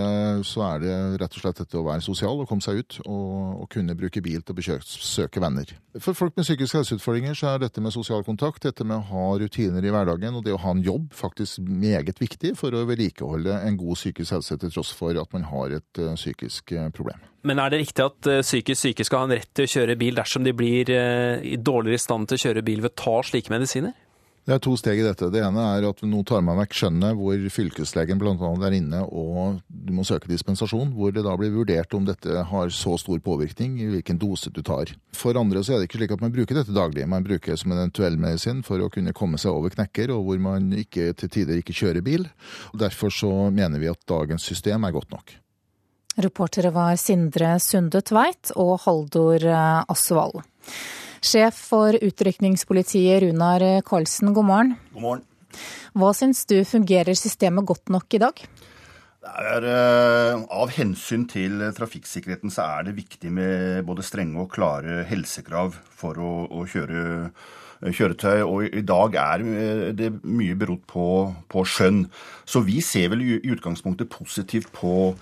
så 0.47 0.63
er 0.69 0.83
det 0.83 0.93
rett 1.19 1.35
og 1.35 1.43
slett 1.43 1.57
dette 1.59 1.79
å 1.79 1.83
være 1.83 2.03
sosial 2.05 2.39
og 2.39 2.47
komme 2.47 2.63
seg 2.63 2.79
ut 2.79 2.99
og, 3.03 3.63
og 3.63 3.65
kunne 3.73 3.95
bruke 3.99 4.21
bil 4.23 4.39
til 4.39 4.55
å 4.55 4.59
besøke 4.59 5.43
venner. 5.43 5.73
For 5.99 6.15
folk 6.15 6.37
med 6.39 6.47
psykiske 6.47 6.79
helseutfordringer 6.79 7.35
så 7.37 7.51
er 7.51 7.65
dette 7.65 7.83
med 7.83 7.93
sosial 7.93 8.23
kontakt, 8.23 8.63
dette 8.63 8.87
med 8.87 9.01
å 9.01 9.07
ha 9.11 9.25
rutiner 9.41 9.83
i 9.83 9.91
hverdagen 9.91 10.39
og 10.39 10.45
det 10.47 10.55
å 10.55 10.61
ha 10.63 10.71
en 10.71 10.85
jobb 10.85 11.11
faktisk 11.13 11.59
meget 11.67 12.21
viktig 12.23 12.53
for 12.59 12.73
å 12.73 12.85
vedlikeholde 12.87 13.59
en 13.67 13.79
god 13.81 13.99
psykisk 13.99 14.37
helse 14.37 14.57
til 14.61 14.71
tross 14.71 14.93
for 14.95 15.19
at 15.19 15.35
man 15.35 15.49
har 15.51 15.75
et 15.81 16.01
uh, 16.01 16.15
psykisk 16.15 16.71
uh, 16.77 16.87
problem. 16.95 17.19
Men 17.43 17.59
er 17.59 17.73
det 17.73 17.81
riktig 17.83 18.05
at 18.05 18.31
uh, 18.31 18.39
psykisk 18.39 18.85
syke 18.85 19.07
skal 19.07 19.25
ha 19.25 19.27
en 19.27 19.35
rett 19.35 19.51
til 19.51 19.67
å 19.67 19.73
kjøre 19.75 19.99
bil 19.99 20.15
dersom 20.15 20.47
de 20.47 20.55
blir 20.55 20.89
i 20.93 21.57
dårligere 21.59 21.99
stand 21.99 22.31
til 22.31 22.39
å 22.39 22.43
kjøre 22.47 22.63
bil 22.65 22.85
ved 22.85 22.93
å 22.93 22.99
ta 23.03 23.19
slike 23.27 23.51
medisiner? 23.51 23.91
Det 24.43 24.57
er 24.57 24.59
to 24.59 24.73
steg 24.75 24.99
i 24.99 25.03
dette. 25.05 25.29
Det 25.31 25.39
ene 25.39 25.63
er 25.77 25.85
at 25.87 26.01
nå 26.03 26.19
tar 26.27 26.41
man 26.43 26.57
vekk 26.59 26.73
skjønnet 26.75 27.15
hvor 27.15 27.43
fylkeslegen 27.55 28.19
bl.a. 28.19 28.49
er 28.67 28.73
inne 28.75 29.03
og 29.07 29.61
du 29.71 29.93
må 29.95 30.03
søke 30.03 30.27
dispensasjon, 30.27 30.91
hvor 30.97 31.13
det 31.15 31.23
da 31.23 31.35
blir 31.39 31.53
vurdert 31.53 31.95
om 31.95 32.03
dette 32.07 32.43
har 32.49 32.73
så 32.75 32.97
stor 32.99 33.21
påvirkning, 33.23 33.77
i 33.79 33.87
hvilken 33.93 34.19
dose 34.19 34.51
du 34.51 34.59
tar. 34.65 34.91
For 35.15 35.39
andre 35.39 35.63
så 35.63 35.75
er 35.75 35.79
det 35.79 35.87
ikke 35.87 36.01
slik 36.01 36.15
at 36.17 36.23
man 36.25 36.33
bruker 36.35 36.59
dette 36.59 36.75
daglig. 36.75 37.05
Man 37.07 37.23
bruker 37.23 37.53
det 37.53 37.61
som 37.61 37.71
en 37.71 37.85
eventuell 37.85 38.19
medisin 38.19 38.59
for 38.67 38.83
å 38.83 38.89
kunne 38.91 39.15
komme 39.15 39.39
seg 39.39 39.55
over 39.55 39.71
knekker, 39.77 40.11
og 40.11 40.27
hvor 40.27 40.41
man 40.43 40.67
ikke, 40.75 41.13
til 41.19 41.31
tider 41.31 41.61
ikke 41.61 41.75
kjører 41.77 42.03
bil. 42.03 42.27
Derfor 42.75 43.15
så 43.15 43.31
mener 43.47 43.79
vi 43.79 43.91
at 43.91 44.03
dagens 44.11 44.43
system 44.43 44.83
er 44.83 44.95
godt 44.95 45.15
nok. 45.15 45.37
Reportere 46.23 46.73
var 46.75 46.99
Sindre 46.99 47.55
Sunde 47.63 48.03
Tveit 48.05 48.51
og 48.59 48.75
Haldor 48.83 49.47
Asvald. 49.87 50.43
Sjef 51.23 51.55
for 51.69 51.95
utrykningspolitiet 51.95 53.21
Runar 53.23 53.63
Karlsen, 53.87 54.33
god 54.35 54.47
morgen. 54.49 54.75
God 54.91 55.05
morgen. 55.05 55.21
Hva 55.95 56.09
syns 56.17 56.43
du 56.49 56.57
fungerer 56.67 57.15
systemet 57.15 57.63
godt 57.69 57.91
nok 57.93 58.17
i 58.17 58.19
dag? 58.19 58.41
Er, 59.23 59.63
uh, 59.63 60.41
av 60.51 60.73
hensyn 60.75 61.23
til 61.31 61.61
trafikksikkerheten 61.77 62.51
så 62.51 62.65
er 62.65 62.89
det 62.89 62.97
viktig 62.97 63.31
med 63.31 63.85
både 63.87 64.03
strenge 64.03 64.41
og 64.43 64.51
klare 64.51 65.05
helsekrav 65.07 65.77
for 65.95 66.19
å, 66.19 66.31
å 66.51 66.65
kjøre 66.67 67.05
eh, 67.29 67.93
kjøretøy, 67.95 68.43
og 68.43 68.67
i 68.67 68.83
dag 68.83 69.15
er 69.21 69.45
eh, 69.47 69.85
det 69.95 70.11
mye 70.27 70.57
berodd 70.59 70.83
på, 70.91 71.07
på 71.47 71.63
skjønn. 71.63 72.03
Så 72.43 72.65
vi 72.67 72.81
ser 72.83 73.13
vel 73.15 73.23
i 73.23 73.39
utgangspunktet 73.55 74.11
positivt 74.11 74.75
på 74.75 75.13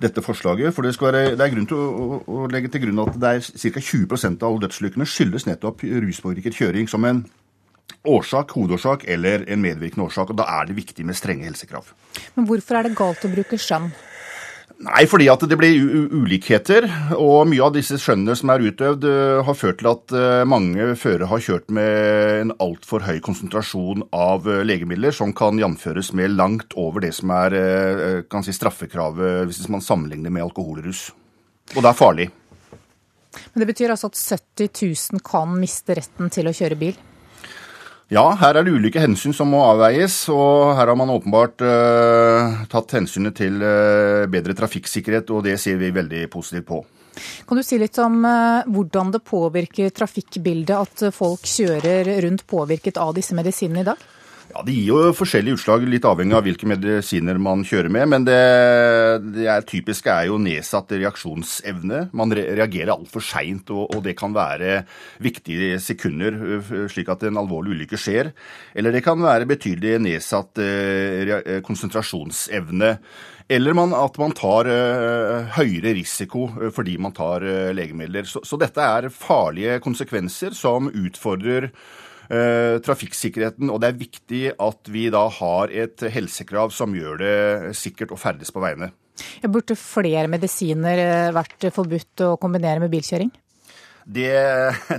dette 0.00 0.22
forslaget. 0.24 0.74
For 0.74 0.86
det, 0.86 0.94
være, 1.00 1.36
det 1.36 1.44
er 1.44 1.52
grunn 1.54 1.68
til 1.68 1.78
å, 1.78 1.88
å, 1.90 2.20
å, 2.24 2.46
legge 2.52 2.70
til 2.72 2.86
grunn 2.86 3.04
at 3.04 3.18
det 3.20 3.34
er 3.36 3.44
ca. 3.44 3.84
20% 3.90 4.42
av 4.42 4.48
alle 4.48 4.64
dødsulykkene 4.64 5.08
skyldes 5.08 5.46
nettopp 5.48 5.84
ruspåvirket 5.84 6.56
kjøring. 6.56 6.88
Som 6.90 7.06
en 7.08 7.24
årsak, 8.08 8.54
hovedårsak 8.56 9.04
eller 9.10 9.44
en 9.50 9.62
medvirkende 9.62 10.06
årsak. 10.06 10.32
og 10.32 10.40
Da 10.40 10.48
er 10.60 10.70
det 10.70 10.78
viktig 10.78 11.06
med 11.06 11.18
strenge 11.18 11.48
helsekrav. 11.48 11.92
Men 12.36 12.48
hvorfor 12.48 12.78
er 12.78 12.88
det 12.88 12.96
galt 12.98 13.26
å 13.26 13.32
bruke 13.32 13.60
skjønn? 13.60 13.90
Nei, 14.80 15.02
fordi 15.04 15.26
at 15.28 15.42
det 15.44 15.56
blir 15.60 16.08
ulikheter. 16.14 16.86
Og 17.18 17.44
mye 17.50 17.66
av 17.66 17.74
disse 17.74 17.98
skjønnene 18.00 18.36
som 18.38 18.52
er 18.52 18.64
utøvd, 18.64 19.04
eh, 19.04 19.40
har 19.44 19.58
ført 19.58 19.80
til 19.82 19.90
at 19.90 20.14
eh, 20.16 20.44
mange 20.48 20.94
førere 20.96 21.28
har 21.28 21.42
kjørt 21.44 21.68
med 21.74 21.90
en 22.46 22.54
altfor 22.64 23.04
høy 23.04 23.18
konsentrasjon 23.24 24.06
av 24.16 24.48
eh, 24.48 24.62
legemidler, 24.64 25.12
som 25.12 25.34
kan 25.36 25.60
jamføres 25.60 26.14
med 26.16 26.32
langt 26.38 26.76
over 26.80 27.04
det 27.04 27.12
som 27.18 27.32
er 27.34 27.58
si, 28.30 28.56
straffekravet 28.56 29.50
hvis 29.50 29.68
man 29.68 29.84
sammenligner 29.84 30.32
med 30.32 30.46
alkoholrus. 30.48 31.10
Og 31.76 31.82
det 31.82 31.90
er 31.90 32.00
farlig. 32.00 32.30
Men 33.52 33.62
Det 33.62 33.68
betyr 33.74 33.92
altså 33.92 34.08
at 34.08 34.16
70 34.16 34.70
000 35.12 35.24
kan 35.26 35.52
miste 35.60 35.98
retten 35.98 36.32
til 36.32 36.48
å 36.48 36.56
kjøre 36.56 36.80
bil? 36.80 36.96
Ja, 38.10 38.24
her 38.40 38.56
er 38.58 38.66
det 38.66 38.72
ulike 38.74 38.98
hensyn 38.98 39.30
som 39.30 39.52
må 39.54 39.60
avveies, 39.62 40.24
og 40.34 40.72
her 40.74 40.90
har 40.90 40.96
man 40.98 41.12
åpenbart 41.14 41.62
uh, 41.62 42.64
tatt 42.72 42.96
hensynet 42.96 43.36
til 43.38 43.60
uh, 43.62 44.26
bedre 44.26 44.56
trafikksikkerhet, 44.58 45.30
og 45.30 45.44
det 45.46 45.54
ser 45.62 45.78
vi 45.78 45.92
veldig 45.94 46.24
positivt 46.32 46.66
på. 46.66 46.80
Kan 47.46 47.60
du 47.60 47.62
si 47.62 47.78
litt 47.78 47.94
om 48.02 48.18
uh, 48.26 48.66
hvordan 48.66 49.12
det 49.14 49.22
påvirker 49.22 49.94
trafikkbildet 49.94 50.74
at 50.74 51.04
folk 51.14 51.46
kjører 51.46 52.10
rundt 52.26 52.42
påvirket 52.50 52.98
av 52.98 53.14
disse 53.14 53.38
medisinene 53.38 53.84
i 53.84 53.88
dag? 53.92 54.02
Ja, 54.50 54.64
Det 54.66 54.74
gir 54.74 54.88
jo 54.90 55.12
forskjellige 55.14 55.58
utslag, 55.58 55.84
litt 55.86 56.06
avhengig 56.08 56.34
av 56.34 56.42
hvilke 56.42 56.66
medisiner 56.66 57.38
man 57.38 57.62
kjører 57.66 57.92
med. 57.94 58.08
Men 58.10 58.26
det, 58.26 58.38
det 59.36 59.46
er 59.52 59.66
typiske 59.68 60.10
er 60.10 60.26
jo 60.26 60.40
nedsatt 60.42 60.90
reaksjonsevne. 60.96 62.08
Man 62.16 62.34
reagerer 62.34 62.90
altfor 62.96 63.22
seint, 63.22 63.70
og, 63.70 63.86
og, 63.94 64.02
det 64.06 64.16
kan 64.18 64.34
være 64.34 64.82
viktige 65.22 65.78
sekunder 65.82 66.40
slik 66.90 67.12
at 67.12 67.22
en 67.28 67.38
alvorlig 67.38 67.76
ulykke 67.76 68.00
skjer. 68.00 68.32
Eller 68.74 68.96
det 68.96 69.04
kan 69.06 69.22
være 69.22 69.48
betydelig 69.50 70.00
nedsatt 70.02 70.58
eh, 70.64 71.60
konsentrasjonsevne. 71.66 72.96
Eller 73.50 73.74
man, 73.74 73.94
at 73.94 74.18
man 74.22 74.30
tar 74.38 74.68
uh, 74.70 75.48
høyere 75.56 75.96
risiko 75.96 76.44
fordi 76.70 76.94
man 77.02 77.14
tar 77.16 77.42
uh, 77.42 77.72
legemidler. 77.74 78.28
Så, 78.30 78.44
så, 78.46 78.58
dette 78.60 78.78
er 78.78 79.10
farlige 79.10 79.80
konsekvenser 79.82 80.54
som 80.54 80.86
utfordrer 80.86 81.72
trafikksikkerheten. 82.30 83.70
Og 83.74 83.80
det 83.82 83.88
er 83.90 84.00
viktig 84.00 84.42
at 84.54 84.90
vi 84.92 85.08
da 85.10 85.24
har 85.40 85.72
et 85.74 86.04
helsekrav 86.14 86.70
som 86.74 86.94
gjør 86.94 87.18
det 87.18 87.36
sikkert 87.78 88.14
å 88.14 88.20
ferdes 88.20 88.54
på 88.54 88.62
veiene. 88.62 88.92
Burde 89.48 89.76
flere 89.78 90.28
medisiner 90.30 91.04
eh, 91.04 91.30
vært 91.34 91.70
forbudt 91.74 92.26
å 92.26 92.34
kombinere 92.40 92.82
med 92.82 92.92
bilkjøring? 92.92 93.30
Det, 94.10 94.30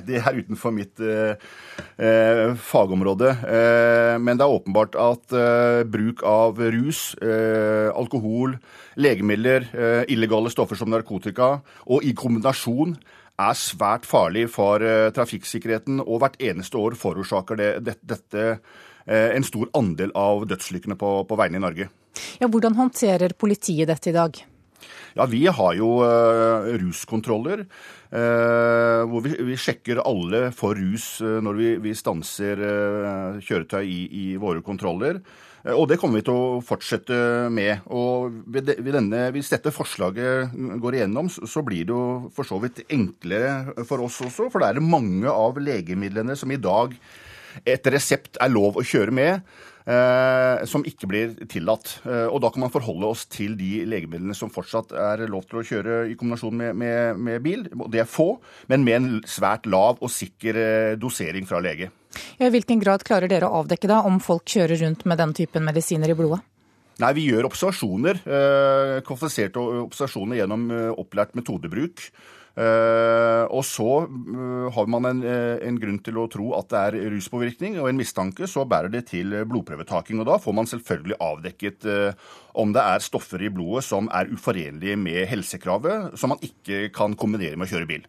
det, 0.07 0.19
er 0.21 0.37
utenfor 0.37 0.73
mitt 0.75 1.01
eh, 1.03 1.33
eh, 1.97 2.43
fagområde. 2.55 3.33
Eh, 3.43 4.15
men 4.21 4.37
det 4.39 4.45
er 4.45 4.57
åpenbart 4.57 4.97
at 4.99 5.35
eh, 5.35 5.81
bruk 5.89 6.23
av 6.27 6.61
rus, 6.61 7.11
alkohol, 7.21 8.57
legemidler, 8.99 9.67
illegale 10.11 10.51
stoffer 10.51 10.79
som 10.79 10.91
narkotika, 10.91 11.61
og 11.87 12.03
i 12.03 12.11
kombinasjon 12.17 12.97
er 13.41 13.57
svært 13.57 14.05
farlig 14.09 14.47
for 14.53 14.83
uh, 14.83 15.09
trafikksikkerheten, 15.15 16.01
og 16.03 16.21
hvert 16.21 16.37
eneste 16.43 16.79
år 16.79 16.97
forårsaker 16.99 17.59
det, 17.59 17.71
det, 17.85 17.97
dette 18.03 18.45
uh, 18.57 19.29
en 19.31 19.47
stor 19.47 19.71
andel 19.77 20.13
av 20.17 20.45
dødsulykkene 20.49 20.97
på, 20.99 21.15
på 21.27 21.39
veiene 21.39 21.61
i 21.61 21.65
Norge. 21.65 21.89
Ja, 22.41 22.49
hvordan 22.51 22.75
håndterer 22.77 23.37
politiet 23.39 23.89
dette 23.89 24.11
i 24.11 24.15
dag? 24.15 24.41
Ja, 25.15 25.25
Vi 25.27 25.43
har 25.47 25.75
jo 25.75 25.99
uh, 26.03 26.67
ruskontroller. 26.81 27.65
Uh, 28.11 29.07
hvor 29.07 29.23
vi, 29.23 29.37
vi, 29.47 29.55
sjekker 29.55 30.01
alle 30.03 30.49
for 30.55 30.75
rus 30.75 31.21
uh, 31.23 31.39
når 31.43 31.59
vi, 31.59 31.69
vi 31.79 31.93
stanser 31.95 32.59
kjøretøy 33.39 33.85
i, 33.87 34.01
i, 34.11 34.25
våre 34.39 34.63
kontroller. 34.65 35.21
Og 35.69 35.85
det 35.91 35.99
kommer 36.01 36.17
vi 36.17 36.25
til 36.25 36.33
å 36.37 36.61
fortsette 36.65 37.17
med. 37.53 37.83
Og 37.93 38.33
denne, 38.49 39.27
Hvis 39.35 39.51
dette 39.53 39.73
forslaget 39.73 40.55
går 40.81 40.97
igjennom, 40.97 41.29
så 41.29 41.61
blir 41.61 41.85
det 41.85 41.93
jo 41.93 42.31
for 42.33 42.47
så 42.47 42.57
vidt 42.63 42.81
enklere 42.89 43.85
for 43.85 44.01
oss 44.01 44.21
også. 44.25 44.49
For 44.49 44.59
det 44.61 44.71
er 44.71 44.81
mange 44.81 45.29
av 45.29 45.61
legemidlene 45.61 46.35
som 46.35 46.51
i 46.51 46.57
dag 46.61 46.95
etter 47.65 47.97
resept 47.97 48.39
er 48.41 48.53
lov 48.53 48.79
å 48.79 48.85
kjøre 48.85 49.15
med. 49.15 49.51
Eh, 49.81 50.61
som 50.69 50.83
ikke 50.85 51.07
blir 51.09 51.31
tillatt. 51.49 51.95
Eh, 52.05 52.27
og 52.29 52.41
Da 52.41 52.51
kan 52.51 52.61
man 52.61 52.73
forholde 52.73 53.07
oss 53.07 53.25
til 53.25 53.55
de 53.57 53.81
legemidlene 53.85 54.35
som 54.37 54.51
fortsatt 54.53 54.91
er 54.93 55.25
lov 55.27 55.47
til 55.49 55.61
å 55.61 55.65
kjøre 55.65 55.95
i 56.11 56.15
kombinasjon 56.15 56.53
med, 56.53 56.75
med, 56.75 57.17
med 57.17 57.41
bil. 57.41 57.65
Det 57.89 58.03
er 58.03 58.09
få, 58.09 58.35
men 58.69 58.85
med 58.85 58.95
en 58.99 59.09
svært 59.25 59.65
lav 59.65 59.97
og 60.01 60.11
sikker 60.13 60.55
eh, 60.61 60.99
dosering 61.01 61.49
fra 61.49 61.61
lege. 61.63 61.89
I 62.37 62.51
hvilken 62.51 62.81
grad 62.81 63.03
klarer 63.07 63.31
dere 63.31 63.49
å 63.49 63.63
avdekke 63.63 63.89
da 63.89 64.01
om 64.05 64.19
folk 64.21 64.45
kjører 64.45 64.83
rundt 64.83 65.05
med 65.07 65.17
den 65.17 65.33
typen 65.33 65.65
medisiner 65.65 66.11
i 66.11 66.17
blodet? 66.17 66.43
Nei, 67.01 67.13
Vi 67.17 67.23
gjør 67.31 67.47
observasjoner, 67.47 68.19
kvalifiserte 69.07 69.57
observasjoner 69.57 70.37
gjennom 70.37 70.67
opplært 71.01 71.33
metodebruk. 71.33 72.03
Uh, 72.51 73.47
og 73.47 73.61
så 73.63 74.03
uh, 74.03 74.67
har 74.75 74.87
man 74.91 75.07
en, 75.07 75.21
uh, 75.23 75.55
en, 75.63 75.77
grunn 75.79 76.01
til 76.03 76.17
å 76.19 76.25
tro 76.31 76.49
at 76.57 76.67
det 76.73 76.81
er 76.81 77.13
ruspåvirkning, 77.13 77.77
og 77.79 77.87
en 77.87 77.99
mistanke, 78.01 78.49
så 78.49 78.65
bærer 78.67 78.91
det 78.91 79.05
til 79.13 79.31
blodprøvetaking. 79.47 80.19
Og 80.19 80.27
da 80.27 80.35
får 80.41 80.57
man 80.57 80.67
selvfølgelig 80.67 81.19
avdekket 81.23 81.87
om 82.59 82.73
det 82.75 82.83
er 82.83 83.03
stoffer 83.03 83.41
i 83.45 83.51
blodet 83.53 83.85
som 83.87 84.09
er 84.11 84.31
uforenlige 84.33 84.97
med 84.99 85.23
helsekravet, 85.31 86.17
som 86.19 86.33
man 86.35 86.43
ikke 86.43 86.89
kan 86.95 87.15
kombinere 87.15 87.55
med 87.55 87.69
å 87.69 87.71
kjøre 87.71 87.89
bil. 87.89 88.07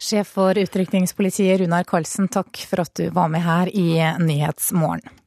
Sjef 0.00 0.32
for 0.38 0.56
utrykningspolitiet 0.56 1.60
Runar 1.60 1.84
Karlsen, 1.88 2.30
takk 2.32 2.62
for 2.64 2.86
at 2.86 2.94
du 2.96 3.10
var 3.12 3.28
med 3.28 3.44
her 3.44 3.68
i 3.68 4.00
Nyhetsmorgen. 4.24 5.19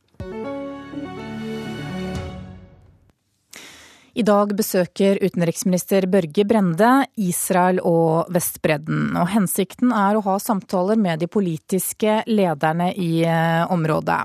I 4.14 4.22
dag 4.22 4.51
besøker 4.53 5.18
utenriksminister 5.26 6.05
Børge 6.05 6.43
Brende 6.45 7.07
Israel 7.18 7.80
og 7.82 8.28
Vestbredden. 8.30 9.16
Og 9.18 9.32
hensikten 9.34 9.89
er 9.89 10.20
å 10.20 10.22
ha 10.28 10.36
samtaler 10.38 10.99
med 11.01 11.24
de 11.24 11.26
politiske 11.26 12.20
lederne 12.30 12.91
i 12.93 13.24
eh, 13.26 13.64
området. 13.74 14.20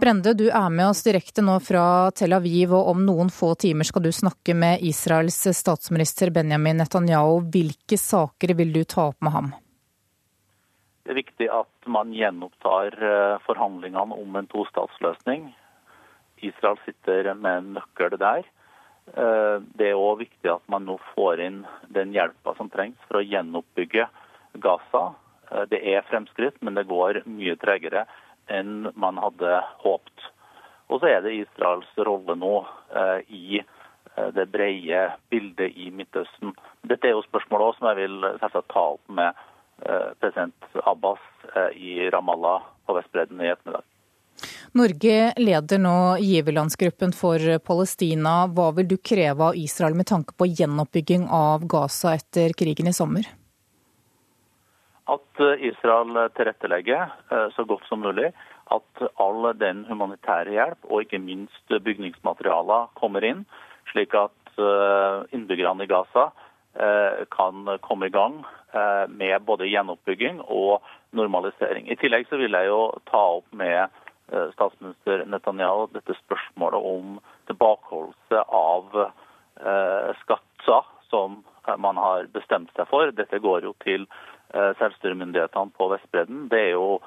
Brende, 0.00 0.32
du 0.32 0.46
er 0.48 0.70
med 0.72 0.94
oss 0.94 1.04
direkte 1.04 1.44
nå 1.44 1.58
fra 1.60 2.08
Tel 2.16 2.32
Aviv, 2.32 2.72
og 2.72 2.88
om 2.94 3.02
noen 3.04 3.28
få 3.28 3.50
timer 3.60 3.84
skal 3.84 4.06
du 4.06 4.08
snakke 4.16 4.56
med 4.56 4.80
Israels 4.80 5.36
statsminister 5.60 6.32
Benjamin 6.32 6.80
Netanyahu. 6.80 7.42
Hvilke 7.52 8.00
saker 8.00 8.56
vil 8.62 8.72
du 8.72 8.80
ta 8.88 9.10
opp 9.10 9.20
med 9.20 9.36
ham? 9.36 9.52
Det 11.04 11.12
er 11.12 11.20
viktig 11.20 11.50
at 11.52 11.92
man 11.98 12.16
gjenopptar 12.16 12.96
eh, 12.96 13.36
forhandlingene 13.44 14.16
om 14.24 14.40
en 14.40 14.48
tostatsløsning. 14.56 15.50
Israel 16.40 16.80
sitter 16.88 17.34
med 17.36 17.60
en 17.60 17.72
nøkkel 17.76 18.16
der. 18.16 18.48
Eh, 19.16 19.56
det 19.76 19.90
er 19.90 20.00
òg 20.00 20.22
viktig 20.22 20.48
at 20.48 20.64
man 20.72 20.86
nå 20.88 20.96
får 21.12 21.40
inn 21.44 21.58
den 21.92 22.14
hjelpa 22.16 22.54
som 22.56 22.70
trengs 22.72 23.00
for 23.08 23.20
å 23.20 23.26
gjenoppbygge 23.26 24.06
Gaza. 24.64 25.02
Eh, 25.50 25.64
det 25.68 25.82
er 25.94 26.06
fremskritt, 26.08 26.56
men 26.64 26.78
det 26.78 26.88
går 26.88 27.22
mye 27.28 27.58
tregere 27.60 28.06
enn 28.48 28.88
man 28.96 29.20
hadde 29.20 29.60
håpt. 29.84 30.28
Og 30.88 31.00
så 31.00 31.12
er 31.12 31.20
det 31.24 31.36
Israels 31.42 31.92
rolle 31.98 32.36
nå 32.36 32.56
eh, 32.96 33.20
i 33.28 33.62
det 34.36 34.44
brede 34.52 35.06
bildet 35.32 35.78
i 35.80 35.86
Midtøsten. 35.88 36.50
Dette 36.84 37.08
er 37.08 37.14
jo 37.14 37.22
spørsmål 37.24 37.70
som 37.78 37.86
jeg 37.88 38.02
vil 38.02 38.26
selvsagt 38.42 38.68
ta 38.68 38.82
opp 38.98 39.08
med 39.08 39.38
president 40.20 40.76
Abbas 40.84 41.24
i 41.72 42.10
Ramallah 42.12 42.68
på 42.84 42.98
Vestbredden 42.98 43.40
i 43.40 43.48
ettermiddag. 43.48 43.91
Norge 44.72 45.34
leder 45.36 45.78
nå 45.78 46.16
giverlandsgruppen 46.24 47.10
for 47.12 47.36
Palestina. 47.60 48.46
Hva 48.48 48.70
vil 48.72 48.86
du 48.88 48.94
kreve 48.96 49.50
av 49.50 49.58
Israel 49.60 49.92
med 49.98 50.08
tanke 50.08 50.32
på 50.32 50.48
gjenoppbygging 50.48 51.26
av 51.28 51.66
Gaza 51.68 52.14
etter 52.16 52.54
krigen 52.56 52.88
i 52.88 52.94
sommer? 52.96 53.28
At 55.12 55.42
eh, 55.44 55.66
Israel 55.68 56.16
tilrettelegger 56.38 57.04
eh, 57.04 57.46
så 57.52 57.66
godt 57.68 57.84
som 57.90 58.00
mulig. 58.00 58.30
At 58.72 59.04
all 59.20 59.50
den 59.60 59.84
humanitære 59.90 60.56
hjelp, 60.56 60.88
og 60.88 61.04
ikke 61.04 61.20
minst 61.20 61.76
bygningsmaterialer, 61.84 62.88
kommer 62.96 63.28
inn. 63.28 63.44
Slik 63.92 64.16
at 64.16 64.56
eh, 64.56 65.18
innbyggerne 65.36 65.84
i 65.84 65.92
Gaza 65.92 66.30
kan 67.28 67.66
komme 67.84 68.06
i 68.08 68.12
gang 68.14 68.38
med 69.12 69.42
både 69.44 69.66
gjenoppbygging 69.68 70.38
og 70.40 70.86
normalisering. 71.12 71.84
I 71.92 71.98
tillegg 72.00 72.24
så 72.30 72.38
vil 72.40 72.56
jeg 72.56 72.70
jo 72.70 72.78
ta 73.10 73.20
opp 73.34 73.50
med 73.52 73.90
Eh, 73.92 74.01
statsminister 74.52 75.24
Netanyahu 75.26 75.86
dette 75.92 76.14
spørsmålet 76.22 76.86
om 76.92 77.16
tilbakeholdelse 77.50 78.44
av 78.48 79.00
eh, 79.00 80.10
skatter 80.22 80.86
som 81.10 81.42
eh, 81.68 81.76
man 81.76 81.96
har 82.00 82.28
bestemt 82.32 82.70
seg 82.76 82.88
for. 82.90 83.12
Dette 83.16 83.42
går 83.42 83.68
jo 83.68 83.74
til 83.84 84.06
selvstyremyndighetene 84.52 85.72
på 85.72 85.86
Vestbredden. 85.88 86.42
Det 86.52 86.58
er 86.60 86.74
jo 86.74 87.00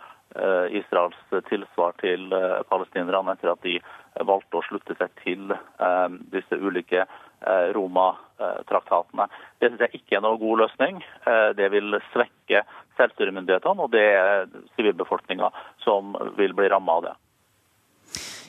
Israels 0.74 1.20
tilsvar 1.45 1.93
til 2.01 2.34
palestinerne 2.72 3.36
etter 3.36 3.51
at 3.51 3.61
de 3.61 3.76
valgte 4.26 4.57
å 4.57 4.63
slutte 4.66 4.95
seg 4.97 5.13
til 5.22 5.53
disse 6.34 6.57
ulike 6.57 7.05
Roma-traktatene. 7.75 9.27
Det 9.59 9.69
synes 9.69 9.83
jeg 9.86 9.99
ikke 9.99 10.17
er 10.17 10.23
noe 10.25 10.39
god 10.41 10.63
løsning. 10.63 11.01
Det 11.57 11.67
vil 11.73 11.97
svekke 12.13 12.63
selvstyremyndighetene, 12.97 13.86
og 13.86 13.91
det 13.93 14.05
er 14.15 14.47
sivilbefolkninga 14.75 15.51
som 15.83 16.15
vil 16.39 16.55
bli 16.57 16.71
ramma 16.71 16.97
av 16.99 17.05
det. 17.09 17.13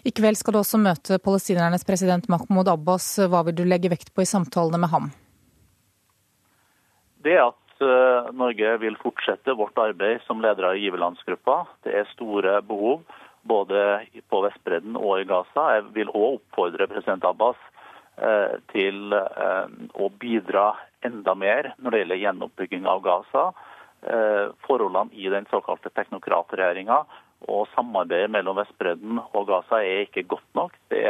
I 0.06 0.12
kveld 0.14 0.38
skal 0.38 0.54
du 0.54 0.60
også 0.60 0.78
møte 0.78 1.18
palestinernes 1.18 1.82
president 1.86 2.28
Mahmoud 2.30 2.68
Abbas. 2.70 3.08
Hva 3.26 3.40
vil 3.48 3.56
du 3.58 3.64
legge 3.66 3.90
vekt 3.90 4.12
på 4.14 4.22
i 4.22 4.28
samtalene 4.28 4.78
med 4.78 4.92
ham? 4.92 5.08
Det 7.26 7.34
at 7.42 7.82
eh, 7.82 8.28
Norge 8.38 8.76
vil 8.84 8.98
fortsette 9.00 9.56
vårt 9.58 9.78
arbeid 9.82 10.22
som 10.28 10.44
leder 10.44 10.68
av 10.68 10.78
giverlandsgruppa. 10.78 11.64
Det 11.82 11.96
er 11.98 12.12
store 12.12 12.60
behov 12.68 13.02
både 13.50 14.06
på 14.30 14.44
Vestbredden 14.46 14.94
og 15.00 15.24
i 15.24 15.26
Gaza. 15.26 15.66
Jeg 15.74 15.88
vil 15.98 16.12
òg 16.14 16.38
oppfordre 16.38 16.86
president 16.92 17.26
Abbas 17.26 17.58
eh, 17.58 17.75
til 18.72 19.12
eh, 19.12 19.72
å 20.00 20.10
bidra 20.20 20.70
enda 21.04 21.34
mer 21.38 21.72
når 21.76 21.92
det 21.92 22.02
gjelder 22.02 22.22
gjenoppbygging 22.22 22.86
av 22.90 23.02
Gaza. 23.04 23.48
Forholdene 24.66 25.16
i 25.18 25.26
den 25.32 25.46
såkalte 25.50 25.90
teknokratregjeringa 25.96 26.98
og 27.50 27.68
samarbeidet 27.72 28.30
mellom 28.30 28.58
Vestbredden 28.60 29.18
og 29.24 29.46
Gaza 29.48 29.80
er 29.82 30.04
ikke 30.04 30.26
godt 30.30 30.46
nok. 30.54 30.76
Det 30.92 31.06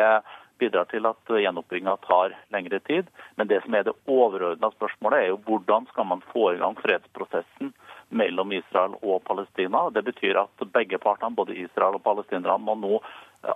bidrar 0.58 0.88
til 0.90 1.06
at 1.08 1.32
gjenoppbygginga 1.42 1.96
tar 2.06 2.34
lengre 2.54 2.80
tid. 2.88 3.10
Men 3.36 3.50
det 3.50 3.62
som 3.64 3.74
er 3.74 3.86
det 3.86 3.96
overordna 4.08 4.70
spørsmålet, 4.74 5.18
er 5.18 5.32
jo 5.32 5.40
hvordan 5.48 5.88
skal 5.90 6.08
man 6.12 6.24
få 6.32 6.52
i 6.54 6.60
gang 6.62 6.76
fredsprosessen 6.80 7.72
mellom 8.08 8.52
Israel 8.56 8.96
og 9.02 9.24
Palestina. 9.26 9.88
Det 9.90 10.04
betyr 10.06 10.40
at 10.40 10.68
begge 10.72 10.98
partene, 11.02 11.36
både 11.36 11.58
Israel 11.58 11.98
og 11.98 12.04
palestinerne, 12.06 12.58
må 12.62 12.76
nå 12.80 13.02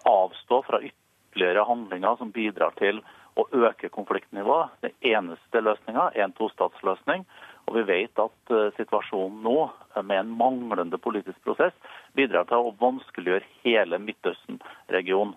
avstå 0.07 0.63
fra 0.67 0.83
ytterligere 0.83 1.65
handlinger 1.67 2.19
som 2.19 2.35
bidrar 2.35 2.77
til 2.79 3.01
å 3.39 3.47
øke 3.66 3.91
konfliktnivået. 3.95 4.72
Den 4.83 4.95
eneste 5.12 5.62
løsninga 5.62 6.11
er 6.14 6.26
en 6.26 6.37
tostatsløsning. 6.39 7.26
Og 7.68 7.76
vi 7.78 7.85
vet 7.87 8.22
at 8.22 8.55
uh, 8.55 8.70
situasjonen 8.78 9.43
nå, 9.45 9.59
uh, 9.68 10.01
med 10.03 10.24
en 10.24 10.33
manglende 10.39 10.99
politisk 10.99 11.39
prosess, 11.47 11.76
bidrar 12.18 12.49
til 12.51 12.66
å 12.66 12.74
vanskeliggjøre 12.81 13.47
hele 13.62 14.01
Midtøsten-regionen. 14.03 15.37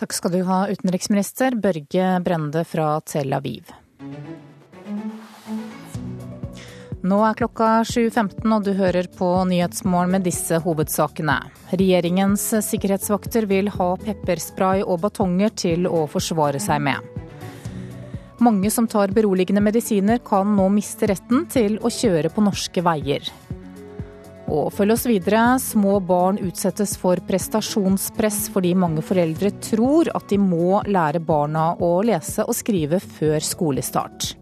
Takk 0.00 0.16
skal 0.16 0.32
du 0.32 0.40
ha, 0.48 0.64
utenriksminister 0.72 1.58
Børge 1.60 2.08
Brende 2.24 2.64
fra 2.66 2.94
Tel 3.04 3.36
Aviv. 3.36 3.74
Nå 7.02 7.16
er 7.26 7.34
klokka 7.34 7.68
7.15 7.82 8.44
og 8.54 8.62
du 8.62 8.76
hører 8.78 9.08
på 9.18 9.26
Nyhetsmorgen 9.50 10.12
med 10.14 10.22
disse 10.22 10.60
hovedsakene. 10.62 11.34
Regjeringens 11.72 12.44
sikkerhetsvakter 12.62 13.48
vil 13.50 13.72
ha 13.74 13.88
pepperspray 13.98 14.84
og 14.86 15.00
batonger 15.02 15.50
til 15.64 15.88
å 15.90 16.04
forsvare 16.10 16.60
seg 16.62 16.84
med. 16.86 17.02
Mange 18.42 18.70
som 18.70 18.86
tar 18.86 19.10
beroligende 19.14 19.64
medisiner 19.66 20.20
kan 20.22 20.54
nå 20.54 20.68
miste 20.70 21.08
retten 21.10 21.48
til 21.50 21.80
å 21.82 21.90
kjøre 21.90 22.30
på 22.30 22.44
norske 22.46 22.84
veier. 22.86 23.26
Og 24.52 24.68
følg 24.76 24.94
oss 24.94 25.06
videre. 25.10 25.56
Små 25.58 25.96
barn 26.06 26.38
utsettes 26.38 26.94
for 27.00 27.18
prestasjonspress 27.26 28.44
fordi 28.54 28.76
mange 28.78 29.02
foreldre 29.02 29.50
tror 29.58 30.12
at 30.14 30.30
de 30.30 30.38
må 30.38 30.84
lære 30.86 31.24
barna 31.26 31.72
å 31.82 31.96
lese 32.06 32.46
og 32.46 32.54
skrive 32.54 33.02
før 33.02 33.42
skolestart. 33.42 34.36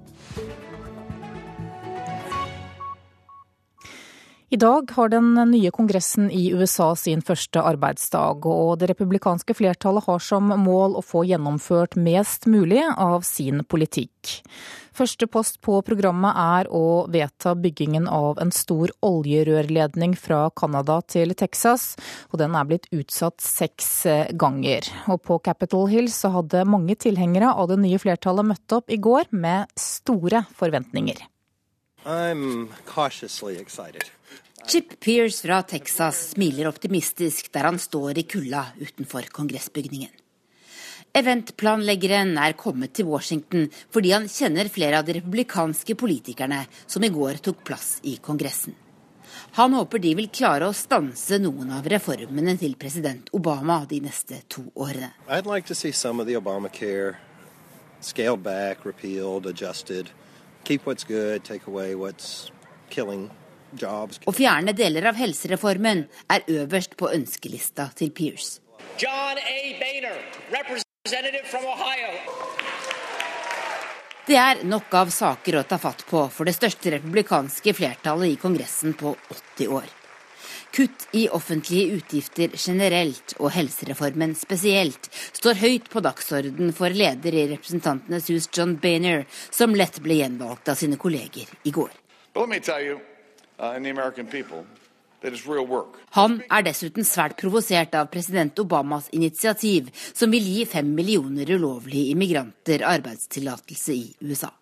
I 4.53 4.57
dag 4.57 4.91
har 4.91 5.09
den 5.09 5.35
nye 5.51 5.71
kongressen 5.71 6.25
i 6.35 6.49
USA 6.51 6.89
sin 6.99 7.21
første 7.23 7.63
arbeidsdag, 7.63 8.43
og 8.51 8.81
det 8.81 8.89
republikanske 8.91 9.55
flertallet 9.55 10.09
har 10.09 10.19
som 10.27 10.51
mål 10.65 10.97
å 10.99 11.05
få 11.07 11.23
gjennomført 11.29 11.95
mest 11.95 12.49
mulig 12.51 12.83
av 12.97 13.23
sin 13.23 13.63
politikk. 13.63 14.41
Første 14.91 15.31
post 15.31 15.61
på 15.63 15.79
programmet 15.87 16.35
er 16.35 16.67
å 16.75 17.07
vedta 17.15 17.55
byggingen 17.55 18.11
av 18.11 18.43
en 18.43 18.51
stor 18.51 18.91
oljerørledning 19.07 20.19
fra 20.19 20.43
Canada 20.51 20.99
til 21.07 21.31
Texas, 21.39 21.95
og 22.35 22.43
den 22.43 22.59
er 22.59 22.67
blitt 22.67 22.91
utsatt 22.91 23.39
seks 23.39 23.93
ganger. 24.35 24.91
Og 25.07 25.23
på 25.31 25.39
Capitol 25.47 25.87
Hill 25.95 26.11
så 26.11 26.35
hadde 26.41 26.67
mange 26.67 26.99
tilhengere 26.99 27.55
av 27.55 27.71
det 27.71 27.79
nye 27.87 28.03
flertallet 28.03 28.51
møtt 28.51 28.81
opp 28.83 28.91
i 28.91 28.99
går 28.99 29.31
med 29.31 29.71
store 29.79 30.49
forventninger. 30.59 31.31
I'm 32.07 32.69
cautiously 32.85 33.59
excited. 33.59 34.05
Chip 34.67 35.01
Pierce 35.01 35.41
fra 35.43 35.63
Texas 35.63 36.31
smiler 36.31 36.69
optimistisk 36.69 37.53
der 37.53 37.67
han 37.69 37.79
står 37.79 38.19
i 38.19 38.23
kulda 38.23 38.67
utenfor 38.81 39.29
kongressbygningen. 39.33 40.11
Eventplanleggeren 41.13 42.37
er 42.39 42.55
kommet 42.55 42.93
til 42.95 43.09
Washington 43.11 43.67
fordi 43.91 44.13
han 44.15 44.29
kjenner 44.31 44.71
flere 44.71 45.01
av 45.01 45.09
de 45.09 45.17
republikanske 45.19 45.97
politikerne 45.99 46.61
som 46.87 47.03
i 47.05 47.11
går 47.11 47.41
tok 47.43 47.65
plass 47.67 47.99
i 48.07 48.15
Kongressen. 48.23 48.77
Han 49.59 49.75
håper 49.75 49.99
de 49.99 50.15
vil 50.15 50.29
klare 50.31 50.69
å 50.69 50.77
stanse 50.77 51.39
noen 51.43 51.73
av 51.75 51.89
reformene 51.91 52.55
til 52.61 52.77
president 52.79 53.31
Obama 53.35 53.81
de 53.91 54.01
neste 54.05 54.43
to 54.49 54.69
årene. 54.75 55.11
Like 55.27 55.75
Obamacare 56.39 57.17
scaled 58.01 58.43
back, 58.43 58.87
repealed, 58.87 59.47
adjusted. 59.47 60.11
Keep 60.65 60.85
good, 60.85 61.45
take 61.45 61.67
away 61.67 61.95
what's 61.95 62.51
killing 62.91 63.31
å 64.27 64.33
fjerne 64.35 64.73
deler 64.75 65.07
av 65.07 65.19
helsereformen 65.19 66.03
er 66.35 66.47
øverst 66.51 66.97
på 66.99 67.11
ønskelista 67.15 67.91
til 67.95 68.11
Pierce. 68.11 68.59
John 68.99 69.39
A. 69.39 69.59
Boehner, 69.79 70.19
representative 70.51 71.47
from 71.47 71.69
Ohio. 71.71 72.11
Det 74.27 74.37
er 74.37 74.65
nok 74.67 74.93
av 74.95 75.11
saker 75.15 75.61
å 75.61 75.65
ta 75.67 75.79
fatt 75.79 76.05
på 76.07 76.27
for 76.35 76.47
det 76.47 76.57
største 76.59 76.97
republikanske 76.97 77.75
flertallet 77.75 78.35
i 78.35 78.39
Kongressen 78.43 78.95
på 78.99 79.15
80 79.31 79.73
år. 79.79 79.89
Kutt 80.73 81.09
i 81.13 81.29
offentlige 81.29 81.97
utgifter 81.99 82.53
generelt 82.55 83.35
og 83.41 83.51
helsereformen 83.51 84.37
spesielt 84.39 85.09
står 85.33 85.59
høyt 85.59 85.89
på 85.91 86.03
dagsorden 86.05 86.71
for 86.77 86.95
leder 86.95 87.35
i 87.35 87.49
Representantenes 87.51 88.29
hus 88.31 88.47
John 88.55 88.77
Boehner, 88.79 89.25
som 89.51 89.75
lett 89.75 89.99
ble 90.05 90.21
gjenvalgt 90.21 90.71
av 90.71 90.79
sine 90.79 90.99
kolleger 91.01 91.51
i 91.67 91.75
går. 91.75 91.91
Uh, 92.39 92.47
Han 96.21 96.39
er 96.47 96.63
dessuten 96.71 97.05
svært 97.05 97.37
provosert 97.43 97.99
av 97.99 98.07
president 98.15 98.63
Obamas 98.63 99.11
initiativ, 99.11 99.91
som 100.15 100.31
vil 100.31 100.47
gi 100.55 100.65
fem 100.71 100.95
millioner 100.95 101.51
ulovlige 101.51 102.15
immigranter 102.15 102.87
arbeidstillatelse 102.95 103.99
i 103.99 104.07
USA. 104.23 104.55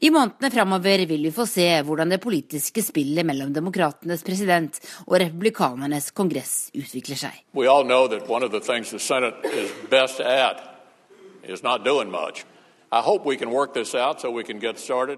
I 0.00 0.10
månedene 0.10 0.50
framover 0.50 1.06
vil 1.06 1.26
vi 1.26 1.32
få 1.34 1.46
se 1.48 1.66
hvordan 1.84 2.12
det 2.14 2.20
politiske 2.22 2.82
spillet 2.82 3.26
mellom 3.26 3.52
demokratenes 3.52 4.24
president 4.26 4.78
og 5.06 5.18
republikanernes 5.20 6.10
kongress 6.16 6.70
utvikler 6.74 7.20
seg. 7.20 7.42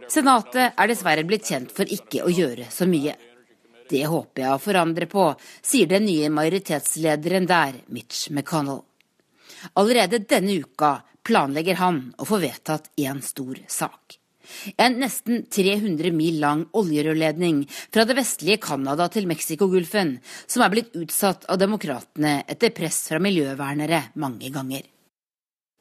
Senatet 0.09 0.73
er 0.73 0.91
dessverre 0.91 1.25
blitt 1.29 1.49
kjent 1.51 1.73
for 1.77 1.97
ikke 1.99 2.25
å 2.25 2.33
gjøre 2.33 2.71
så 2.73 2.89
mye. 2.89 3.15
Det 3.87 4.03
håper 4.11 4.43
jeg 4.43 4.51
å 4.51 4.63
forandre 4.63 5.07
på, 5.07 5.29
sier 5.63 5.87
den 5.91 6.09
nye 6.09 6.31
majoritetslederen 6.33 7.47
der, 7.47 7.83
Mitch 7.95 8.31
McConnell. 8.33 8.83
Allerede 9.79 10.25
denne 10.27 10.57
uka 10.59 10.97
planlegger 11.27 11.79
han 11.83 12.01
å 12.19 12.27
få 12.27 12.41
vedtatt 12.43 12.91
én 12.99 13.23
stor 13.23 13.61
sak. 13.69 14.19
En 14.79 14.99
nesten 15.01 15.45
300 15.51 16.13
mil 16.15 16.41
lang 16.43 16.65
oljerørledning 16.77 17.65
fra 17.69 18.05
det 18.09 18.17
vestlige 18.19 18.61
Canada 18.63 19.09
til 19.13 19.29
Mexicogolfen, 19.31 20.17
som 20.47 20.65
er 20.65 20.73
blitt 20.73 20.97
utsatt 20.99 21.47
av 21.51 21.61
demokratene 21.61 22.41
etter 22.49 22.75
press 22.77 23.07
fra 23.11 23.21
miljøvernere 23.23 24.03
mange 24.23 24.51
ganger. 24.55 24.83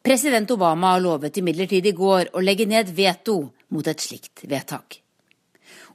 President 0.05 0.51
Obama 0.53 0.93
lovet 1.01 1.39
imidlertid 1.41 1.88
i 1.89 1.95
går 1.97 2.30
å 2.38 2.43
legge 2.43 2.68
ned 2.70 2.91
veto 2.93 3.39
mot 3.74 3.88
et 3.89 4.03
slikt 4.03 4.43
vedtak. 4.45 4.99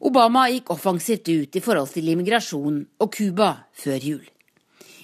Obama 0.01 0.49
gikk 0.51 0.73
offensivt 0.75 1.29
ut 1.29 1.57
i 1.57 1.63
forhold 1.63 1.93
til 1.95 2.09
immigrasjon 2.11 2.81
og 3.05 3.13
Cuba 3.15 3.53
før 3.77 4.07
jul. 4.11 4.25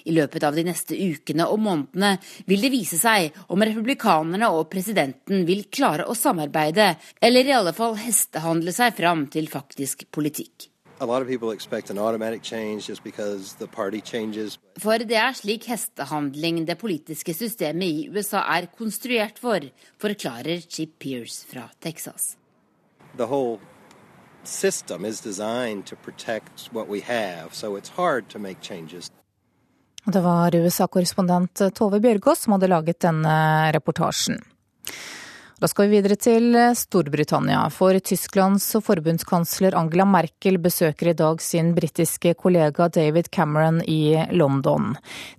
I 0.07 0.15
løpet 0.15 0.43
av 0.47 0.55
de 0.55 0.63
neste 0.67 0.95
ukene 0.95 1.45
og 1.51 1.59
månedene 1.59 2.15
vil 2.47 2.63
det 2.63 2.71
vise 2.71 2.97
seg 2.99 3.35
om 3.51 3.63
republikanerne 3.63 4.47
og 4.55 4.69
presidenten 4.71 5.43
vil 5.47 5.65
klare 5.67 6.07
å 6.07 6.15
samarbeide, 6.15 6.95
eller 7.21 7.43
i 7.45 7.55
alle 7.57 7.73
fall 7.75 7.95
hestehandle 7.99 8.71
seg 8.75 8.95
fram 8.97 9.27
til 9.33 9.51
faktisk 9.51 10.07
politikk. 10.15 10.69
For 10.97 11.21
det 15.11 15.19
er 15.21 15.33
slik 15.37 15.67
hestehandling 15.69 16.65
det 16.65 16.77
politiske 16.81 17.33
systemet 17.37 17.85
i 17.85 18.07
USA 18.09 18.41
er 18.55 18.71
konstruert 18.79 19.37
for, 19.37 19.59
forklarer 20.01 20.65
Chip 20.65 20.97
Pierce 20.97 21.45
fra 21.45 21.69
Texas. 21.79 22.37
The 23.17 23.27
whole 23.27 23.59
system 24.43 25.05
is 25.05 25.21
designed 25.21 25.85
to 25.85 25.95
protect 25.95 26.69
what 26.71 26.87
we 26.87 27.01
have, 27.01 27.53
so 27.53 27.75
it's 27.75 27.89
hard 27.89 28.29
to 28.29 28.39
make 28.39 28.61
changes. 28.61 29.11
Det 30.07 30.21
var 30.23 30.55
USA-korrespondent 30.55 31.61
Tove 31.75 31.99
Bjørgaas 31.99 32.45
som 32.45 32.53
hadde 32.55 32.69
laget 32.71 33.01
denne 33.03 33.31
reportasjen. 33.75 34.37
Da 35.59 35.67
skal 35.67 35.89
vi 35.89 35.97
videre 35.97 36.15
til 36.15 36.53
Storbritannia, 36.79 37.65
for 37.73 37.97
Tysklands 37.99 38.69
forbundskansler 38.85 39.75
Angela 39.75 40.05
Merkel 40.07 40.59
besøker 40.63 41.09
i 41.11 41.15
dag 41.17 41.41
sin 41.43 41.73
britiske 41.75 42.35
kollega 42.39 42.87
David 42.93 43.27
Cameron 43.35 43.81
i 43.83 44.15
London. 44.31 44.93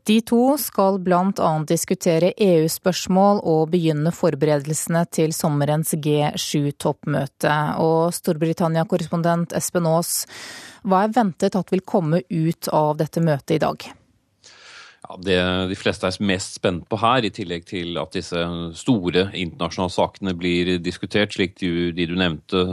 De 0.05 0.19
to 0.21 0.59
skal 0.61 0.99
annet 1.01 1.71
diskutere 1.71 2.35
EU-spørsmål 2.37 3.41
og 3.41 3.71
begynne 3.73 4.13
forberedelsene 4.13 5.07
til 5.09 5.33
sommerens 5.33 5.95
G7-toppmøte. 5.95 7.55
Og 7.81 8.13
Storbritannia-korrespondent 8.19 9.57
Espen 9.57 9.89
Aas, 9.89 10.27
hva 10.85 11.07
er 11.07 11.17
ventet 11.17 11.57
at 11.57 11.73
vil 11.73 11.87
komme 11.87 12.21
ut 12.29 12.69
av 12.69 12.99
dette 13.01 13.25
møtet 13.25 13.57
i 13.57 13.63
dag? 13.65 13.89
Ja, 14.99 15.15
det 15.23 15.37
de 15.71 15.77
fleste 15.79 16.09
er 16.09 16.17
mest 16.27 16.57
spent 16.59 16.89
på 16.91 16.99
her, 16.99 17.23
i 17.23 17.31
tillegg 17.31 17.69
til 17.69 17.95
at 18.03 18.17
disse 18.17 18.41
store 18.81 19.29
internasjonale 19.31 19.95
sakene 19.95 20.35
blir 20.35 20.73
diskutert, 20.83 21.37
slik 21.37 21.55
de, 21.61 21.93
de 21.95 22.09
du 22.11 22.17
nevnte, 22.19 22.65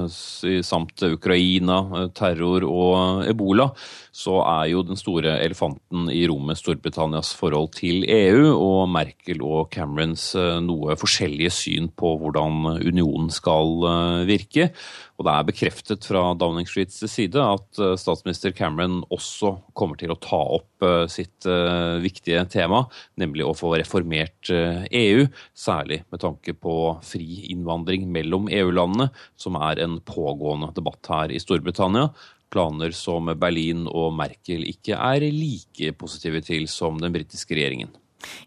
samt 0.66 1.06
Ukraina, 1.06 2.08
terror 2.18 2.66
og 2.66 3.30
ebola, 3.30 3.70
så 4.16 4.40
er 4.42 4.72
jo 4.72 4.82
den 4.88 4.98
store 4.98 5.38
elefanten 5.44 6.10
i 6.10 6.24
rommet 6.32 6.58
Storbritannias 6.58 7.36
forhold 7.38 7.76
til 7.78 8.08
EU 8.10 8.50
og 8.56 8.90
Merkel 8.90 9.46
og 9.46 9.70
Camerons 9.76 10.32
eh, 10.40 10.58
noe 10.66 10.98
forskjellige 10.98 11.54
syn 11.54 11.92
på 11.94 12.16
hvordan 12.22 12.80
unionen 12.80 13.30
skal 13.34 13.86
eh, 13.92 14.22
virke. 14.32 14.72
Og 15.16 15.24
det 15.24 15.32
er 15.32 15.48
bekreftet 15.48 16.06
fra 16.08 16.22
Downing 16.36 16.68
Streets 16.68 17.00
side 17.08 17.40
at 17.40 17.80
eh, 17.80 17.96
statsminister 18.00 18.52
Cameron 18.56 19.00
også 19.14 19.54
kommer 19.78 20.00
til 20.00 20.12
å 20.12 20.20
ta 20.20 20.42
opp 20.58 20.84
eh, 20.84 21.06
sitt 21.12 21.48
uh, 21.48 21.96
viktige 22.04 22.44
tema, 22.52 22.84
nemlig 23.20 23.46
å 23.48 23.56
få 23.56 23.74
reformert 23.80 24.52
EU. 24.52 25.26
Særlig 25.56 26.02
med 26.12 26.22
tanke 26.24 26.56
på 26.60 26.76
fri 27.06 27.46
innvandring 27.54 28.10
mellom 28.12 28.50
EU-landene, 28.52 29.10
som 29.40 29.60
er 29.60 29.82
en 29.86 30.00
pågående 30.04 30.74
debatt 30.76 31.12
her 31.12 31.34
i 31.34 31.42
Storbritannia. 31.42 32.10
Planer 32.54 32.94
som 32.96 33.32
Berlin 33.40 33.88
og 33.90 34.14
Merkel 34.20 34.68
ikke 34.68 35.00
er 35.00 35.28
like 35.32 35.96
positive 36.00 36.44
til 36.46 36.68
som 36.72 37.00
den 37.02 37.16
britiske 37.16 37.56
regjeringen. 37.58 37.96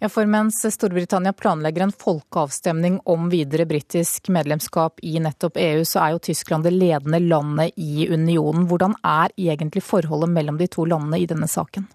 Ja, 0.00 0.08
for 0.12 0.28
mens 0.30 0.60
Storbritannia 0.74 1.32
planlegger 1.32 1.86
en 1.86 1.94
folkeavstemning 1.94 3.00
om 3.04 3.28
videre 3.32 3.66
britisk 3.68 4.30
medlemskap 4.34 5.02
i 5.02 5.18
nettopp 5.22 5.58
EU, 5.60 5.84
så 5.84 6.04
er 6.04 6.14
jo 6.14 6.24
Tyskland 6.30 6.68
det 6.68 6.74
ledende 6.76 7.20
landet 7.24 7.76
i 7.76 8.08
unionen. 8.12 8.68
Hvordan 8.70 8.96
er 9.02 9.34
egentlig 9.36 9.84
forholdet 9.86 10.32
mellom 10.34 10.58
de 10.60 10.70
to 10.70 10.86
landene 10.88 11.22
i 11.22 11.28
denne 11.30 11.48
saken? 11.50 11.88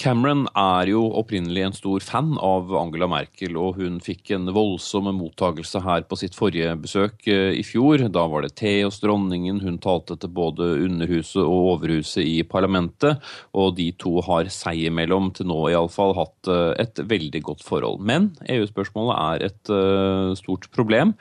Cameron 0.00 0.46
er 0.56 0.88
jo 0.88 1.02
opprinnelig 1.20 1.64
en 1.66 1.74
stor 1.76 2.00
fan 2.00 2.30
av 2.40 2.70
Angela 2.78 3.04
Merkel, 3.10 3.58
og 3.60 3.76
hun 3.76 3.98
fikk 4.00 4.30
en 4.32 4.48
voldsom 4.56 5.10
mottagelse 5.12 5.82
her 5.84 6.06
på 6.08 6.16
sitt 6.16 6.38
forrige 6.38 6.72
besøk 6.80 7.28
eh, 7.28 7.52
i 7.58 7.64
fjor. 7.66 8.06
Da 8.08 8.24
var 8.32 8.46
det 8.46 8.54
te 8.56 8.72
hos 8.78 9.02
dronningen, 9.02 9.60
hun 9.60 9.76
talte 9.82 10.16
til 10.16 10.32
både 10.32 10.70
Underhuset 10.86 11.42
og 11.42 11.74
Overhuset 11.74 12.24
i 12.24 12.40
parlamentet, 12.48 13.20
og 13.52 13.76
de 13.76 13.90
to 14.00 14.14
har 14.24 14.48
seg 14.54 14.86
imellom, 14.88 15.34
til 15.36 15.50
nå 15.52 15.60
iallfall, 15.74 16.16
hatt 16.16 16.48
eh, 16.48 16.72
et 16.80 17.04
veldig 17.10 17.44
godt 17.50 17.66
forhold. 17.66 18.00
Men 18.00 18.32
EU-spørsmålet 18.48 19.20
er 19.20 19.48
et 19.50 19.74
uh, 19.74 20.32
stort 20.38 20.70
problem. 20.72 21.12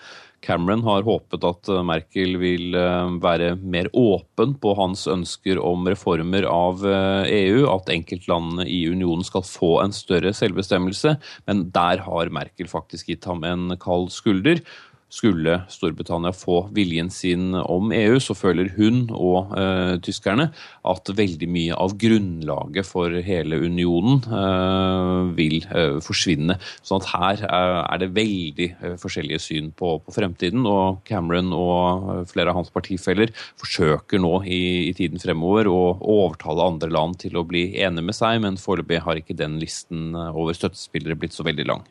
Cameron 0.42 0.84
har 0.88 1.06
håpet 1.08 1.44
at 1.48 1.70
eh, 1.72 1.84
Merkel 1.86 2.38
vil 2.42 2.76
eh, 2.78 3.14
være 3.22 3.54
mer 3.60 3.90
åpen 3.98 4.56
på 4.62 4.74
hans 4.78 5.06
ønsker 5.12 5.60
om 5.62 5.88
reformer 5.90 6.48
av 6.50 6.84
EU, 6.86 7.30
eh, 7.30 7.66
e 7.66 7.70
at 7.74 7.92
enkeltlandene 7.94 8.68
i 8.70 8.82
unionen 8.92 9.26
skal 9.28 9.46
få 9.46 9.74
en 9.84 9.96
større 9.96 10.34
selvbestemmelse, 10.36 11.16
men 11.50 11.66
der 11.76 12.06
har 12.06 12.34
Merkel 12.36 12.72
faktisk 12.72 13.12
gitt 13.12 13.28
ham 13.30 13.44
en 13.48 13.76
kald 13.82 14.10
skulder. 14.16 14.64
Skulle 15.10 15.64
Storbritannia 15.74 16.30
få 16.38 16.68
viljen 16.76 17.10
sin 17.10 17.56
om 17.58 17.90
EU, 17.96 18.20
så 18.22 18.36
føler 18.38 18.70
hun 18.76 19.08
og 19.10 19.56
eh, 19.58 19.96
tyskerne 20.06 20.52
at 20.86 21.10
veldig 21.18 21.50
mye 21.50 21.78
av 21.82 21.96
grunnlaget 21.98 22.86
for 22.86 23.18
hele 23.26 23.58
unionen 23.66 24.22
eh, 24.30 25.32
vil 25.40 25.66
eh, 25.66 25.98
forsvinne. 26.06 26.60
Sånn 26.86 27.02
at 27.02 27.10
her 27.16 27.44
er 27.50 28.04
det 28.04 28.12
veldig 28.14 28.70
eh, 28.76 28.96
forskjellige 29.02 29.42
syn 29.48 29.74
på, 29.74 29.96
på, 30.06 30.14
fremtiden. 30.14 30.68
Og 30.70 31.02
Cameron 31.10 31.54
og 31.58 32.30
flere 32.30 32.54
av 32.54 32.62
hans 32.62 32.74
partifeller 32.74 33.34
forsøker 33.60 34.22
nå 34.22 34.44
i, 34.46 34.62
i 34.92 34.96
tiden 34.98 35.22
fremover 35.22 35.72
å 35.74 35.82
overtale 36.00 36.70
andre 36.70 36.94
land 36.94 37.18
til 37.26 37.40
å 37.40 37.48
bli 37.50 37.72
enige 37.82 38.12
med 38.12 38.18
seg, 38.18 38.44
men 38.46 38.62
foreløpig 38.62 39.02
har 39.06 39.18
ikke 39.18 39.38
den 39.42 39.58
listen 39.62 40.14
eh, 40.14 40.34
over 40.38 40.58
støttespillere 40.58 41.18
blitt 41.18 41.34
så 41.34 41.48
veldig 41.48 41.72
lang. 41.74 41.88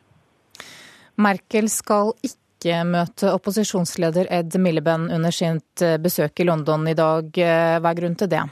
Merkel 1.19 1.67
skal 1.73 2.15
ikke 2.23 2.48
ikke 2.59 2.85
møte 2.85 3.33
opposisjonsleder 3.33 4.29
Ed 4.35 4.59
Miliband 4.61 5.13
under 5.15 5.35
sitt 5.35 5.83
eh, 5.85 5.99
besøk 6.03 6.43
i 6.43 6.49
London 6.49 6.87
i 6.91 6.97
dag. 6.99 7.31
Eh, 7.39 7.79
hva 7.79 7.93
er 7.93 8.01
grunnen 8.01 8.19
til 8.19 8.31
det? 8.33 8.47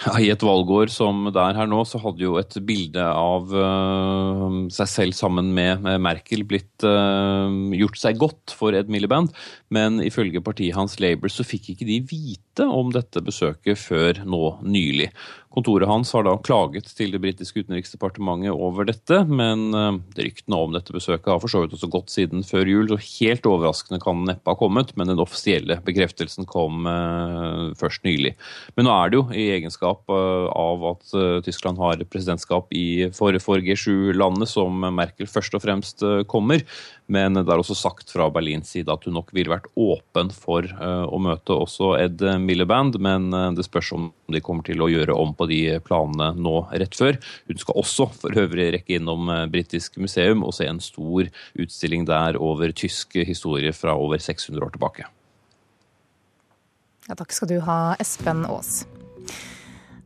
Ja, 0.00 0.14
I 0.16 0.30
et 0.32 0.40
valgår 0.40 0.88
som 0.88 1.26
det 1.28 1.40
er 1.42 1.58
her 1.58 1.66
nå, 1.68 1.82
så 1.84 1.98
hadde 2.00 2.24
jo 2.24 2.38
et 2.40 2.54
bilde 2.64 3.04
av 3.04 3.50
uh, 3.52 4.46
seg 4.72 4.88
selv 4.88 5.16
sammen 5.18 5.50
med 5.52 5.84
Merkel 6.00 6.46
blitt 6.48 6.86
uh, 6.88 7.52
gjort 7.76 8.00
seg 8.00 8.16
godt 8.22 8.54
for 8.56 8.72
Ed 8.78 8.88
Miliband. 8.88 9.28
Men 9.68 10.00
ifølge 10.00 10.40
partiet 10.40 10.78
hans 10.78 10.96
Labour 11.04 11.28
så 11.28 11.44
fikk 11.44 11.74
ikke 11.74 11.88
de 11.90 11.98
vite 12.08 12.64
om 12.64 12.94
dette 12.94 13.20
besøket 13.26 13.76
før 13.76 14.22
nå 14.24 14.54
nylig. 14.64 15.10
Kontoret 15.50 15.88
hans 15.90 16.12
har 16.14 16.22
da 16.22 16.36
klaget 16.46 16.86
til 16.94 17.10
det 17.10 17.18
britiske 17.24 17.64
utenriksdepartementet 17.64 18.54
over 18.54 18.86
dette, 18.86 19.16
men 19.26 19.74
uh, 19.74 19.96
ryktene 20.14 20.58
om 20.62 20.76
dette 20.76 20.94
besøket 20.94 21.26
har 21.26 21.40
for 21.42 21.50
så 21.50 21.64
vidt 21.64 21.72
også 21.74 21.88
gått 21.90 22.12
siden 22.14 22.44
før 22.46 22.70
jul, 22.70 22.86
så 22.92 22.98
helt 23.02 23.48
overraskende 23.50 23.98
kan 23.98 24.20
den 24.20 24.30
neppe 24.30 24.46
ha 24.46 24.54
kommet, 24.60 24.92
men 24.94 25.10
den 25.10 25.18
offisielle 25.18 25.80
bekreftelsen 25.82 26.46
kom 26.46 26.86
uh, 26.86 27.74
først 27.80 28.06
nylig. 28.06 28.36
Men 28.78 28.86
nå 28.86 28.94
er 28.94 29.10
det 29.10 29.18
jo 29.18 29.24
i 29.34 29.48
egenskap 29.56 30.06
uh, 30.14 30.46
av 30.54 30.86
at 30.92 31.16
Tyskland 31.42 31.82
har 31.82 32.06
presidentskap 32.06 32.70
i, 32.70 33.10
for, 33.16 33.34
for 33.42 33.58
G7-landet 33.58 34.52
som 34.52 34.86
Merkel 34.94 35.26
først 35.26 35.58
og 35.58 35.64
fremst 35.66 36.06
kommer. 36.30 36.62
Men 37.10 37.34
det 37.34 37.50
er 37.50 37.58
også 37.58 37.74
sagt 37.74 38.12
fra 38.14 38.28
Berlins 38.30 38.70
side 38.70 38.92
at 38.92 39.02
hun 39.08 39.16
nok 39.18 39.32
ville 39.34 39.50
vært 39.50 39.66
åpen 39.74 40.30
for 40.30 40.62
å 40.62 41.18
møte 41.18 41.56
også 41.56 41.96
Ed 41.98 42.22
Miliband, 42.38 43.00
men 43.02 43.32
det 43.56 43.66
spørs 43.66 43.90
om 43.96 44.10
de 44.30 44.42
kommer 44.44 44.66
til 44.66 44.82
å 44.84 44.90
gjøre 44.92 45.16
om 45.18 45.34
på 45.40 45.48
de 45.50 45.62
planene 45.86 46.34
nå 46.36 46.56
rett 46.70 46.96
før. 46.96 47.18
Hun 47.48 47.62
skal 47.62 47.80
også 47.80 48.10
for 48.20 48.44
øvrig 48.44 48.70
rekke 48.76 48.98
innom 49.00 49.32
eh, 49.32 49.46
Britisk 49.50 49.96
museum 50.02 50.44
og 50.44 50.54
se 50.56 50.68
en 50.68 50.82
stor 50.84 51.32
utstilling 51.56 52.06
der 52.10 52.38
over 52.40 52.76
tysk 52.76 53.16
historie 53.24 53.72
fra 53.76 53.96
over 53.96 54.20
600 54.20 54.68
år 54.68 54.76
tilbake. 54.76 55.08
Ja, 57.08 57.16
takk 57.18 57.32
skal 57.34 57.50
du 57.50 57.60
ha, 57.66 57.80
Espen 57.98 58.44
Aas. 58.46 58.84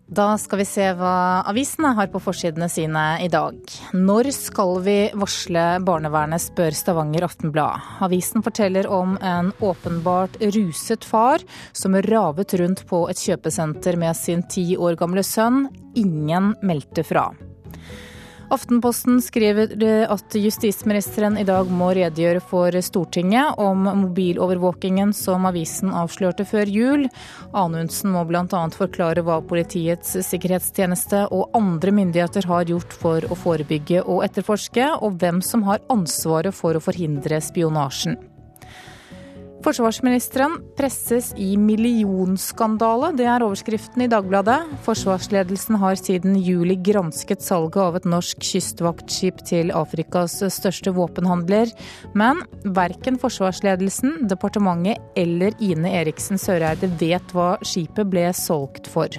Da 0.07 0.35
skal 0.39 0.61
vi 0.61 0.67
se 0.69 0.85
hva 0.99 1.43
avisene 1.49 1.95
har 1.97 2.11
på 2.13 2.21
forsidene 2.21 2.69
sine 2.69 3.05
i 3.25 3.31
dag. 3.33 3.57
Når 3.97 4.29
skal 4.37 4.77
vi 4.85 4.97
varsle 5.17 5.63
barnevernet, 5.87 6.45
spør 6.45 6.77
Stavanger 6.77 7.25
Aftenblad. 7.25 7.89
Avisen 8.05 8.45
forteller 8.45 8.89
om 8.93 9.17
en 9.25 9.49
åpenbart 9.65 10.37
ruset 10.59 11.09
far 11.09 11.41
som 11.73 11.97
ravet 12.05 12.53
rundt 12.61 12.85
på 12.91 13.07
et 13.09 13.25
kjøpesenter 13.25 13.97
med 13.97 14.13
sin 14.19 14.45
ti 14.45 14.75
år 14.77 15.01
gamle 15.01 15.25
sønn. 15.25 15.71
Ingen 15.97 16.53
meldte 16.61 17.07
fra. 17.07 17.31
Aftenposten 18.53 19.23
skriver 19.23 19.73
at 20.13 20.35
justisministeren 20.37 21.39
i 21.41 21.47
dag 21.49 21.71
må 21.71 21.91
redegjøre 21.97 22.43
for 22.45 22.77
Stortinget 22.85 23.59
om 23.61 23.87
mobilovervåkingen 24.03 25.15
som 25.17 25.47
avisen 25.49 25.95
avslørte 25.95 26.45
før 26.49 26.71
jul. 26.71 27.07
Anundsen 27.57 28.13
må 28.15 28.27
bl.a. 28.29 28.45
forklare 28.77 29.25
hva 29.25 29.41
Politiets 29.49 30.17
sikkerhetstjeneste 30.29 31.25
og 31.33 31.57
andre 31.57 31.95
myndigheter 31.97 32.47
har 32.51 32.69
gjort 32.69 32.93
for 33.01 33.25
å 33.25 33.39
forebygge 33.39 34.05
og 34.05 34.25
etterforske, 34.29 34.93
og 35.01 35.19
hvem 35.23 35.41
som 35.45 35.65
har 35.69 35.83
ansvaret 35.93 36.55
for 36.55 36.77
å 36.77 36.85
forhindre 36.85 37.41
spionasjen. 37.45 38.19
Forsvarsministeren 39.65 40.59
presses 40.77 41.31
i 41.41 41.55
millionskandale, 41.57 43.15
det 43.17 43.25
er 43.25 43.41
overskriften 43.47 44.05
i 44.05 44.09
Dagbladet. 44.13 44.59
Forsvarsledelsen 44.85 45.79
har 45.81 45.97
siden 45.97 46.37
juli 46.37 46.77
gransket 46.85 47.41
salget 47.41 47.81
av 47.81 47.97
et 47.97 48.05
norsk 48.05 48.45
kystvaktskip 48.45 49.41
til 49.49 49.73
Afrikas 49.73 50.37
største 50.53 50.93
våpenhandler. 50.93 51.73
Men 52.13 52.45
verken 52.77 53.17
forsvarsledelsen, 53.23 54.27
departementet 54.29 55.01
eller 55.17 55.57
Ine 55.65 55.97
Eriksen 56.03 56.37
Søreide 56.37 56.93
vet 57.01 57.33
hva 57.33 57.55
skipet 57.65 58.13
ble 58.13 58.29
solgt 58.37 58.93
for. 58.93 59.17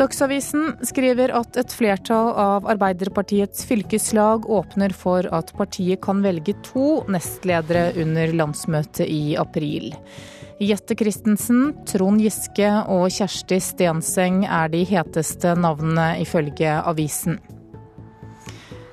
Dagsavisen 0.00 0.78
skriver 0.88 1.28
at 1.36 1.58
et 1.60 1.72
flertall 1.76 2.30
av 2.40 2.64
Arbeiderpartiets 2.72 3.66
fylkeslag 3.68 4.46
åpner 4.48 4.94
for 4.96 5.26
at 5.28 5.52
partiet 5.58 6.00
kan 6.00 6.22
velge 6.24 6.54
to 6.64 7.02
nestledere 7.12 7.90
under 8.00 8.32
landsmøtet 8.32 9.04
i 9.04 9.36
april. 9.36 9.90
Jette 10.60 10.96
Christensen, 10.96 11.74
Trond 11.88 12.24
Giske 12.24 12.70
og 12.88 13.10
Kjersti 13.12 13.60
Stenseng 13.60 14.46
er 14.48 14.72
de 14.72 14.86
heteste 14.88 15.52
navnene 15.60 16.14
ifølge 16.24 16.78
avisen. 16.80 17.36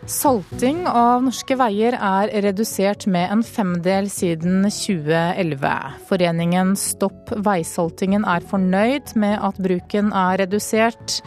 Salting 0.07 0.85
av 0.87 1.19
norske 1.25 1.57
veier 1.59 1.97
er 1.99 2.29
redusert 2.45 3.03
med 3.11 3.27
en 3.27 3.41
femdel 3.43 4.05
siden 4.07 4.61
2011. 4.71 5.71
Foreningen 6.07 6.69
Stopp 6.79 7.33
veisaltingen 7.43 8.23
er 8.23 8.45
fornøyd 8.47 9.11
med 9.19 9.35
at 9.43 9.59
bruken 9.59 10.13
er 10.15 10.39
redusert, 10.45 11.17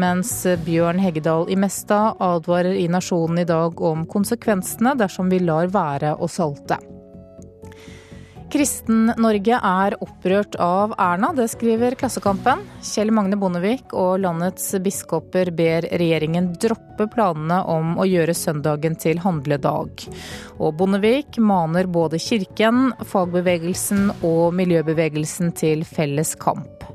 mens 0.00 0.32
Bjørn 0.64 1.02
Heggedal 1.04 1.52
i 1.52 1.58
Mesta 1.60 2.14
advarer 2.16 2.80
i 2.80 2.86
Nasjonen 2.88 3.42
i 3.42 3.48
dag 3.50 3.76
om 3.76 4.06
konsekvensene 4.08 4.96
dersom 4.96 5.28
vi 5.28 5.42
lar 5.44 5.68
være 5.76 6.16
å 6.16 6.30
salte. 6.32 6.80
Kristen-Norge 8.50 9.58
er 9.62 9.94
opprørt 10.02 10.56
av 10.58 10.90
Erna, 10.98 11.30
det 11.36 11.46
skriver 11.52 11.94
Klassekampen. 11.98 12.64
Kjell 12.82 13.12
Magne 13.14 13.38
Bondevik 13.38 13.94
og 13.94 14.18
landets 14.24 14.72
biskoper 14.82 15.52
ber 15.54 15.86
regjeringen 15.86 16.50
droppe 16.58 17.06
planene 17.14 17.60
om 17.70 17.94
å 18.00 18.08
gjøre 18.10 18.34
søndagen 18.34 18.98
til 18.98 19.22
handledag. 19.22 20.02
Og 20.58 20.74
Bondevik 20.80 21.38
maner 21.38 21.86
både 21.86 22.18
kirken, 22.18 22.90
fagbevegelsen 23.12 24.10
og 24.26 24.56
miljøbevegelsen 24.58 25.54
til 25.54 25.86
felles 25.86 26.34
kamp. 26.42 26.90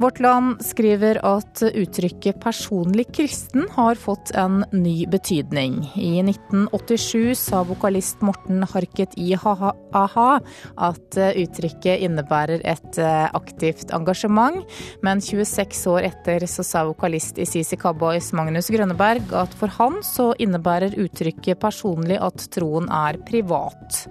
Vårt 0.00 0.20
Land 0.20 0.62
skriver 0.64 1.18
at 1.28 1.60
uttrykket 1.60 2.38
'personlig 2.40 3.04
kristen' 3.12 3.68
har 3.70 3.94
fått 3.94 4.30
en 4.30 4.64
ny 4.72 5.06
betydning. 5.06 5.74
I 5.94 6.22
1987 6.22 7.34
sa 7.36 7.60
vokalist 7.68 8.22
Morten 8.24 8.64
Harket 8.64 9.18
i 9.20 9.34
a-ha 9.36 10.40
at 10.88 11.20
uttrykket 11.44 12.00
innebærer 12.00 12.64
et 12.64 12.98
eh, 12.98 13.28
aktivt 13.28 13.92
engasjement, 13.92 14.64
men 15.02 15.20
26 15.20 15.86
år 15.92 16.08
etter 16.08 16.48
så 16.48 16.64
sa 16.64 16.88
vokalist 16.88 17.36
i 17.36 17.44
CC 17.44 17.76
Cowboys 17.76 18.32
Magnus 18.32 18.72
Grønneberg 18.72 19.34
at 19.36 19.52
for 19.52 19.68
han 19.76 20.00
så 20.00 20.32
innebærer 20.38 20.96
uttrykket 20.96 21.60
'personlig' 21.60 22.24
at 22.24 22.48
troen 22.56 22.88
er 22.88 23.20
privat. 23.28 24.06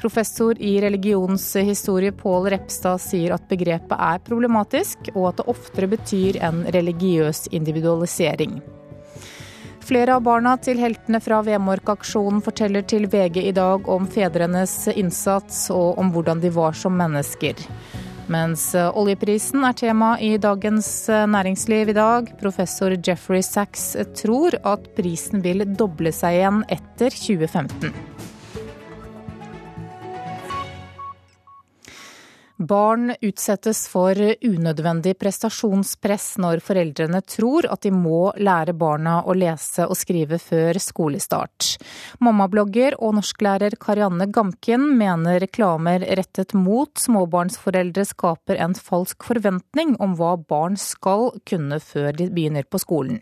Professor 0.00 0.58
i 0.62 0.80
religionshistorie 0.80 2.12
Pål 2.12 2.50
Repstad 2.54 3.00
sier 3.02 3.34
at 3.36 3.48
begrepet 3.48 3.96
er 3.96 4.22
problematisk, 4.26 5.10
og 5.14 5.28
at 5.30 5.40
det 5.40 5.48
oftere 5.54 5.90
betyr 5.94 6.40
en 6.44 6.64
religiøs 6.74 7.46
individualisering. 7.54 8.58
Flere 9.84 10.16
av 10.16 10.22
barna 10.24 10.54
til 10.64 10.78
heltene 10.80 11.20
fra 11.20 11.42
Vemork-aksjonen 11.44 12.40
forteller 12.44 12.86
til 12.88 13.04
VG 13.12 13.42
i 13.50 13.52
dag 13.52 13.84
om 13.92 14.06
fedrenes 14.08 14.86
innsats 14.94 15.66
og 15.74 16.00
om 16.00 16.12
hvordan 16.14 16.40
de 16.40 16.52
var 16.54 16.72
som 16.78 16.96
mennesker. 16.96 17.60
Mens 18.32 18.70
oljeprisen 18.72 19.66
er 19.68 19.76
tema 19.76 20.14
i 20.16 20.38
Dagens 20.40 20.88
Næringsliv 21.28 21.92
i 21.92 21.98
dag. 21.98 22.32
Professor 22.40 22.96
Jeffrey 22.96 23.44
Sachs 23.44 23.92
tror 24.16 24.56
at 24.64 24.88
prisen 24.96 25.44
vil 25.44 25.66
doble 25.76 26.14
seg 26.16 26.40
igjen 26.40 26.64
etter 26.72 27.12
2015. 27.12 28.13
Barn 32.64 33.10
utsettes 33.20 33.82
for 33.90 34.16
unødvendig 34.44 35.16
prestasjonspress 35.20 36.38
når 36.40 36.62
foreldrene 36.64 37.20
tror 37.28 37.68
at 37.68 37.82
de 37.84 37.90
må 37.92 38.30
lære 38.40 38.72
barna 38.78 39.18
å 39.26 39.34
lese 39.36 39.84
og 39.84 39.98
skrive 39.98 40.38
før 40.40 40.78
skolestart. 40.80 41.74
Mammablogger 42.24 42.96
og 43.00 43.18
norsklærer 43.18 43.76
Karianne 43.80 44.30
Gamken 44.32 44.86
mener 44.98 45.42
reklamer 45.44 46.06
rettet 46.20 46.56
mot 46.56 46.92
småbarnsforeldre 47.04 48.06
skaper 48.08 48.62
en 48.64 48.78
falsk 48.78 49.28
forventning 49.28 49.98
om 50.00 50.16
hva 50.16 50.36
barn 50.40 50.80
skal 50.80 51.32
kunne 51.44 51.82
før 51.84 52.12
de 52.16 52.30
begynner 52.32 52.64
på 52.70 52.80
skolen 52.80 53.20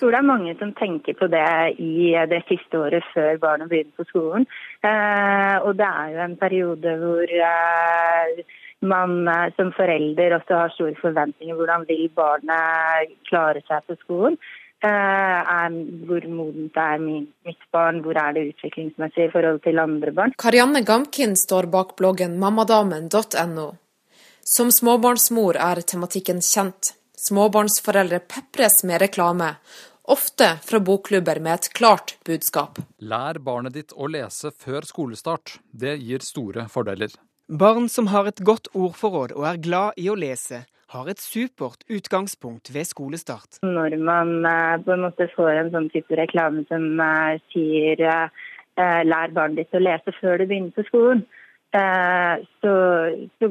tror 0.00 0.14
det 0.14 0.20
er 0.20 0.30
mange 0.30 0.54
som 0.58 0.72
tenker 0.78 1.16
på 1.18 1.28
det 1.32 1.46
i 1.82 2.14
det 2.30 2.40
siste 2.48 2.80
året 2.80 3.06
før 3.14 3.38
barna 3.42 3.68
begynner 3.70 3.92
på 3.98 4.08
skolen. 4.08 4.46
Eh, 4.82 5.56
og 5.60 5.76
det 5.78 5.86
er 5.86 6.14
jo 6.14 6.24
en 6.24 6.36
periode 6.40 6.96
hvor 7.02 7.34
eh, 7.50 8.40
man 8.80 9.28
eh, 9.28 9.50
som 9.58 9.74
forelder 9.76 10.38
også 10.38 10.62
har 10.62 10.74
store 10.76 10.96
forventninger. 11.00 11.56
Hvordan 11.56 11.86
vil 11.88 12.08
barnet 12.16 13.14
klare 13.28 13.62
seg 13.68 13.86
på 13.86 13.98
skolen? 14.04 14.40
Er, 14.80 15.74
hvor 16.08 16.24
modent 16.32 16.78
er 16.80 17.02
mitt 17.04 17.64
barn, 17.68 17.98
hvor 18.00 18.16
er 18.16 18.32
det 18.32 18.46
utviklingsmessig 18.54 19.26
i 19.26 19.32
forhold 19.34 19.60
til 19.66 19.82
andre 19.82 20.14
barn? 20.16 20.32
Karianne 20.40 20.80
Gamkin 20.88 21.36
står 21.36 21.68
bak 21.68 21.92
bloggen 21.98 22.38
mammadamen.no. 22.40 23.66
Som 24.40 24.72
småbarnsmor 24.72 25.60
er 25.60 25.82
tematikken 25.84 26.40
kjent. 26.40 26.94
Småbarnsforeldre 27.20 28.22
pepres 28.24 28.80
med 28.88 29.02
reklame, 29.02 29.50
ofte 30.10 30.48
fra 30.66 30.80
bokklubber 30.80 31.38
med 31.40 31.54
et 31.54 31.68
klart 31.76 32.16
budskap. 32.26 32.80
Lær 32.98 33.38
barnet 33.46 33.76
ditt 33.76 33.94
å 33.94 34.08
lese 34.10 34.50
før 34.50 34.86
skolestart. 34.88 35.58
Det 35.70 35.94
gir 36.02 36.24
store 36.26 36.66
fordeler. 36.72 37.14
Barn 37.50 37.88
som 37.90 38.10
har 38.10 38.28
et 38.30 38.42
godt 38.46 38.70
ordforråd 38.74 39.34
og 39.38 39.46
er 39.46 39.62
glad 39.62 39.98
i 39.98 40.08
å 40.10 40.18
lese, 40.18 40.64
har 40.90 41.10
et 41.10 41.22
supert 41.22 41.84
utgangspunkt 41.90 42.72
ved 42.74 42.88
skolestart. 42.88 43.60
Når 43.66 43.96
man 44.02 44.32
eh, 44.46 44.76
på 44.82 44.94
en 44.94 45.04
måte 45.06 45.28
får 45.36 45.52
en 45.54 45.72
sånn 45.74 45.90
type 45.94 46.18
reklame 46.18 46.64
som 46.70 46.88
eh, 47.02 47.38
sier 47.54 48.02
eh, 48.06 49.02
lær 49.06 49.34
barnet 49.36 49.62
ditt 49.62 49.78
å 49.78 49.82
lese 49.82 50.14
før 50.18 50.42
du 50.42 50.48
begynner 50.50 50.74
på 50.74 50.86
skolen, 50.88 51.26
så, 51.70 52.70
så 53.38 53.48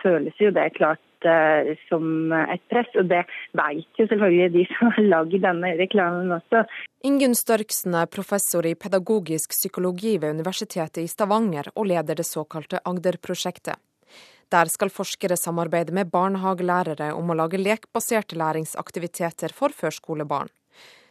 føles 0.00 0.38
jo 0.40 0.48
det 0.56 0.70
klart 0.78 1.02
Eh, 1.24 1.76
som 1.88 2.32
et 2.32 2.62
press. 2.72 2.88
Og 2.98 3.08
det 3.10 3.24
vet 3.56 4.00
jo 4.00 4.06
selvfølgelig 4.08 4.52
de 4.54 4.64
som 4.72 4.92
har 4.94 5.08
lagd 5.14 5.36
denne 5.42 5.74
reklamen 5.80 6.32
også. 6.38 6.64
Ingunn 7.06 7.36
Størksen 7.36 7.96
er 7.96 8.10
professor 8.12 8.66
i 8.66 8.74
pedagogisk 8.74 9.54
psykologi 9.56 10.16
ved 10.20 10.36
Universitetet 10.36 11.02
i 11.04 11.08
Stavanger 11.08 11.70
og 11.74 11.88
leder 11.92 12.18
det 12.18 12.28
såkalte 12.28 12.82
Agder-prosjektet. 12.84 13.80
Der 14.50 14.66
skal 14.66 14.90
forskere 14.90 15.36
samarbeide 15.38 15.94
med 15.94 16.10
barnehagelærere 16.10 17.12
om 17.14 17.30
å 17.30 17.36
lage 17.38 17.60
lekbaserte 17.60 18.38
læringsaktiviteter 18.40 19.54
for 19.54 19.70
førskolebarn. 19.70 20.50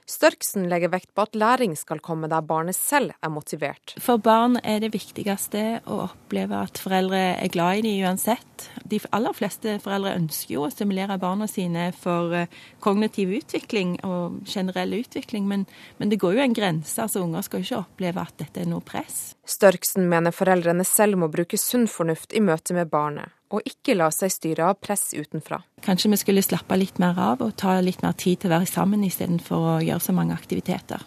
Størksen 0.10 0.66
legger 0.72 0.90
vekt 0.90 1.12
på 1.14 1.22
at 1.28 1.38
læring 1.38 1.76
skal 1.78 2.02
komme 2.02 2.30
der 2.32 2.42
barnet 2.42 2.78
selv 2.78 3.14
er 3.22 3.30
motivert. 3.30 3.94
For 4.02 4.18
barn 4.18 4.58
er 4.64 4.82
det 4.82 4.90
viktigste 4.96 5.84
å 5.86 6.00
oppleve 6.08 6.64
at 6.66 6.82
foreldre 6.82 7.20
er 7.36 7.54
glad 7.54 7.80
i 7.80 7.86
dem 7.86 8.08
uansett. 8.08 8.66
De 8.90 8.98
aller 9.14 9.38
fleste 9.38 9.78
foreldre 9.84 10.16
ønsker 10.18 10.56
jo 10.56 10.66
å 10.66 10.72
stimulere 10.74 11.20
barna 11.22 11.46
sine 11.50 11.92
for 11.94 12.34
eh, 12.34 12.50
kognitiv 12.82 13.36
utvikling 13.38 14.00
og 14.08 14.42
generell 14.50 14.98
utvikling, 14.98 15.46
men, 15.50 15.68
men 16.02 16.10
det 16.10 16.22
går 16.22 16.40
jo 16.40 16.46
en 16.48 16.58
grense. 16.58 16.98
altså 16.98 17.22
Unger 17.22 17.46
skal 17.46 17.62
jo 17.62 17.70
ikke 17.70 17.84
oppleve 17.84 18.26
at 18.26 18.40
dette 18.42 18.64
er 18.64 18.72
noe 18.72 18.86
press. 18.86 19.36
Størksen 19.46 20.10
mener 20.10 20.34
foreldrene 20.34 20.88
selv 20.88 21.22
må 21.22 21.30
bruke 21.30 21.60
sunn 21.62 21.86
fornuft 21.90 22.34
i 22.34 22.42
møte 22.42 22.74
med 22.74 22.90
barnet 22.90 23.36
og 23.50 23.66
ikke 23.66 23.96
la 23.98 24.10
seg 24.14 24.32
styre 24.34 24.68
av 24.70 24.80
press 24.84 25.10
utenfra. 25.18 25.62
Kanskje 25.86 26.12
vi 26.12 26.20
skulle 26.22 26.44
slappe 26.46 26.78
litt 26.78 27.00
mer 27.02 27.18
av 27.20 27.44
og 27.44 27.56
ta 27.60 27.80
litt 27.82 28.04
mer 28.04 28.14
tid 28.20 28.42
til 28.42 28.52
å 28.52 28.58
være 28.58 28.70
sammen 28.70 29.06
istedenfor 29.08 29.70
å 29.72 29.78
gjøre 29.86 30.04
så 30.04 30.16
mange 30.16 30.36
aktiviteter. 30.36 31.06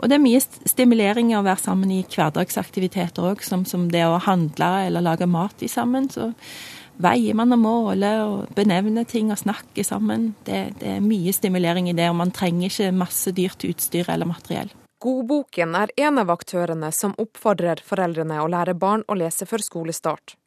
Og 0.00 0.10
det 0.10 0.18
er 0.18 0.24
mye 0.24 0.40
stimulering 0.42 1.34
å 1.36 1.44
være 1.46 1.62
sammen 1.62 1.92
i 1.94 2.02
hverdagsaktiviteter 2.02 3.30
òg, 3.30 3.44
som, 3.44 3.64
som, 3.68 3.86
det 3.92 4.04
å 4.06 4.18
handle 4.26 4.72
eller 4.88 5.04
lage 5.04 5.28
mat 5.30 5.62
i 5.62 5.70
sammen. 5.70 6.08
Så 6.12 6.32
veier 7.02 7.36
man 7.38 7.54
og 7.54 7.60
måler 7.62 8.22
og 8.24 8.56
benevner 8.56 9.06
ting 9.08 9.30
og 9.30 9.40
snakker 9.40 9.86
sammen. 9.86 10.32
Det, 10.48 10.62
det 10.80 10.96
er 10.96 11.04
mye 11.04 11.34
stimulering 11.36 11.90
i 11.90 11.96
det, 11.96 12.08
og 12.10 12.18
man 12.22 12.34
trenger 12.34 12.72
ikke 12.72 12.96
masse 12.96 13.32
dyrt 13.36 13.68
utstyr 13.68 14.10
eller 14.12 14.28
materiell. 14.28 14.72
Godboken 15.02 15.74
er 15.76 15.92
en 16.00 16.18
av 16.18 16.32
aktørene 16.32 16.88
som 16.92 17.12
oppfordrer 17.20 17.82
foreldrene 17.84 18.40
å 18.40 18.48
lære 18.48 18.74
barn 18.80 19.04
å 19.12 19.16
lese 19.20 19.44
før 19.46 19.62
skolestart. 19.62 20.38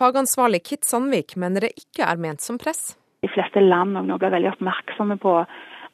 Fagansvarlig 0.00 0.62
Kit 0.64 0.86
Sandvik 0.88 1.34
mener 1.36 1.66
det 1.66 1.74
ikke 1.76 2.06
er 2.08 2.20
ment 2.20 2.40
som 2.40 2.56
press. 2.60 2.94
De 3.20 3.28
fleste 3.28 3.60
land 3.60 3.98
nå 3.98 4.16
blir 4.16 4.32
veldig 4.32 4.54
oppmerksomme 4.54 5.18
på 5.20 5.34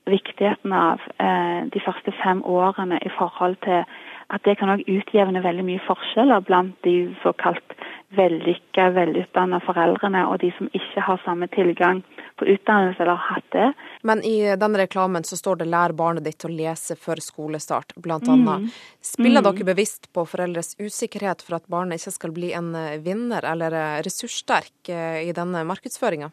viktigheten 0.06 0.70
av 0.70 1.02
eh, 1.18 1.66
de 1.74 1.82
første 1.82 2.14
fem 2.20 2.44
årene 2.46 3.00
i 3.02 3.10
forhold 3.16 3.58
til 3.66 3.82
at 4.30 4.44
det 4.46 4.56
kan 4.60 4.70
også 4.70 4.86
utjevne 4.90 5.42
veldig 5.42 5.64
mye 5.66 5.82
forskjeller 5.88 6.44
blant 6.46 6.78
de 6.86 6.94
såkalt 7.24 7.74
vellykka, 8.14 8.90
velutdanna 8.94 9.58
foreldrene 9.64 10.22
og 10.30 10.38
de 10.42 10.52
som 10.58 10.68
ikke 10.76 11.02
har 11.02 11.18
samme 11.24 11.48
tilgang 11.50 12.02
på 12.38 12.46
utdannelse 12.52 13.02
eller 13.02 13.18
har 13.18 13.34
hatt 13.34 13.50
det. 13.54 13.68
Men 14.06 14.22
i 14.22 14.36
denne 14.60 14.78
reklamen 14.78 15.24
så 15.24 15.36
står 15.36 15.62
det 15.62 15.68
'lær 15.72 15.92
barnet 15.96 16.24
ditt 16.24 16.44
å 16.44 16.52
lese 16.52 16.96
før 16.96 17.18
skolestart', 17.22 17.96
blant 17.96 18.28
annet. 18.28 18.66
Mm. 18.66 18.70
Spiller 19.02 19.42
mm. 19.42 19.48
dere 19.50 19.70
bevisst 19.74 20.12
på 20.12 20.26
foreldres 20.26 20.76
usikkerhet 20.78 21.42
for 21.42 21.58
at 21.58 21.66
barnet 21.66 22.00
ikke 22.00 22.14
skal 22.14 22.32
bli 22.32 22.52
en 22.52 22.74
eh, 22.74 22.98
vinner 23.02 23.44
eller 23.44 23.72
eh, 23.72 24.02
ressurssterk 24.06 24.88
eh, 24.88 25.26
i 25.28 25.32
denne 25.32 25.64
markedsføringa? 25.66 26.30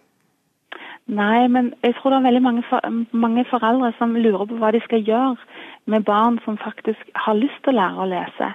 Nei, 1.11 1.47
men 1.51 1.74
jeg 1.84 1.97
tror 1.97 2.13
det 2.13 2.19
er 2.21 2.28
veldig 2.30 2.43
mange, 2.43 2.63
for, 2.69 2.80
mange 3.11 3.43
foreldre 3.49 3.91
som 3.97 4.15
lurer 4.15 4.45
på 4.47 4.59
hva 4.61 4.71
de 4.71 4.80
skal 4.86 5.03
gjøre 5.03 5.36
med 5.91 6.05
barn 6.07 6.39
som 6.45 6.55
faktisk 6.57 7.09
har 7.26 7.36
lyst 7.36 7.59
til 7.63 7.74
å 7.74 7.80
lære 7.82 8.05
å 8.05 8.11
lese. 8.13 8.53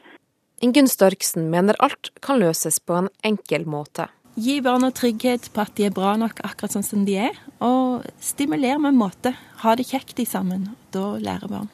Ingunn 0.58 0.88
Størksen 0.90 1.52
mener 1.52 1.76
alt 1.78 2.10
kan 2.24 2.40
løses 2.42 2.80
på 2.82 2.96
en 2.98 3.08
enkel 3.26 3.66
måte. 3.70 4.08
Gi 4.38 4.56
barna 4.62 4.90
trygghet 4.94 5.48
på 5.54 5.62
at 5.62 5.74
de 5.78 5.86
er 5.86 5.94
bra 5.94 6.16
nok 6.18 6.40
akkurat 6.46 6.74
sånn 6.74 6.86
som 6.86 7.04
de 7.06 7.14
er, 7.28 7.38
og 7.62 8.06
stimuler 8.22 8.78
med 8.82 8.92
en 8.92 8.98
måte. 8.98 9.32
Ha 9.62 9.74
det 9.78 9.86
kjekt 9.90 10.18
sammen. 10.26 10.68
Da 10.94 11.14
lærer 11.18 11.50
barn. 11.50 11.70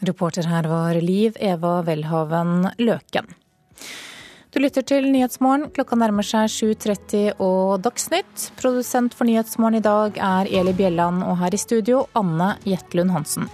Reporter 0.00 0.48
her 0.48 0.68
var 0.68 0.96
Liv 0.96 1.36
Eva 1.40 1.82
Welhaven 1.84 2.70
Løken. 2.80 3.28
Du 4.50 4.58
lytter 4.58 4.82
til 4.82 5.04
Nyhetsmorgen. 5.12 5.68
Klokka 5.76 5.96
nærmer 6.00 6.24
seg 6.24 6.48
7.30 6.48 7.36
og 7.36 7.84
Dagsnytt. 7.84 8.48
Produsent 8.60 9.14
for 9.14 9.28
Nyhetsmorgen 9.28 9.78
i 9.78 9.84
dag 9.84 10.16
er 10.16 10.48
Eli 10.48 10.72
Bjelland, 10.76 11.20
og 11.22 11.36
her 11.44 11.54
i 11.54 11.60
studio 11.60 12.06
Anne 12.18 12.54
Jetlund 12.64 13.12
Hansen. 13.12 13.46